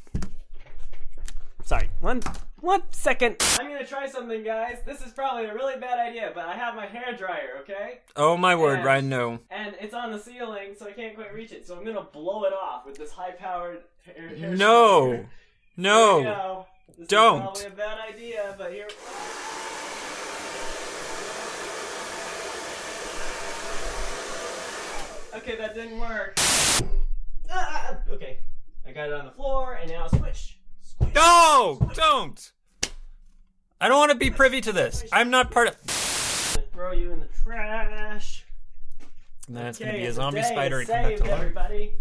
Sorry, 1.64 1.89
one 2.01 2.20
one 2.61 2.83
second. 2.91 3.37
I'm 3.61 3.68
gonna 3.68 3.87
try 3.87 4.09
something, 4.09 4.43
guys. 4.43 4.78
This 4.85 5.01
is 5.03 5.12
probably 5.12 5.45
a 5.45 5.55
really 5.55 5.78
bad 5.78 6.01
idea, 6.01 6.33
but 6.35 6.47
I 6.47 6.55
have 6.57 6.74
my 6.74 6.87
hair 6.87 7.16
dryer, 7.16 7.59
okay? 7.61 8.01
Oh 8.16 8.37
my 8.37 8.57
word, 8.57 8.81
Yeah. 8.81 8.85
Ryan! 8.87 9.09
No. 9.09 9.39
And 9.51 9.76
it's 9.81 9.95
on 9.95 10.11
the 10.11 10.18
ceiling, 10.18 10.74
so 10.76 10.89
I 10.89 10.93
can't 10.93 11.14
quite 11.14 11.33
reach 11.33 11.53
it. 11.53 11.64
So 11.64 11.76
I'm 11.76 11.85
gonna 11.85 12.03
blow 12.03 12.43
it 12.45 12.53
off 12.53 12.85
with 12.85 12.97
this 12.97 13.12
high-powered 13.12 13.83
hair. 14.05 14.28
hair 14.37 14.57
No. 14.57 15.07
dryer. 15.07 15.26
No. 15.76 16.66
Don't. 17.07 17.43
Probably 17.43 17.66
a 17.66 17.70
bad 17.70 17.99
idea, 18.12 18.55
but 18.59 18.72
here. 18.72 18.89
Okay, 25.43 25.57
that 25.57 25.74
didn't 25.74 25.99
work. 25.99 26.36
Ah, 27.51 27.97
okay, 28.11 28.38
I 28.86 28.93
got 28.93 29.09
it 29.09 29.12
on 29.14 29.24
the 29.24 29.30
floor, 29.32 29.74
and 29.74 29.91
now 29.91 30.07
squish. 30.07 30.59
Squish. 30.82 31.14
No! 31.14 31.80
Don't! 31.95 32.53
I 33.80 33.88
don't 33.88 33.99
want 33.99 34.12
to 34.12 34.18
be 34.18 34.30
privy 34.30 34.61
to 34.61 34.72
this. 34.72 35.05
I'm 35.12 35.30
not 35.30 35.51
part 35.51 35.68
of. 35.68 35.76
I'm 36.57 36.62
throw 36.72 36.93
you 36.93 37.12
in 37.12 37.20
the 37.20 37.28
trash. 37.43 38.45
And 39.49 39.57
then 39.57 39.66
it's 39.66 39.80
Okay, 39.80 39.91
gonna 39.91 39.99
be 40.03 40.07
a 40.07 40.12
zombie 40.12 40.43
spider 40.43 40.80
and 40.80 40.88
come 40.88 40.97
back 41.03 41.07
saved, 41.07 41.24
to 41.24 41.30
life. 41.30 41.41
everybody. 41.41 41.93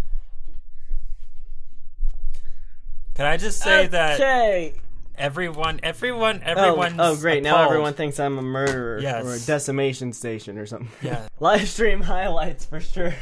Can 3.16 3.26
I 3.26 3.38
just 3.38 3.60
say 3.60 3.88
that 3.88 4.16
Okay. 4.20 4.74
Everyone, 5.20 5.80
everyone, 5.84 6.42
Oh, 6.46 6.50
everyone's 6.50 6.96
oh, 7.00 7.16
great! 7.18 7.44
Now 7.44 7.64
everyone 7.66 7.94
thinks 7.94 8.20
I'm 8.20 8.38
a 8.38 8.42
murderer 8.42 9.00
Yes. 9.00 9.26
or 9.26 9.34
a 9.34 9.40
decimation 9.40 10.14
station 10.14 10.58
or 10.58 10.66
something. 10.66 10.90
Yeah. 11.02 11.28
Live 11.40 11.68
stream 11.68 12.02
highlights 12.02 12.66
for 12.66 12.80
sure. 12.80 13.14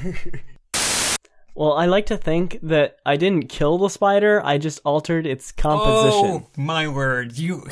well, 1.56 1.74
I 1.74 1.88
like 1.88 2.06
to 2.08 2.18
think 2.18 2.60
that 2.64 2.98
I 3.06 3.18
didn't 3.18 3.50
kill 3.50 3.78
the 3.78 3.90
spider. 3.90 4.42
I 4.46 4.58
just 4.58 4.80
altered 4.86 5.26
its 5.26 5.52
composition. 5.52 6.46
Oh 6.46 6.48
my 6.56 6.88
word! 6.88 7.38
You. 7.38 7.66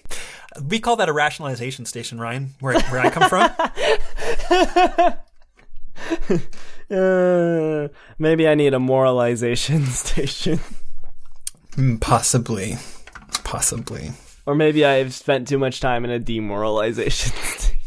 we 0.68 0.80
call 0.80 0.96
that 0.96 1.08
a 1.08 1.12
rationalization 1.12 1.84
station, 1.84 2.18
Ryan. 2.18 2.54
Where 2.60 2.80
where 2.80 3.00
I 3.00 3.10
come 3.10 3.28
from. 3.28 3.50
Uh, 6.90 7.88
maybe 8.18 8.48
I 8.48 8.54
need 8.54 8.72
a 8.72 8.78
moralization 8.78 9.84
station, 9.86 10.58
Mm, 11.72 12.00
Possibly. 12.00 12.76
Possibly. 13.48 14.10
or 14.46 14.54
maybe 14.54 14.84
I've 14.84 15.14
spent 15.14 15.48
too 15.48 15.56
much 15.58 15.80
time 15.80 16.04
in 16.04 16.10
a 16.10 16.18
demoralization 16.18 17.32
station. 17.32 17.74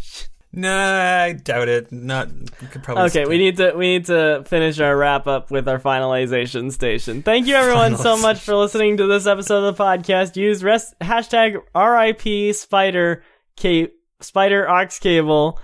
Nah, 0.53 1.23
I 1.23 1.31
doubt 1.31 1.69
it. 1.69 1.93
Not. 1.93 2.27
You 2.61 2.67
could 2.69 2.83
probably. 2.83 3.03
Okay, 3.05 3.25
we 3.25 3.37
need 3.37 3.55
to 3.55 3.71
we 3.71 3.87
need 3.93 4.05
to 4.07 4.43
finish 4.45 4.81
our 4.81 4.97
wrap 4.97 5.25
up 5.25 5.49
with 5.49 5.65
our 5.69 5.79
finalization 5.79 6.73
station. 6.73 7.23
Thank 7.23 7.47
you 7.47 7.55
everyone 7.55 7.95
so 7.95 8.17
much 8.17 8.37
for 8.39 8.55
listening 8.55 8.97
to 8.97 9.07
this 9.07 9.27
episode 9.27 9.63
of 9.65 9.77
the 9.77 9.81
podcast. 9.81 10.35
Use 10.35 10.61
rest, 10.61 10.93
hashtag 10.99 11.55
RIP 11.73 12.53
Spider 12.53 13.23
Ca- 13.57 13.93
Spider 14.19 14.69
Aux 14.69 14.87
Cable 14.99 15.57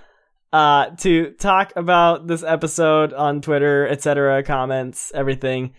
uh, 0.53 0.91
to 0.99 1.31
talk 1.31 1.73
about 1.75 2.27
this 2.27 2.43
episode 2.43 3.11
on 3.11 3.41
Twitter, 3.41 3.89
etc. 3.89 4.41
Comments, 4.43 5.11
everything. 5.13 5.73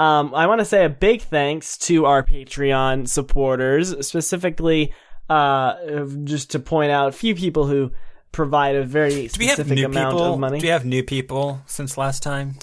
Um, 0.00 0.34
I 0.34 0.46
want 0.46 0.60
to 0.60 0.64
say 0.64 0.84
a 0.86 0.88
big 0.88 1.20
thanks 1.20 1.76
to 1.78 2.06
our 2.06 2.22
Patreon 2.24 3.06
supporters, 3.06 4.06
specifically, 4.06 4.94
uh, 5.28 5.74
just 6.24 6.52
to 6.52 6.58
point 6.58 6.90
out 6.90 7.08
a 7.08 7.12
few 7.12 7.34
people 7.34 7.66
who 7.66 7.90
provide 8.32 8.76
a 8.76 8.82
very 8.84 9.10
Do 9.10 9.16
we 9.38 9.46
have 9.46 9.56
specific 9.56 9.76
new 9.76 9.84
amount 9.84 10.14
people? 10.16 10.34
of 10.34 10.40
money. 10.40 10.58
Do 10.58 10.64
we 10.66 10.70
have 10.70 10.86
new 10.86 11.02
people 11.04 11.60
since 11.66 11.98
last 11.98 12.22
time? 12.22 12.54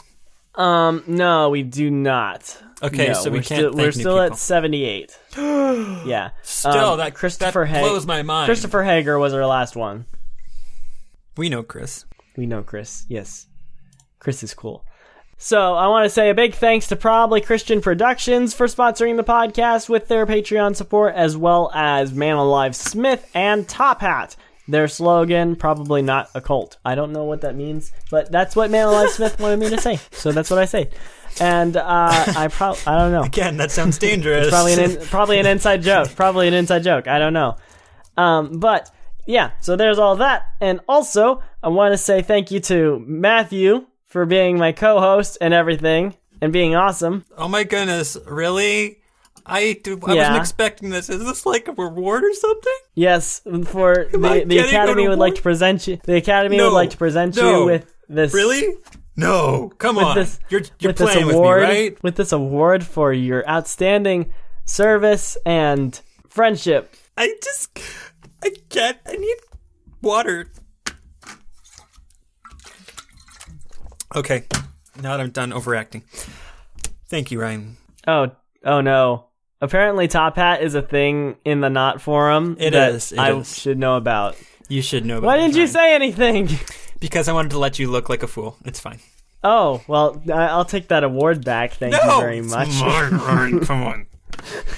Um, 0.56 1.04
no, 1.06 1.50
we 1.50 1.62
do 1.62 1.92
not. 1.92 2.58
Okay, 2.82 3.10
No, 3.10 3.14
so 3.14 3.30
we 3.30 3.38
we're 3.38 3.44
can't 3.44 3.60
Still, 3.60 3.72
we're 3.74 3.92
still 3.92 4.20
at 4.20 4.36
seventy-eight. 4.38 5.16
yeah. 5.38 6.32
Still, 6.42 6.72
Um, 6.94 6.98
that 6.98 7.14
Christopher 7.14 7.68
that 7.68 7.82
blows 7.82 8.08
my 8.08 8.24
mind. 8.24 8.48
Christopher 8.48 8.84
Hager 8.84 9.20
was 9.20 9.34
our 9.34 9.46
last 9.46 9.76
one. 9.76 10.06
we 11.36 11.50
know 11.50 11.62
Chris. 11.62 12.06
We 12.36 12.48
know 12.48 12.64
Chris. 12.64 13.06
Yes, 13.08 13.46
Chris 14.20 14.42
is 14.42 14.56
cool. 14.56 14.84
So 15.40 15.76
I 15.76 15.88
want 15.88 16.06
to 16.06 16.10
say 16.10 16.32
a 16.32 16.34
big 16.34 16.56
thanks 16.56 16.88
to 16.88 16.96
Probably 16.96 17.42
Christian 17.42 17.80
Productions 17.80 18.56
for 18.56 18.66
sponsoring 18.66 19.18
the 19.18 19.24
podcast 19.24 19.88
with 19.88 20.08
their 20.08 20.26
Patreon 20.26 20.76
support, 20.76 21.14
as 21.14 21.38
well 21.38 21.70
as 21.76 22.12
Man 22.12 22.38
Alive 22.38 22.76
Smith 22.76 23.30
and 23.36 23.68
Top 23.68 24.02
Hat. 24.02 24.36
Their 24.68 24.88
slogan, 24.88 25.56
probably 25.56 26.02
not 26.02 26.32
a 26.34 26.42
cult. 26.42 26.78
I 26.84 26.96
don't 26.96 27.14
know 27.14 27.26
what 27.26 27.42
that 27.42 27.56
means, 27.56 27.92
but 28.10 28.32
that's 28.32 28.56
what 28.56 28.72
Man 28.72 28.88
Alive 28.88 29.12
Smith 29.12 29.40
wanted 29.40 29.60
me 29.60 29.70
to 29.70 29.80
say, 29.80 30.00
so 30.10 30.32
that's 30.32 30.50
what 30.50 30.58
I 30.58 30.66
say. 30.66 30.90
And 31.40 31.78
uh, 31.78 31.84
I 32.36 32.48
probably 32.52 32.82
I 32.88 32.98
don't 32.98 33.12
know. 33.12 33.22
Again, 33.22 33.58
that 33.58 33.70
sounds 33.70 34.00
dangerous. 34.00 34.50
probably 34.50 34.74
an 34.74 34.80
in, 34.80 34.98
probably 35.06 35.40
an 35.40 35.46
inside 35.46 35.84
joke. 35.84 36.16
Probably 36.16 36.48
an 36.48 36.56
inside 36.56 36.82
joke. 36.84 37.08
I 37.08 37.20
don't 37.20 37.34
know. 37.34 37.58
Um, 38.18 38.60
but 38.60 38.90
yeah, 39.28 39.52
so 39.62 39.76
there's 39.76 40.00
all 40.00 40.16
that, 40.16 40.48
and 40.60 40.80
also 40.90 41.44
I 41.62 41.68
want 41.68 41.94
to 41.94 41.98
say 41.98 42.24
thank 42.24 42.50
you 42.50 42.60
to 42.62 43.04
Matthew 43.06 43.86
for 44.08 44.26
being 44.26 44.58
my 44.58 44.72
co-host 44.72 45.38
and 45.42 45.54
everything 45.54 46.16
and 46.42 46.52
being 46.52 46.76
awesome. 46.76 47.26
Oh 47.38 47.48
my 47.48 47.64
goodness, 47.64 48.18
really? 48.28 49.00
I, 49.46 49.80
do, 49.84 50.00
I 50.06 50.14
Yeah. 50.14 50.20
wasn't 50.24 50.38
expecting 50.38 50.90
this. 50.90 51.10
Is 51.10 51.24
this 51.24 51.46
like 51.46 51.68
a 51.68 51.72
reward 51.72 52.24
or 52.24 52.34
something? 52.34 52.74
Yes, 52.96 53.42
for 53.66 54.08
I 54.08 54.12
the, 54.12 54.44
the 54.46 54.58
Academy 54.60 55.08
would 55.08 55.20
like 55.20 55.36
to 55.36 55.42
present 55.42 55.88
you. 55.88 56.00
The 56.04 56.16
Academy 56.18 56.58
No, 56.58 56.66
would 56.66 56.74
like 56.76 56.90
to 56.92 56.98
present 56.98 57.36
no. 57.38 57.60
you 57.62 57.66
with 57.66 57.94
this. 58.10 58.34
Really? 58.34 58.76
No, 59.16 59.70
come 59.78 59.96
With 59.96 60.06
on. 60.06 60.16
this, 60.16 60.40
you're 60.50 60.62
you're 60.80 60.90
with 60.90 60.98
this 60.98 61.12
playing 61.14 61.32
award, 61.32 61.62
with 61.62 61.70
me, 61.70 61.76
right? 61.76 62.04
With 62.04 62.16
this 62.18 62.32
award 62.32 62.84
for 62.84 63.12
your 63.14 63.48
outstanding 63.50 64.32
service 64.66 65.38
and 65.46 66.00
friendship. 66.30 66.94
I 67.18 67.34
just, 67.42 67.80
I 68.44 68.52
can't. 68.70 68.98
I 69.08 69.14
need 69.14 69.38
water. 70.04 70.52
Okay, 74.16 74.44
now 75.02 75.16
that 75.16 75.20
I'm 75.20 75.30
done 75.32 75.52
overacting. 75.54 76.04
Thank 77.10 77.32
you, 77.32 77.40
Ryan. 77.42 77.78
Oh, 78.08 78.32
oh 78.64 78.82
no. 78.82 79.26
Apparently, 79.60 80.08
Top 80.08 80.36
Hat 80.36 80.62
is 80.62 80.76
a 80.76 80.82
thing 80.82 81.36
in 81.44 81.62
the 81.62 81.70
Not 81.70 82.02
forum. 82.02 82.58
It 82.60 82.72
that 82.72 82.94
is, 82.94 83.12
it 83.12 83.20
I 83.20 83.34
is. 83.34 83.58
should 83.58 83.78
know 83.78 83.96
about. 83.98 84.36
You 84.70 84.82
should 84.82 85.06
know. 85.06 85.18
About 85.18 85.28
Why 85.28 85.38
didn't 85.38 85.56
you 85.56 85.62
Ryan. 85.64 85.74
say 85.74 85.96
anything? 85.96 86.50
Because 87.00 87.28
I 87.28 87.32
wanted 87.34 87.52
to 87.52 87.60
let 87.60 87.78
you 87.78 87.92
look 87.92 88.10
like 88.10 88.24
a 88.24 88.28
fool. 88.28 88.58
It's 88.66 88.80
fine. 88.80 88.98
Oh, 89.44 89.84
well, 89.88 90.20
I- 90.34 90.48
I'll 90.48 90.66
take 90.66 90.88
that 90.88 91.04
award 91.04 91.46
back. 91.46 91.74
Thank 91.74 91.94
you 91.94 92.20
very 92.20 92.40
It's 92.40 92.50
much. 92.50 92.70
mine, 92.80 93.12
Ryan. 93.14 93.60
Come 93.66 93.84
on. 93.84 94.08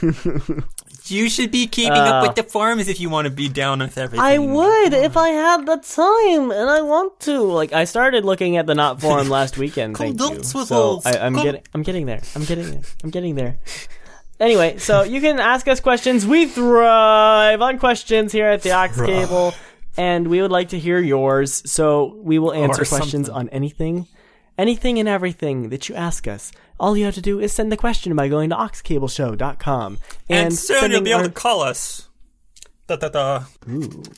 you 1.12 1.30
should 1.30 1.52
be 1.52 1.68
keeping 1.68 1.92
Uh, 1.94 2.12
up 2.14 2.28
with 2.28 2.36
the 2.36 2.44
forums 2.50 2.88
if 2.88 3.00
you 3.00 3.10
want 3.10 3.26
to 3.26 3.32
be 3.32 3.50
down 3.50 3.80
with 3.80 3.98
everything. 3.98 4.24
I 4.26 4.38
would 4.38 4.94
if 4.94 5.16
I 5.18 5.30
had 5.30 5.66
the 5.66 5.78
time, 5.78 6.52
and 6.52 6.70
I 6.70 6.82
want 6.82 7.20
to. 7.22 7.40
Like, 7.42 7.74
I 7.74 7.84
started 7.86 8.26
looking 8.26 8.58
at 8.58 8.66
the 8.68 8.76
Not 8.76 9.02
forum 9.02 9.30
last 9.38 9.58
weekend. 9.58 9.98
Thank 9.98 10.20
you. 10.20 10.44
So 10.44 11.02
I, 11.06 11.18
I'm 11.18 11.34
con- 11.36 11.44
getting, 11.44 11.62
I'm 11.74 11.84
getting 11.84 12.06
there. 12.06 12.22
I'm 12.36 12.44
getting 12.46 12.72
there. 12.72 12.82
I'm 13.04 13.10
getting 13.10 13.36
there. 13.36 13.58
Anyway, 14.40 14.78
so 14.78 15.04
you 15.04 15.20
can 15.20 15.38
ask 15.40 15.68
us 15.68 15.80
questions. 15.82 16.26
We 16.26 16.46
thrive 16.46 17.62
on 17.62 17.78
questions 17.78 18.32
here 18.32 18.48
at 18.48 18.62
the 18.62 18.72
Aux 18.72 18.88
Cable, 19.06 19.54
and 19.98 20.28
we 20.28 20.42
would 20.42 20.52
like 20.52 20.70
to 20.70 20.80
hear 20.80 21.00
yours. 21.00 21.62
So 21.70 22.16
we 22.24 22.40
will 22.40 22.54
answer 22.54 22.86
questions 22.86 23.28
on 23.30 23.50
anything, 23.50 24.08
anything 24.60 25.00
and 25.00 25.08
everything 25.10 25.70
that 25.70 25.90
you 25.90 25.96
ask 25.96 26.28
us. 26.28 26.52
All 26.80 26.96
you 26.96 27.06
have 27.06 27.16
to 27.16 27.22
do 27.22 27.40
is 27.40 27.52
send 27.52 27.72
the 27.72 27.78
question 27.78 28.16
by 28.16 28.28
going 28.28 28.50
to 28.52 28.56
auxcableshow.com 28.56 29.98
and, 30.30 30.46
And, 30.48 30.54
soon 30.54 30.92
you'll 30.92 31.02
be 31.02 31.12
able 31.12 31.22
our- 31.22 31.28
to 31.28 31.32
call 31.34 31.62
us. 31.62 32.08
Da, 32.88 32.96
da, 32.96 33.10
da. 33.10 33.44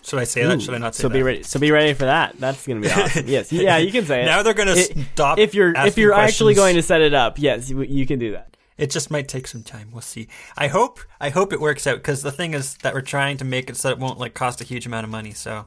Should 0.02 0.20
I 0.20 0.24
say 0.24 0.46
that? 0.46 0.62
Should 0.62 0.74
I 0.74 0.78
not 0.78 0.96
say 0.96 1.02
so 1.02 1.10
that? 1.10 1.14
be 1.14 1.24
ready. 1.24 1.44
So 1.44 1.60
be 1.60 1.72
ready 1.72 1.94
for 1.94 2.06
that. 2.06 2.40
That's 2.40 2.66
gonna 2.66 2.80
be 2.80 2.90
awesome. 2.92 3.28
yes. 3.28 3.52
Yeah, 3.52 3.78
you 3.80 3.92
can 3.92 4.06
say 4.06 4.22
it. 4.22 4.26
Now 4.26 4.44
they're 4.44 4.54
gonna 4.54 4.78
stop 4.78 5.40
If 5.40 5.54
you're 5.54 5.74
if 5.76 5.98
you're 5.98 6.14
actually 6.14 6.54
going 6.54 6.76
to 6.76 6.82
set 6.82 7.02
it 7.02 7.14
up, 7.14 7.38
yes, 7.38 7.70
you, 7.70 7.82
you 7.84 8.06
can 8.06 8.18
do 8.18 8.32
that. 8.32 8.56
It 8.78 8.90
just 8.90 9.12
might 9.12 9.28
take 9.28 9.48
some 9.48 9.62
time. 9.62 9.90
We'll 9.92 10.02
see. 10.02 10.30
I 10.58 10.68
hope. 10.68 11.02
I 11.20 11.30
hope 11.32 11.52
it 11.52 11.60
works 11.60 11.86
out 11.86 11.98
because 11.98 12.22
the 12.24 12.32
thing 12.32 12.54
is 12.54 12.78
that 12.78 12.94
we're 12.94 13.02
trying 13.02 13.36
to 13.38 13.46
make 13.46 13.70
it 13.70 13.76
so 13.76 13.90
it 13.90 14.00
won't 14.00 14.20
like 14.20 14.34
cost 14.34 14.62
a 14.62 14.64
huge 14.64 14.86
amount 14.86 15.04
of 15.04 15.10
money. 15.12 15.32
So 15.32 15.66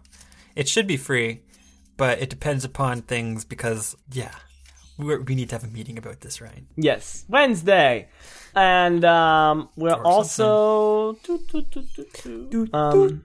it 0.56 0.66
should 0.66 0.86
be 0.86 0.96
free, 0.96 1.42
but 1.98 2.20
it 2.22 2.30
depends 2.30 2.64
upon 2.64 3.02
things 3.02 3.44
because 3.44 3.94
yeah, 4.12 4.32
we're, 4.98 5.20
we 5.22 5.34
need 5.34 5.48
to 5.50 5.54
have 5.54 5.64
a 5.64 5.68
meeting 5.72 5.98
about 5.98 6.20
this, 6.20 6.40
right? 6.40 6.64
Yes, 6.76 7.24
Wednesday, 7.28 8.08
and 8.54 9.04
um, 9.04 9.68
we're 9.76 9.92
Or 9.92 10.06
also 10.06 11.14
um, 12.72 13.24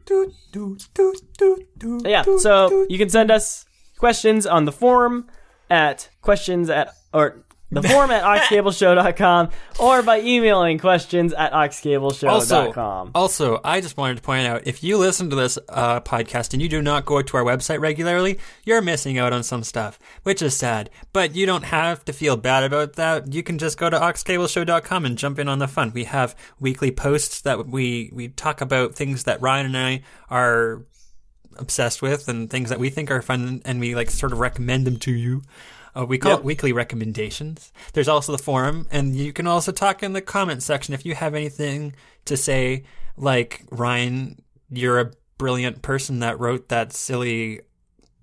yeah. 2.06 2.24
So 2.38 2.86
you 2.90 2.98
can 2.98 3.10
send 3.10 3.32
us 3.32 3.66
questions 3.98 4.48
on 4.48 4.66
the 4.66 4.72
forum 4.72 5.28
at 5.70 6.10
questions 6.22 6.70
at 6.70 6.94
or 7.14 7.46
the 7.72 7.84
forum 7.84 8.12
at 8.12 8.24
auxcableshow.com 8.24 9.50
or 9.80 10.02
by 10.02 10.20
emailing 10.22 10.80
questions 10.80 11.34
at 11.34 11.54
Also, 11.54 11.80
auxcableshow.com. 11.92 13.12
also, 13.14 13.62
I 13.64 13.82
just 13.82 13.98
wanted 13.98 14.18
to 14.18 14.24
point 14.24 14.48
out 14.48 14.66
if 14.66 14.84
you 14.84 14.98
listen 14.98 15.30
to 15.30 15.36
this 15.36 15.58
uh, 15.70 16.00
podcast 16.02 16.54
and 16.54 16.62
you 16.62 16.70
do 16.70 16.82
not 16.82 17.06
go 17.06 17.22
to 17.22 17.38
our 17.38 17.44
website 17.44 17.80
regularly, 17.80 18.40
you're 18.66 18.82
missing 18.82 19.18
out 19.18 19.34
on 19.34 19.44
some 19.44 19.64
stuff, 19.64 20.00
which 20.24 20.42
is 20.42 20.56
sad. 20.56 20.90
But 21.14 21.36
you 21.36 21.46
don't 21.46 21.66
have 21.66 22.04
to 22.06 22.14
feel 22.14 22.38
bad 22.38 22.64
about 22.64 22.94
that. 22.94 23.34
You 23.34 23.44
can 23.44 23.58
just 23.58 23.78
go 23.78 23.90
to 23.90 24.00
auxcableshow.com 24.00 25.06
and 25.06 25.18
jump 25.18 25.40
in 25.40 25.48
on 25.48 25.60
the 25.60 25.68
fun. 25.68 25.92
We 25.94 26.06
have 26.06 26.36
weekly 26.60 26.92
posts 26.92 27.42
that 27.42 27.68
we 27.68 28.10
we 28.14 28.30
talk 28.30 28.62
about 28.62 28.96
things 28.96 29.26
that 29.26 29.42
Ryan 29.42 29.68
and 29.68 29.78
I 29.78 30.02
are 30.30 30.86
obsessed 31.58 32.02
with 32.02 32.28
and 32.28 32.50
things 32.50 32.70
that 32.70 32.80
we 32.80 32.90
think 32.90 33.12
are 33.12 33.22
fun, 33.22 33.62
and 33.66 33.80
we 33.80 33.96
like 33.96 34.10
sort 34.10 34.32
of 34.32 34.40
recommend 34.40 34.88
them 34.88 34.98
to 35.00 35.12
you. 35.12 35.42
Uh, 35.96 36.06
we 36.06 36.18
call 36.18 36.32
Yep. 36.34 36.40
it 36.40 36.46
weekly 36.46 36.72
recommendations. 36.74 37.72
There's 37.94 38.08
also 38.08 38.32
the 38.32 38.38
forum, 38.44 38.88
and 38.92 39.16
you 39.16 39.34
can 39.34 39.48
also 39.48 39.72
talk 39.72 40.04
in 40.04 40.14
the 40.14 40.22
comment 40.22 40.62
section 40.64 40.94
if 40.94 41.06
you 41.06 41.16
have 41.16 41.34
anything 41.36 41.94
to 42.26 42.38
say. 42.38 42.84
Like 43.18 43.64
Ryan, 43.72 44.42
you're 44.70 45.00
a 45.00 45.12
brilliant 45.38 45.82
person 45.82 46.20
that 46.20 46.40
wrote 46.40 46.70
that 46.70 46.94
silly 46.94 47.62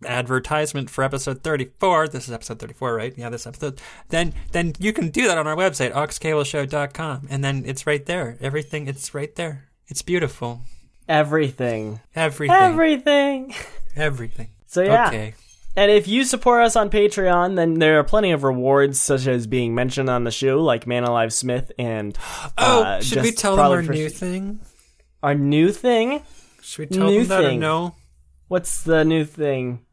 advertisement 0.04 0.90
for 0.90 1.02
episode 1.02 1.42
34 1.42 2.08
this 2.08 2.28
is 2.28 2.32
episode 2.32 2.58
34 2.58 2.94
right 2.94 3.14
yeah 3.16 3.30
this 3.30 3.46
episode 3.46 3.80
then 4.10 4.34
then 4.52 4.74
you 4.78 4.92
can 4.92 5.08
do 5.08 5.26
that 5.26 5.38
on 5.38 5.46
our 5.46 5.56
website 5.56 5.90
auxcableshow.com 5.92 7.26
and 7.30 7.42
then 7.42 7.62
it's 7.66 7.86
right 7.86 8.04
there 8.04 8.36
everything 8.42 8.86
it's 8.86 9.14
right 9.14 9.34
there 9.36 9.68
it's 9.88 10.02
beautiful 10.02 10.60
Everything, 11.08 12.00
everything 12.14 12.50
everything. 12.56 13.54
everything 13.96 14.48
So 14.66 14.82
yeah. 14.82 15.08
okay 15.08 15.34
And 15.76 15.90
if 15.90 16.08
you 16.08 16.24
support 16.24 16.62
us 16.62 16.74
on 16.74 16.88
Patreon, 16.90 17.56
then 17.56 17.74
there 17.74 17.98
are 17.98 18.04
plenty 18.04 18.32
of 18.32 18.44
rewards, 18.44 19.00
such 19.00 19.26
as 19.26 19.46
being 19.46 19.74
mentioned 19.74 20.08
on 20.08 20.24
the 20.24 20.30
show, 20.30 20.62
like 20.62 20.86
Man 20.86 21.04
Alive 21.04 21.32
Smith 21.32 21.70
and 21.78 22.16
oh 22.58 22.82
uh, 22.82 23.00
should 23.02 23.22
we 23.22 23.30
tell 23.32 23.56
them 23.56 23.66
our 23.70 23.82
for- 23.82 23.92
new 23.92 24.08
thing 24.08 24.60
our 25.22 25.34
new 25.34 25.70
thing. 25.72 26.22
should 26.62 26.90
we 26.90 26.96
tell 26.96 27.08
New 27.08 27.20
them 27.20 27.28
that 27.28 27.42
thing. 27.42 27.58
or 27.58 27.60
no 27.60 27.94
What's 28.48 28.84
the 28.84 29.04
new 29.04 29.24
thing 29.24 29.84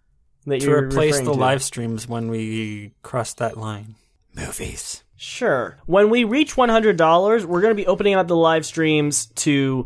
that 0.46 0.60
to 0.62 0.66
you're 0.68 0.84
replace 0.86 1.14
referring 1.14 1.26
the 1.26 1.34
to? 1.34 1.40
live 1.40 1.64
streams 1.64 2.08
when 2.08 2.30
we 2.30 2.94
cross 3.02 3.34
that 3.36 3.58
line 3.58 3.96
movies 4.36 5.04
Sure. 5.16 5.78
When 5.86 6.10
we 6.10 6.26
reach 6.26 6.58
one 6.58 6.68
hundred 6.70 6.98
dollars, 6.98 7.46
we're 7.46 7.62
going 7.62 7.72
to 7.72 7.82
be 7.82 7.88
opening 7.88 8.16
up 8.16 8.28
the 8.28 8.36
live 8.36 8.66
streams 8.66 9.28
to 9.38 9.86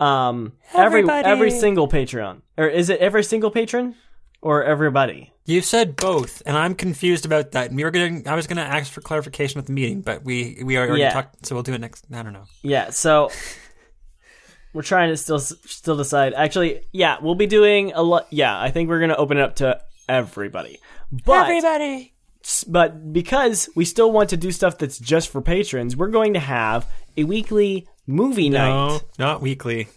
um 0.00 0.52
every 0.74 1.06
every 1.08 1.50
single 1.50 1.86
Patreon, 1.86 2.40
or 2.56 2.66
is 2.66 2.88
it 2.88 2.98
every 3.00 3.22
single 3.22 3.50
patron, 3.50 3.94
or 4.42 4.64
everybody? 4.64 5.32
You 5.46 5.60
said 5.62 5.96
both, 5.96 6.42
and 6.46 6.56
I'm 6.56 6.74
confused 6.74 7.26
about 7.26 7.52
that. 7.52 7.72
We 7.72 7.82
were 7.84 7.90
going 7.90 8.26
I 8.28 8.34
was 8.36 8.46
gonna 8.46 8.60
ask 8.62 8.92
for 8.92 9.00
clarification 9.00 9.58
at 9.58 9.66
the 9.66 9.72
meeting, 9.72 10.00
but 10.02 10.24
we 10.24 10.60
we 10.64 10.78
already 10.78 11.00
Yeah. 11.00 11.12
talked, 11.12 11.44
so 11.46 11.54
we'll 11.54 11.62
do 11.64 11.72
it 11.74 11.80
next. 11.80 12.04
I 12.12 12.22
don't 12.22 12.32
know. 12.32 12.44
Yeah. 12.62 12.90
So 12.90 13.30
we're 14.72 14.82
trying 14.82 15.10
to 15.10 15.16
still 15.16 15.40
still 15.40 15.96
decide. 15.96 16.34
Actually, 16.34 16.82
yeah, 16.92 17.16
we'll 17.20 17.34
be 17.34 17.46
doing 17.46 17.92
a 17.92 18.02
lot. 18.02 18.26
Yeah, 18.30 18.58
I 18.60 18.70
think 18.70 18.88
we're 18.88 19.00
going 19.00 19.10
to 19.10 19.16
open 19.16 19.38
it 19.38 19.42
up 19.42 19.56
to 19.56 19.80
everybody. 20.08 20.78
But 21.24 21.48
Everybody. 21.50 22.14
but 22.68 23.12
because 23.12 23.68
we 23.74 23.84
still 23.84 24.12
want 24.12 24.30
to 24.30 24.36
do 24.36 24.52
stuff 24.52 24.78
that's 24.78 24.98
just 24.98 25.28
for 25.30 25.40
patrons, 25.40 25.96
we're 25.96 26.08
going 26.08 26.34
to 26.34 26.40
have 26.40 26.86
a 27.16 27.24
weekly 27.24 27.88
movie 28.06 28.48
No, 28.50 28.88
night. 28.88 29.00
not 29.18 29.40
weekly. 29.42 29.88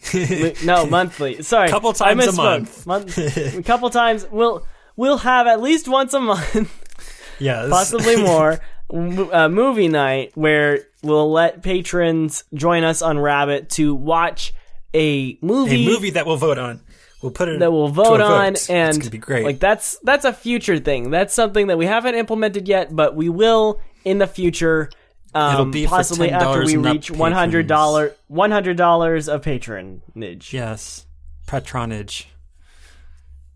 No, 0.63 0.85
monthly. 0.89 1.41
Sorry, 1.41 1.67
A 1.67 1.71
Couple 1.71 1.89
I 1.91 1.93
times 2.13 2.25
a 2.27 2.31
misspoke. 2.31 2.85
month. 2.85 3.17
a 3.57 3.63
couple 3.65 3.89
times. 3.89 4.25
We'll 4.31 4.65
we'll 4.95 5.17
have 5.19 5.47
at 5.47 5.61
least 5.61 5.87
once 5.87 6.13
a 6.13 6.19
month, 6.19 7.35
yes, 7.39 7.69
possibly 7.69 8.15
more, 8.23 8.59
a 8.91 9.39
uh, 9.45 9.49
movie 9.49 9.87
night 9.87 10.31
where 10.35 10.85
we'll 11.01 11.31
let 11.31 11.63
patrons 11.63 12.43
join 12.53 12.83
us 12.83 13.01
on 13.01 13.17
Rabbit 13.19 13.69
to 13.71 13.95
watch 13.95 14.53
a 14.93 15.37
movie, 15.41 15.85
A 15.87 15.89
movie 15.89 16.09
that 16.11 16.25
we'll 16.27 16.37
vote 16.37 16.59
on. 16.59 16.81
We'll 17.23 17.31
put 17.31 17.47
it 17.49 17.59
that 17.59 17.71
we'll 17.71 17.87
vote 17.87 18.19
on, 18.21 18.53
vote. 18.53 18.69
and 18.69 18.89
it's 18.89 18.97
gonna 18.97 19.09
be 19.09 19.17
great. 19.17 19.45
like 19.45 19.59
that's 19.59 19.97
that's 20.03 20.25
a 20.25 20.33
future 20.33 20.77
thing. 20.77 21.09
That's 21.09 21.33
something 21.33 21.67
that 21.67 21.77
we 21.77 21.85
haven't 21.85 22.15
implemented 22.15 22.67
yet, 22.67 22.93
but 22.95 23.15
we 23.15 23.29
will 23.29 23.79
in 24.03 24.17
the 24.19 24.27
future. 24.27 24.89
Um, 25.35 25.53
It'll 25.53 25.65
be 25.71 25.87
possibly 25.87 26.29
after 26.31 26.61
$10 26.61 26.65
we 26.65 26.77
reach 26.77 27.09
one 27.11 27.31
hundred 27.31 27.67
dollar 27.67 28.15
one 28.27 28.51
hundred 28.51 28.77
dollars 28.77 29.27
of 29.27 29.41
patronage. 29.41 30.53
yes, 30.53 31.05
patronage, 31.47 32.27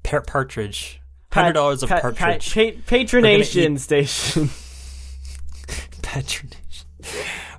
Par- 0.04 0.22
partridge, 0.22 1.00
hundred 1.32 1.54
dollars 1.54 1.84
of 1.84 1.90
pa- 1.90 2.00
pa- 2.02 2.12
partridge, 2.14 2.54
pa- 2.54 2.96
patronation 2.96 3.80
station. 3.80 4.50
patronage. 6.02 6.86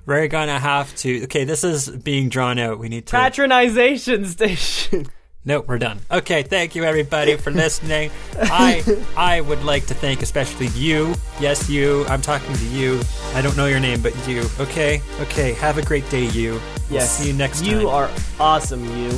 We're 0.05 0.27
gonna 0.27 0.59
have 0.59 0.93
to. 0.97 1.23
Okay, 1.23 1.43
this 1.43 1.63
is 1.63 1.89
being 1.89 2.29
drawn 2.29 2.57
out. 2.59 2.79
We 2.79 2.89
need 2.89 3.05
to. 3.07 3.15
Patronization 3.15 4.25
station. 4.25 5.07
No, 5.49 5.61
we're 5.61 5.79
done. 5.79 5.97
Okay, 6.11 6.43
thank 6.43 6.75
you 6.75 6.83
everybody 6.83 7.35
for 7.35 7.49
listening. 7.49 8.11
I 8.37 8.83
I 9.17 9.41
would 9.41 9.63
like 9.63 9.87
to 9.87 9.95
thank 9.95 10.21
especially 10.21 10.67
you. 10.67 11.15
Yes, 11.39 11.67
you. 11.67 12.05
I'm 12.05 12.21
talking 12.21 12.53
to 12.55 12.65
you. 12.65 13.01
I 13.33 13.41
don't 13.41 13.57
know 13.57 13.65
your 13.65 13.79
name, 13.79 13.99
but 14.03 14.13
you. 14.27 14.43
Okay, 14.59 15.01
okay. 15.21 15.53
Have 15.53 15.79
a 15.79 15.81
great 15.81 16.07
day, 16.11 16.25
you. 16.25 16.51
We'll 16.53 16.99
Yes. 17.01 17.17
see 17.17 17.27
you 17.29 17.33
next 17.33 17.63
You 17.63 17.71
time. 17.71 17.81
You 17.81 17.89
are 17.89 18.09
awesome, 18.39 18.85
you. 18.95 19.09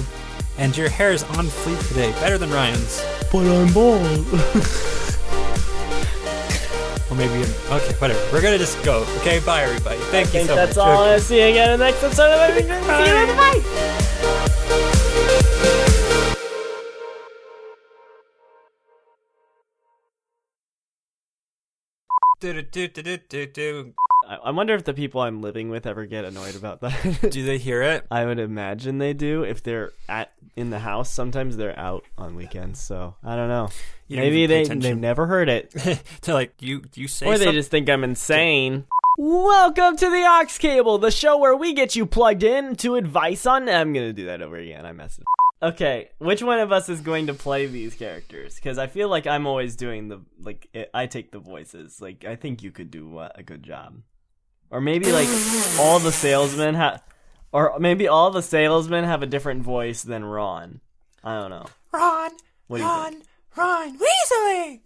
and 0.57 0.71
your 0.77 0.87
hair 0.87 1.11
is 1.11 1.23
on 1.35 1.47
fleek 1.47 1.85
today, 1.89 2.11
better 2.23 2.37
than 2.37 2.49
Ryan's. 2.49 3.03
but 3.29 3.45
I'm 3.45 3.73
bald. 3.73 4.25
Or 7.11 7.15
maybe 7.15 7.43
okay, 7.75 7.93
whatever. 7.99 8.21
We're 8.31 8.41
gonna 8.41 8.57
just 8.57 8.81
go. 8.85 9.03
Okay, 9.19 9.39
bye 9.39 9.63
everybody. 9.63 9.99
Thank 10.15 10.27
I 10.29 10.31
you 10.31 10.45
think 10.47 10.47
so 10.47 10.55
that's 10.55 10.77
much. 10.77 10.85
That's 10.85 10.97
all. 10.97 11.03
I'll 11.11 11.19
see 11.19 11.41
you 11.41 11.47
again 11.49 11.71
in 11.73 11.79
the 11.79 11.85
next 11.87 12.01
episode 12.01 12.31
of 12.31 12.39
Everything. 12.39 12.81
See 12.83 13.09
you 13.09 13.15
later. 13.19 13.35
Bye. 13.35 14.07
I, 24.43 24.51
wonder 24.51 24.73
if 24.73 24.83
the 24.83 24.93
people 24.93 25.21
I'm 25.21 25.41
living 25.41 25.69
with 25.69 25.85
ever 25.85 26.05
get 26.05 26.25
annoyed 26.25 26.55
about 26.55 26.81
that. 26.81 27.29
Do 27.31 27.45
they 27.45 27.57
hear 27.57 27.81
it? 27.81 28.05
I 28.11 28.25
would 28.25 28.39
imagine 28.39 28.97
they 28.97 29.13
do 29.13 29.43
if 29.43 29.61
they're 29.61 29.91
at 30.07 30.31
in 30.55 30.69
the 30.69 30.79
house. 30.79 31.09
Sometimes 31.09 31.57
they're 31.57 31.77
out 31.77 32.03
on 32.17 32.35
weekends, 32.35 32.81
so 32.81 33.15
I 33.23 33.35
don't 33.35 33.49
know. 33.49 33.69
You 34.07 34.17
Maybe 34.17 34.45
they 34.45 34.61
attention. 34.61 34.79
they've 34.79 34.97
never 34.97 35.27
heard 35.27 35.49
it, 35.49 35.71
to 36.21 36.33
like 36.33 36.53
you 36.59 36.83
you 36.95 37.07
say 37.07 37.25
or 37.25 37.37
they 37.37 37.51
just 37.51 37.71
think 37.71 37.89
I'm 37.89 38.03
insane. 38.03 38.85
Welcome 39.17 39.97
to 39.97 40.09
the 40.09 40.23
Aux 40.23 40.45
Cable, 40.57 40.97
the 40.97 41.11
show 41.11 41.37
where 41.37 41.55
we 41.55 41.73
get 41.73 41.95
you 41.95 42.05
plugged 42.05 42.43
in 42.43 42.75
to 42.77 42.95
advice 42.95 43.45
on. 43.45 43.69
I'm 43.69 43.93
gonna 43.93 44.13
do 44.13 44.25
that 44.25 44.41
over 44.41 44.57
again. 44.57 44.85
I 44.85 44.93
messed 44.93 45.19
it. 45.19 45.23
up. 45.23 45.40
Okay, 45.63 46.09
which 46.17 46.41
one 46.41 46.57
of 46.59 46.71
us 46.71 46.89
is 46.89 47.01
going 47.01 47.27
to 47.27 47.35
play 47.35 47.67
these 47.67 47.93
characters? 47.93 48.55
Because 48.55 48.79
I 48.79 48.87
feel 48.87 49.09
like 49.09 49.27
I'm 49.27 49.45
always 49.45 49.75
doing 49.75 50.07
the 50.07 50.21
like 50.39 50.67
it, 50.73 50.89
I 50.93 51.05
take 51.05 51.31
the 51.31 51.37
voices. 51.39 52.01
Like 52.01 52.25
I 52.25 52.35
think 52.35 52.63
you 52.63 52.71
could 52.71 52.89
do 52.89 53.19
uh, 53.19 53.29
a 53.35 53.43
good 53.43 53.61
job, 53.61 54.01
or 54.71 54.81
maybe 54.81 55.11
like 55.11 55.27
all 55.79 55.99
the 55.99 56.11
salesmen 56.11 56.73
have, 56.73 57.03
or 57.51 57.77
maybe 57.79 58.07
all 58.07 58.31
the 58.31 58.41
salesmen 58.41 59.03
have 59.03 59.21
a 59.21 59.27
different 59.27 59.61
voice 59.61 60.01
than 60.01 60.25
Ron. 60.25 60.81
I 61.23 61.39
don't 61.39 61.51
know. 61.51 61.65
Ron, 61.93 62.31
What 62.65 62.77
do 62.77 62.83
you 62.83 62.89
Ron, 62.89 63.11
think? 63.11 63.23
Ron, 63.55 63.99
Weasley. 63.99 64.79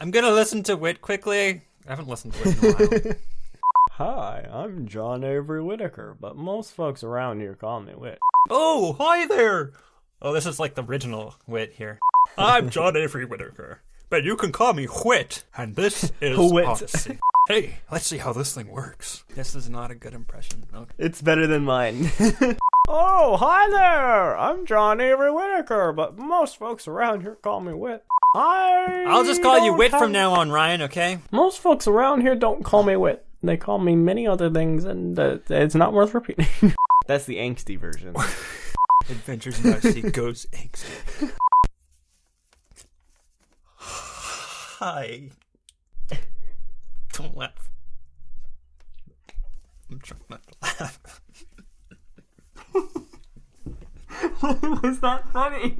I'm 0.00 0.10
gonna 0.10 0.32
listen 0.32 0.64
to 0.64 0.76
Whit 0.76 1.00
quickly. 1.00 1.62
I 1.86 1.90
haven't 1.90 2.08
listened 2.08 2.34
to 2.34 2.48
it 2.48 2.58
in 2.64 2.64
a 2.64 2.72
while. 2.72 3.16
Hi, 3.92 4.48
I'm 4.52 4.86
John 4.88 5.22
Avery 5.22 5.62
Whittaker, 5.62 6.16
but 6.20 6.36
most 6.36 6.72
folks 6.72 7.04
around 7.04 7.40
here 7.40 7.54
call 7.54 7.80
me 7.80 7.92
Whit. 7.92 8.18
Oh, 8.50 8.94
hi 8.98 9.26
there. 9.26 9.72
Oh, 10.22 10.32
this 10.32 10.46
is 10.46 10.58
like 10.58 10.74
the 10.74 10.82
original 10.84 11.34
Whit 11.46 11.72
here. 11.74 11.98
I'm 12.36 12.70
John 12.70 12.96
Avery 12.96 13.24
Whittaker, 13.24 13.80
but 14.10 14.24
you 14.24 14.36
can 14.36 14.52
call 14.52 14.72
me 14.72 14.86
Whit, 14.86 15.44
and 15.56 15.76
this 15.76 16.12
is 16.20 16.36
Whit. 16.52 16.66
Odyssey. 16.66 17.18
Hey, 17.48 17.78
let's 17.90 18.06
see 18.06 18.18
how 18.18 18.32
this 18.32 18.54
thing 18.54 18.68
works. 18.70 19.24
This 19.34 19.54
is 19.54 19.70
not 19.70 19.90
a 19.90 19.94
good 19.94 20.14
impression. 20.14 20.64
Okay. 20.74 20.92
It's 20.98 21.22
better 21.22 21.46
than 21.46 21.64
mine. 21.64 22.10
Oh, 22.90 23.36
hi 23.36 23.68
there! 23.68 24.38
I'm 24.38 24.64
John 24.64 24.98
Avery 24.98 25.30
Whittaker, 25.30 25.92
but 25.92 26.16
most 26.16 26.56
folks 26.56 26.88
around 26.88 27.20
here 27.20 27.34
call 27.34 27.60
me 27.60 27.74
Whit. 27.74 28.02
I 28.34 29.04
I'll 29.06 29.24
just 29.24 29.42
call 29.42 29.58
you 29.58 29.72
don't 29.72 29.78
Whit 29.78 29.90
have- 29.90 30.00
from 30.00 30.10
now 30.12 30.32
on, 30.32 30.50
Ryan. 30.50 30.80
Okay? 30.80 31.18
Most 31.30 31.58
folks 31.60 31.86
around 31.86 32.22
here 32.22 32.34
don't 32.34 32.64
call 32.64 32.82
me 32.84 32.96
Wit. 32.96 33.26
They 33.42 33.56
call 33.56 33.78
me 33.78 33.94
many 33.94 34.26
other 34.26 34.50
things, 34.50 34.84
and 34.84 35.18
uh, 35.18 35.38
it's 35.48 35.74
not 35.74 35.92
worth 35.92 36.12
repeating. 36.14 36.46
That's 37.06 37.24
the 37.24 37.36
angsty 37.36 37.78
version. 37.78 38.14
Adventures 39.08 39.64
in 39.64 39.72
Odyssey 39.72 40.02
goes 40.02 40.46
angsty. 40.52 41.32
Hi. 43.76 45.30
Don't 47.12 47.36
laugh. 47.36 47.70
I'm 49.90 50.00
trying 50.00 50.20
not 50.28 50.42
to 50.46 50.54
laugh. 50.62 51.20
Why 54.40 54.78
Was 54.82 55.00
that 55.00 55.28
funny? 55.32 55.78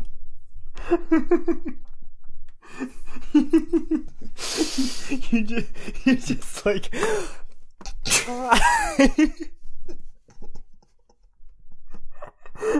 you 5.30 5.42
just, 5.44 6.06
you 6.06 6.16
just 6.16 6.66
like. 6.66 6.94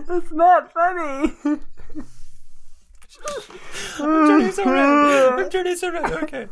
That's 0.07 0.31
not 0.33 0.73
funny. 0.73 1.33
I'm 3.99 4.27
turning 4.27 4.53
so 4.53 4.65
red. 4.65 5.33
I'm 5.39 5.51
turning 5.51 5.77
so 5.77 5.93
red. 5.93 6.13
Okay. 6.25 6.49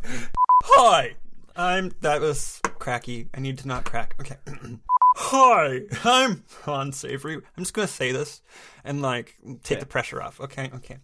Hi. 0.65 1.15
I'm. 1.57 1.93
That 2.01 2.21
was 2.21 2.61
cracky. 2.79 3.29
I 3.35 3.41
need 3.41 3.59
to 3.59 3.69
not 3.69 3.85
crack. 3.85 4.15
Okay. 4.21 4.37
Hi. 5.17 5.81
I'm 6.05 6.45
Ron 6.67 6.93
Savory. 6.93 7.37
I'm 7.37 7.43
just 7.59 7.75
gonna 7.75 7.89
say 7.89 8.13
this 8.13 8.43
and 8.85 9.03
like 9.03 9.35
take 9.63 9.81
the 9.81 9.87
pressure 9.87 10.23
off. 10.23 10.41
Okay. 10.41 10.71
Okay. 10.75 10.99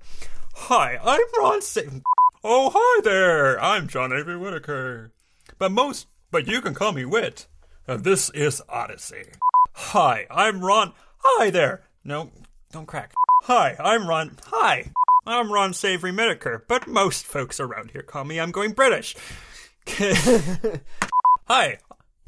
Hi. 0.55 0.99
I'm 1.03 1.20
Ron 1.38 1.62
Savory. 1.62 2.03
Oh, 2.45 2.72
hi 2.74 3.01
there. 3.03 3.62
I'm 3.62 3.86
John 3.86 4.12
Avery 4.12 4.36
Whittaker. 4.36 5.12
But 5.59 5.70
most, 5.70 6.09
but 6.32 6.48
you 6.48 6.60
can 6.60 6.74
call 6.74 6.92
me 6.92 7.04
Whit. 7.04 7.46
And 7.86 8.02
this 8.02 8.30
is 8.30 8.62
Odyssey. 8.68 9.26
Hi. 9.74 10.26
I'm 10.30 10.64
Ron. 10.64 10.94
Hi 11.18 11.50
there. 11.50 11.82
No, 12.02 12.30
don't 12.72 12.86
crack. 12.86 13.12
Hi. 13.44 13.76
I'm 13.78 14.08
Ron. 14.08 14.38
Hi. 14.46 14.90
I'm 15.26 15.52
Ron 15.52 15.72
Savory 15.72 16.10
Whittaker, 16.10 16.64
but 16.66 16.88
most 16.88 17.24
folks 17.26 17.60
around 17.60 17.92
here 17.92 18.02
call 18.02 18.24
me 18.24 18.40
I'm 18.40 18.50
going 18.50 18.72
British. 18.72 19.14
hi. 19.86 21.78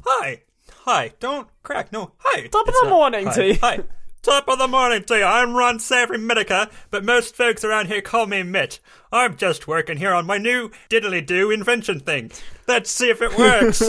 Hi. 0.05 0.41
Hi. 0.83 1.11
Don't 1.19 1.47
crack. 1.63 1.91
No. 1.91 2.11
Hi. 2.19 2.47
Top 2.47 2.67
of 2.67 2.73
the 2.73 2.89
morning 2.89 3.25
hi. 3.25 3.33
to 3.33 3.47
you. 3.47 3.57
Hi. 3.61 3.79
Top 4.25 4.47
of 4.49 4.57
the 4.57 4.67
morning 4.67 5.03
to 5.03 5.17
you. 5.19 5.23
I'm 5.23 5.53
Ron 5.53 5.79
Savory 5.79 6.17
Whittaker, 6.17 6.67
but 6.89 7.05
most 7.05 7.35
folks 7.35 7.63
around 7.63 7.89
here 7.89 8.01
call 8.01 8.25
me 8.25 8.41
Mitt. 8.41 8.79
I'm 9.11 9.37
just 9.37 9.67
working 9.67 9.97
here 9.97 10.15
on 10.15 10.25
my 10.25 10.39
new 10.39 10.71
diddly-do 10.89 11.51
invention 11.51 11.99
thing. 11.99 12.31
Let's 12.67 12.89
see 12.89 13.11
if 13.11 13.21
it 13.21 13.37
works. 13.37 13.83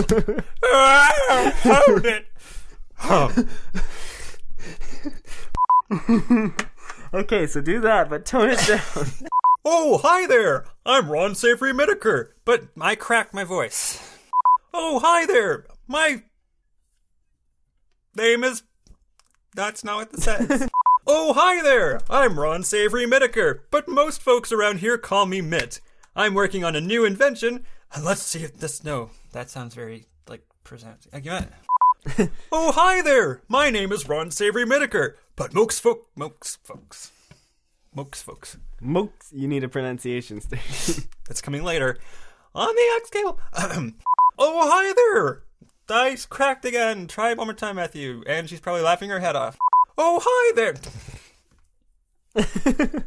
Ah, 0.63 1.55
Hold 1.63 2.05
it. 2.05 2.27
Okay, 7.15 7.47
so 7.47 7.63
do 7.63 7.81
that, 7.81 8.11
but 8.11 8.27
tone 8.27 8.51
it 8.51 8.59
down. 8.67 9.07
Oh, 9.69 9.99
hi 9.99 10.29
there! 10.29 10.65
I'm 10.85 11.11
Ron 11.11 11.35
Savory 11.35 11.73
Whittaker, 11.73 12.37
but 12.45 12.69
I 12.81 12.95
cracked 12.95 13.35
my 13.35 13.43
voice. 13.43 14.17
Oh, 14.73 15.01
hi 15.01 15.27
there! 15.27 15.67
My 15.89 16.23
name 18.15 18.45
is. 18.45 18.63
That's 19.57 19.83
not 19.83 19.97
what 19.97 20.13
this 20.13 20.25
says. 20.25 20.69
oh, 21.07 21.33
hi 21.33 21.63
there! 21.63 22.03
I'm 22.11 22.39
Ron 22.39 22.63
Savory 22.63 23.07
Whittaker, 23.07 23.65
but 23.71 23.89
most 23.89 24.21
folks 24.21 24.53
around 24.53 24.81
here 24.81 24.99
call 24.99 25.25
me 25.25 25.41
Mitt. 25.41 25.81
I'm 26.15 26.35
working 26.35 26.63
on 26.63 26.77
a 26.77 26.81
new 26.81 27.07
invention, 27.07 27.65
and 27.91 28.05
let's 28.05 28.21
see 28.21 28.43
if 28.43 28.59
this. 28.59 28.85
No, 28.85 29.09
that 29.33 29.49
sounds 29.49 29.75
very, 29.75 30.09
like, 30.29 30.43
present. 30.63 31.07
Again. 31.11 31.49
oh, 32.53 32.73
hi 32.73 33.01
there! 33.01 33.41
My 33.49 33.71
name 33.71 33.93
is 33.93 34.07
Ron 34.07 34.31
Savory 34.31 34.67
Whitaker, 34.67 35.17
but 35.37 35.55
most 35.55 35.81
folk. 35.81 36.07
Most 36.15 36.59
folks. 36.63 37.13
Most 37.95 38.25
folks. 38.25 38.59
Mooks, 38.83 39.33
you 39.33 39.49
need 39.49 39.65
a 39.65 39.69
pronunciation 39.69 40.43
station. 40.43 41.05
That's 41.29 41.41
coming 41.41 41.65
later. 41.65 41.97
On 42.55 42.75
the 42.75 43.01
X 43.01 43.09
cable. 43.09 43.41
oh, 44.39 44.71
hi 44.71 44.93
there. 44.95 45.46
Dice 45.87 46.27
cracked 46.27 46.65
again. 46.65 47.07
Try 47.07 47.31
it 47.31 47.39
one 47.39 47.47
more 47.47 47.55
time, 47.55 47.77
Matthew. 47.77 48.25
And 48.27 48.51
she's 48.51 48.61
probably 48.61 48.83
laughing 48.83 49.11
her 49.11 49.21
head 49.21 49.37
off. 49.37 49.57
Oh, 49.97 50.21
hi 50.23 50.53
there. 50.55 50.75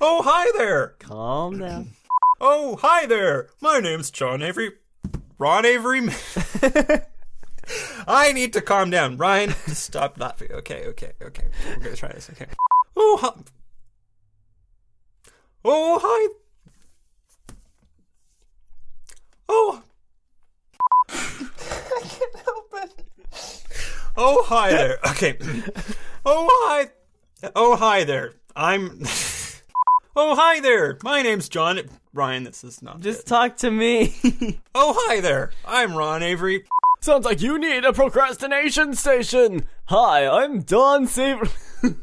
oh, 0.00 0.22
hi 0.22 0.50
there. 0.56 0.94
Calm 0.98 1.58
down. 1.58 1.90
Oh, 2.38 2.76
hi 2.76 3.06
there. 3.06 3.48
My 3.62 3.78
name's 3.78 4.10
John 4.10 4.42
Avery. 4.42 4.72
Ron 5.38 5.64
Avery. 5.64 6.02
I 8.06 8.32
need 8.32 8.52
to 8.52 8.60
calm 8.60 8.90
down. 8.90 9.16
Ryan, 9.16 9.54
stop 9.68 10.20
laughing. 10.20 10.52
Okay, 10.52 10.84
okay, 10.88 11.12
okay. 11.22 11.46
We're 11.66 11.76
going 11.76 11.94
to 11.94 11.96
try 11.96 12.12
this. 12.12 12.28
Okay. 12.28 12.44
Oh, 12.94 13.16
hi. 13.22 13.30
Oh, 15.64 15.98
hi. 16.02 16.34
Oh. 19.48 19.82
Can't 22.18 22.36
help 22.44 22.74
it. 22.82 23.62
Oh, 24.16 24.44
hi 24.46 24.70
there. 24.70 24.98
Okay. 25.10 25.38
Oh, 26.24 26.48
hi. 26.66 26.88
Oh, 27.54 27.76
hi 27.76 28.04
there. 28.04 28.32
I'm. 28.54 29.02
Oh, 30.18 30.34
hi 30.34 30.60
there. 30.60 30.96
My 31.04 31.20
name's 31.20 31.46
John. 31.46 31.78
Ryan, 32.14 32.44
this 32.44 32.64
is 32.64 32.80
not. 32.80 33.00
Just 33.00 33.26
talk 33.26 33.58
to 33.58 33.70
me. 33.70 34.14
Oh, 34.74 34.94
hi 35.06 35.20
there. 35.20 35.50
I'm 35.66 35.94
Ron 35.94 36.22
Avery. 36.22 36.64
Sounds 37.02 37.26
like 37.26 37.42
you 37.42 37.58
need 37.58 37.84
a 37.84 37.92
procrastination 37.92 38.94
station. 38.94 39.66
Hi, 39.86 40.26
I'm 40.26 40.62
Don 40.62 41.06
Saver. 41.06 41.48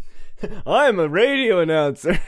I'm 0.68 0.99
a 0.99 1.07
radio 1.07 1.59
announcer. 1.59 2.20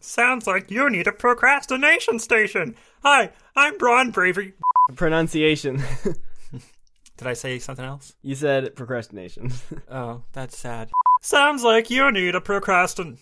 Sounds 0.00 0.46
like 0.46 0.70
you 0.70 0.88
need 0.88 1.08
a 1.08 1.12
procrastination 1.12 2.20
station. 2.20 2.76
Hi, 3.02 3.30
I'm 3.56 3.76
Ron 3.78 4.12
Bravery. 4.12 4.54
Pronunciation. 4.94 5.82
Did 7.16 7.28
I 7.28 7.32
say 7.34 7.58
something 7.58 7.84
else? 7.84 8.14
you 8.22 8.34
said 8.34 8.74
procrastination. 8.74 9.52
Oh, 9.90 10.22
that's 10.32 10.58
sad. 10.58 10.90
Sounds 11.22 11.62
like 11.62 11.88
you 11.90 12.10
need 12.10 12.34
a 12.34 12.40
procrastin. 12.40 13.18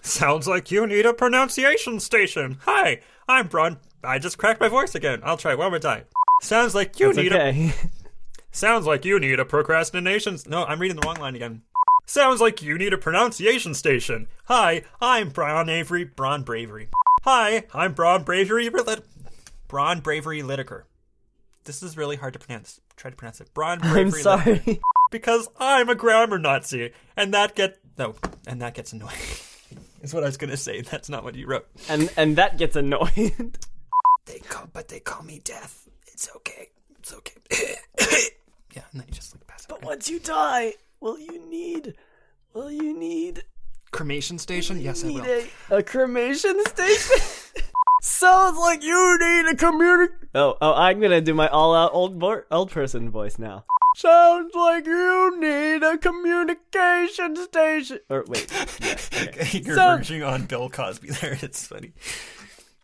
Sounds 0.00 0.48
like 0.48 0.70
you 0.70 0.86
need 0.86 1.04
a 1.06 1.12
pronunciation 1.12 2.00
station. 2.00 2.58
Hi, 2.62 3.00
I'm 3.28 3.48
Braun. 3.48 3.78
I 4.02 4.18
just 4.18 4.38
cracked 4.38 4.60
my 4.60 4.68
voice 4.68 4.94
again. 4.94 5.20
I'll 5.24 5.36
try 5.36 5.54
one 5.54 5.70
more 5.70 5.78
time. 5.78 6.04
Sounds 6.40 6.74
like 6.74 6.98
you 6.98 7.10
It's 7.10 7.18
need 7.18 7.32
a 7.32 7.48
okay. 7.48 7.72
Sounds 8.52 8.86
like 8.86 9.04
you 9.04 9.20
need 9.20 9.38
a 9.40 9.44
procrastination. 9.44 10.38
No, 10.46 10.64
I'm 10.64 10.78
reading 10.80 10.96
the 10.96 11.06
wrong 11.06 11.16
line 11.20 11.34
again. 11.36 11.62
Sounds 12.06 12.40
like 12.40 12.62
you 12.62 12.78
need 12.78 12.92
a 12.94 12.98
pronunciation 12.98 13.74
station. 13.74 14.28
Hi, 14.46 14.82
I'm 15.00 15.28
Braun 15.28 15.68
Avery. 15.68 16.04
Braun 16.04 16.42
Bravery. 16.42 16.88
Hi, 17.24 17.64
I'm 17.74 17.92
Braun 17.92 18.22
Bravery. 18.22 18.70
Braun 19.68 20.00
Bravery 20.00 20.40
Litaker. 20.42 20.84
This 21.64 21.82
is 21.82 21.96
really 21.98 22.16
hard 22.16 22.32
to 22.32 22.38
pronounce. 22.38 22.80
Try 22.98 23.12
to 23.12 23.16
pronounce 23.16 23.40
it. 23.40 23.54
Braun 23.54 23.78
Bravery. 23.78 24.00
I'm 24.00 24.10
sorry. 24.10 24.80
Because 25.10 25.48
I'm 25.58 25.88
a 25.88 25.94
grammar 25.94 26.38
Nazi, 26.38 26.92
and 27.16 27.32
that 27.32 27.54
get 27.54 27.78
no, 27.96 28.14
and 28.46 28.60
that 28.60 28.74
gets 28.74 28.92
annoying. 28.92 29.16
is 30.02 30.12
what 30.12 30.22
I 30.22 30.26
was 30.26 30.36
gonna 30.36 30.58
say. 30.58 30.82
That's 30.82 31.08
not 31.08 31.24
what 31.24 31.34
you 31.34 31.46
wrote. 31.46 31.66
and 31.88 32.12
and 32.18 32.36
that 32.36 32.58
gets 32.58 32.76
annoyed. 32.76 33.56
They 34.26 34.40
call, 34.40 34.68
but 34.74 34.88
they 34.88 35.00
call 35.00 35.22
me 35.22 35.40
Death. 35.42 35.88
It's 36.08 36.28
okay. 36.36 36.68
It's 36.98 37.14
okay. 37.14 37.32
yeah, 38.76 38.82
and 38.92 39.00
then 39.00 39.04
you 39.08 39.14
just 39.14 39.34
like 39.34 39.46
pass 39.46 39.62
it. 39.62 39.68
but 39.70 39.82
once 39.82 40.10
you 40.10 40.18
die, 40.18 40.74
will 41.00 41.18
you 41.18 41.48
need? 41.48 41.94
Will 42.52 42.70
you 42.70 42.92
need? 42.92 43.44
Cremation 43.92 44.36
station? 44.36 44.78
Yes, 44.78 45.02
I 45.02 45.08
will. 45.08 45.24
a, 45.24 45.76
a 45.78 45.82
cremation 45.82 46.62
station? 46.66 47.62
Sounds 48.00 48.56
like 48.58 48.82
you 48.82 49.18
need 49.18 49.46
a 49.50 49.54
communic. 49.56 50.10
Oh, 50.34 50.56
oh! 50.60 50.74
I'm 50.74 51.00
gonna 51.00 51.20
do 51.20 51.34
my 51.34 51.48
all-out 51.48 51.90
old 51.92 52.18
bo- 52.18 52.44
old 52.50 52.70
person 52.70 53.10
voice 53.10 53.38
now. 53.38 53.64
Sounds 53.96 54.54
like 54.54 54.86
you 54.86 55.40
need 55.40 55.82
a 55.82 55.98
communication 55.98 57.34
station. 57.36 57.98
Or 58.08 58.24
wait, 58.28 58.46
You're 59.52 59.74
So- 59.76 59.96
verging 59.96 60.22
on 60.22 60.44
Bill 60.46 60.68
Cosby 60.70 61.08
there. 61.10 61.38
It's 61.42 61.66
funny. 61.66 61.92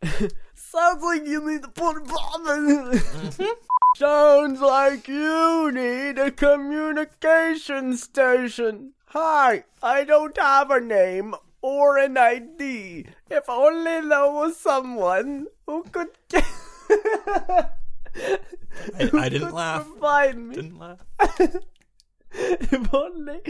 sounds 0.55 1.03
like 1.03 1.25
you 1.27 1.49
need 1.49 1.63
to 1.63 1.69
put 1.69 1.97
Sounds 3.97 4.61
like 4.61 5.07
you 5.07 5.71
need 5.73 6.19
a 6.19 6.33
communication 6.33 7.97
station. 7.97 8.95
Hi, 9.07 9.63
I 9.81 10.03
don't 10.03 10.37
have 10.37 10.73
a 10.73 10.81
name 10.81 11.37
or 11.65 11.97
an 11.97 12.19
ID. 12.19 13.07
If 13.31 13.49
only 13.49 14.07
there 14.07 14.31
was 14.31 14.55
someone 14.59 15.47
who 15.67 15.83
could 15.85 16.09
I, 16.35 17.71
I 19.15 19.29
didn't 19.31 19.55
laugh. 19.55 19.87
find 19.99 20.49
me. 20.49 20.55
Didn't 20.57 20.79
laugh. 20.79 21.01
If 22.37 22.93
only, 22.93 23.41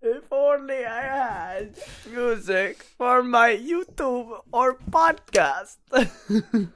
if 0.00 0.32
only 0.32 0.86
I 0.86 1.02
had 1.02 1.74
music 2.10 2.82
for 2.82 3.22
my 3.22 3.50
YouTube 3.50 4.40
or 4.52 4.78
podcast. 4.90 5.76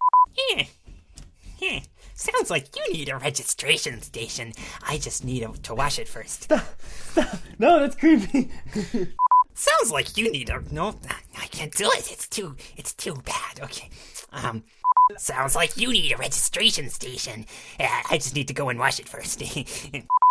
Eh. 1.62 1.80
Sounds 2.14 2.50
like 2.50 2.76
you 2.76 2.92
need 2.92 3.08
a 3.08 3.16
registration 3.16 4.02
station. 4.02 4.52
I 4.86 4.98
just 4.98 5.24
need 5.24 5.48
to 5.64 5.74
wash 5.74 5.98
it 5.98 6.06
first. 6.06 6.44
Stop. 6.44 6.66
Stop. 6.78 7.38
no, 7.58 7.80
that's 7.80 7.96
creepy. 7.96 8.50
Sounds 9.56 9.90
like 9.90 10.18
you 10.18 10.30
need 10.30 10.50
a 10.50 10.62
no. 10.70 10.94
I 11.38 11.46
can't 11.46 11.74
do 11.74 11.86
it. 11.86 12.12
It's 12.12 12.28
too. 12.28 12.56
It's 12.76 12.92
too 12.92 13.14
bad. 13.24 13.60
Okay. 13.62 13.88
Um. 14.30 14.64
Sounds 15.16 15.54
like 15.54 15.76
you 15.76 15.92
need 15.92 16.12
a 16.12 16.16
registration 16.16 16.90
station. 16.90 17.46
Uh, 17.80 18.02
I 18.10 18.18
just 18.18 18.34
need 18.34 18.48
to 18.48 18.54
go 18.54 18.68
and 18.68 18.78
wash 18.78 19.00
it 19.00 19.08
first. 19.08 19.42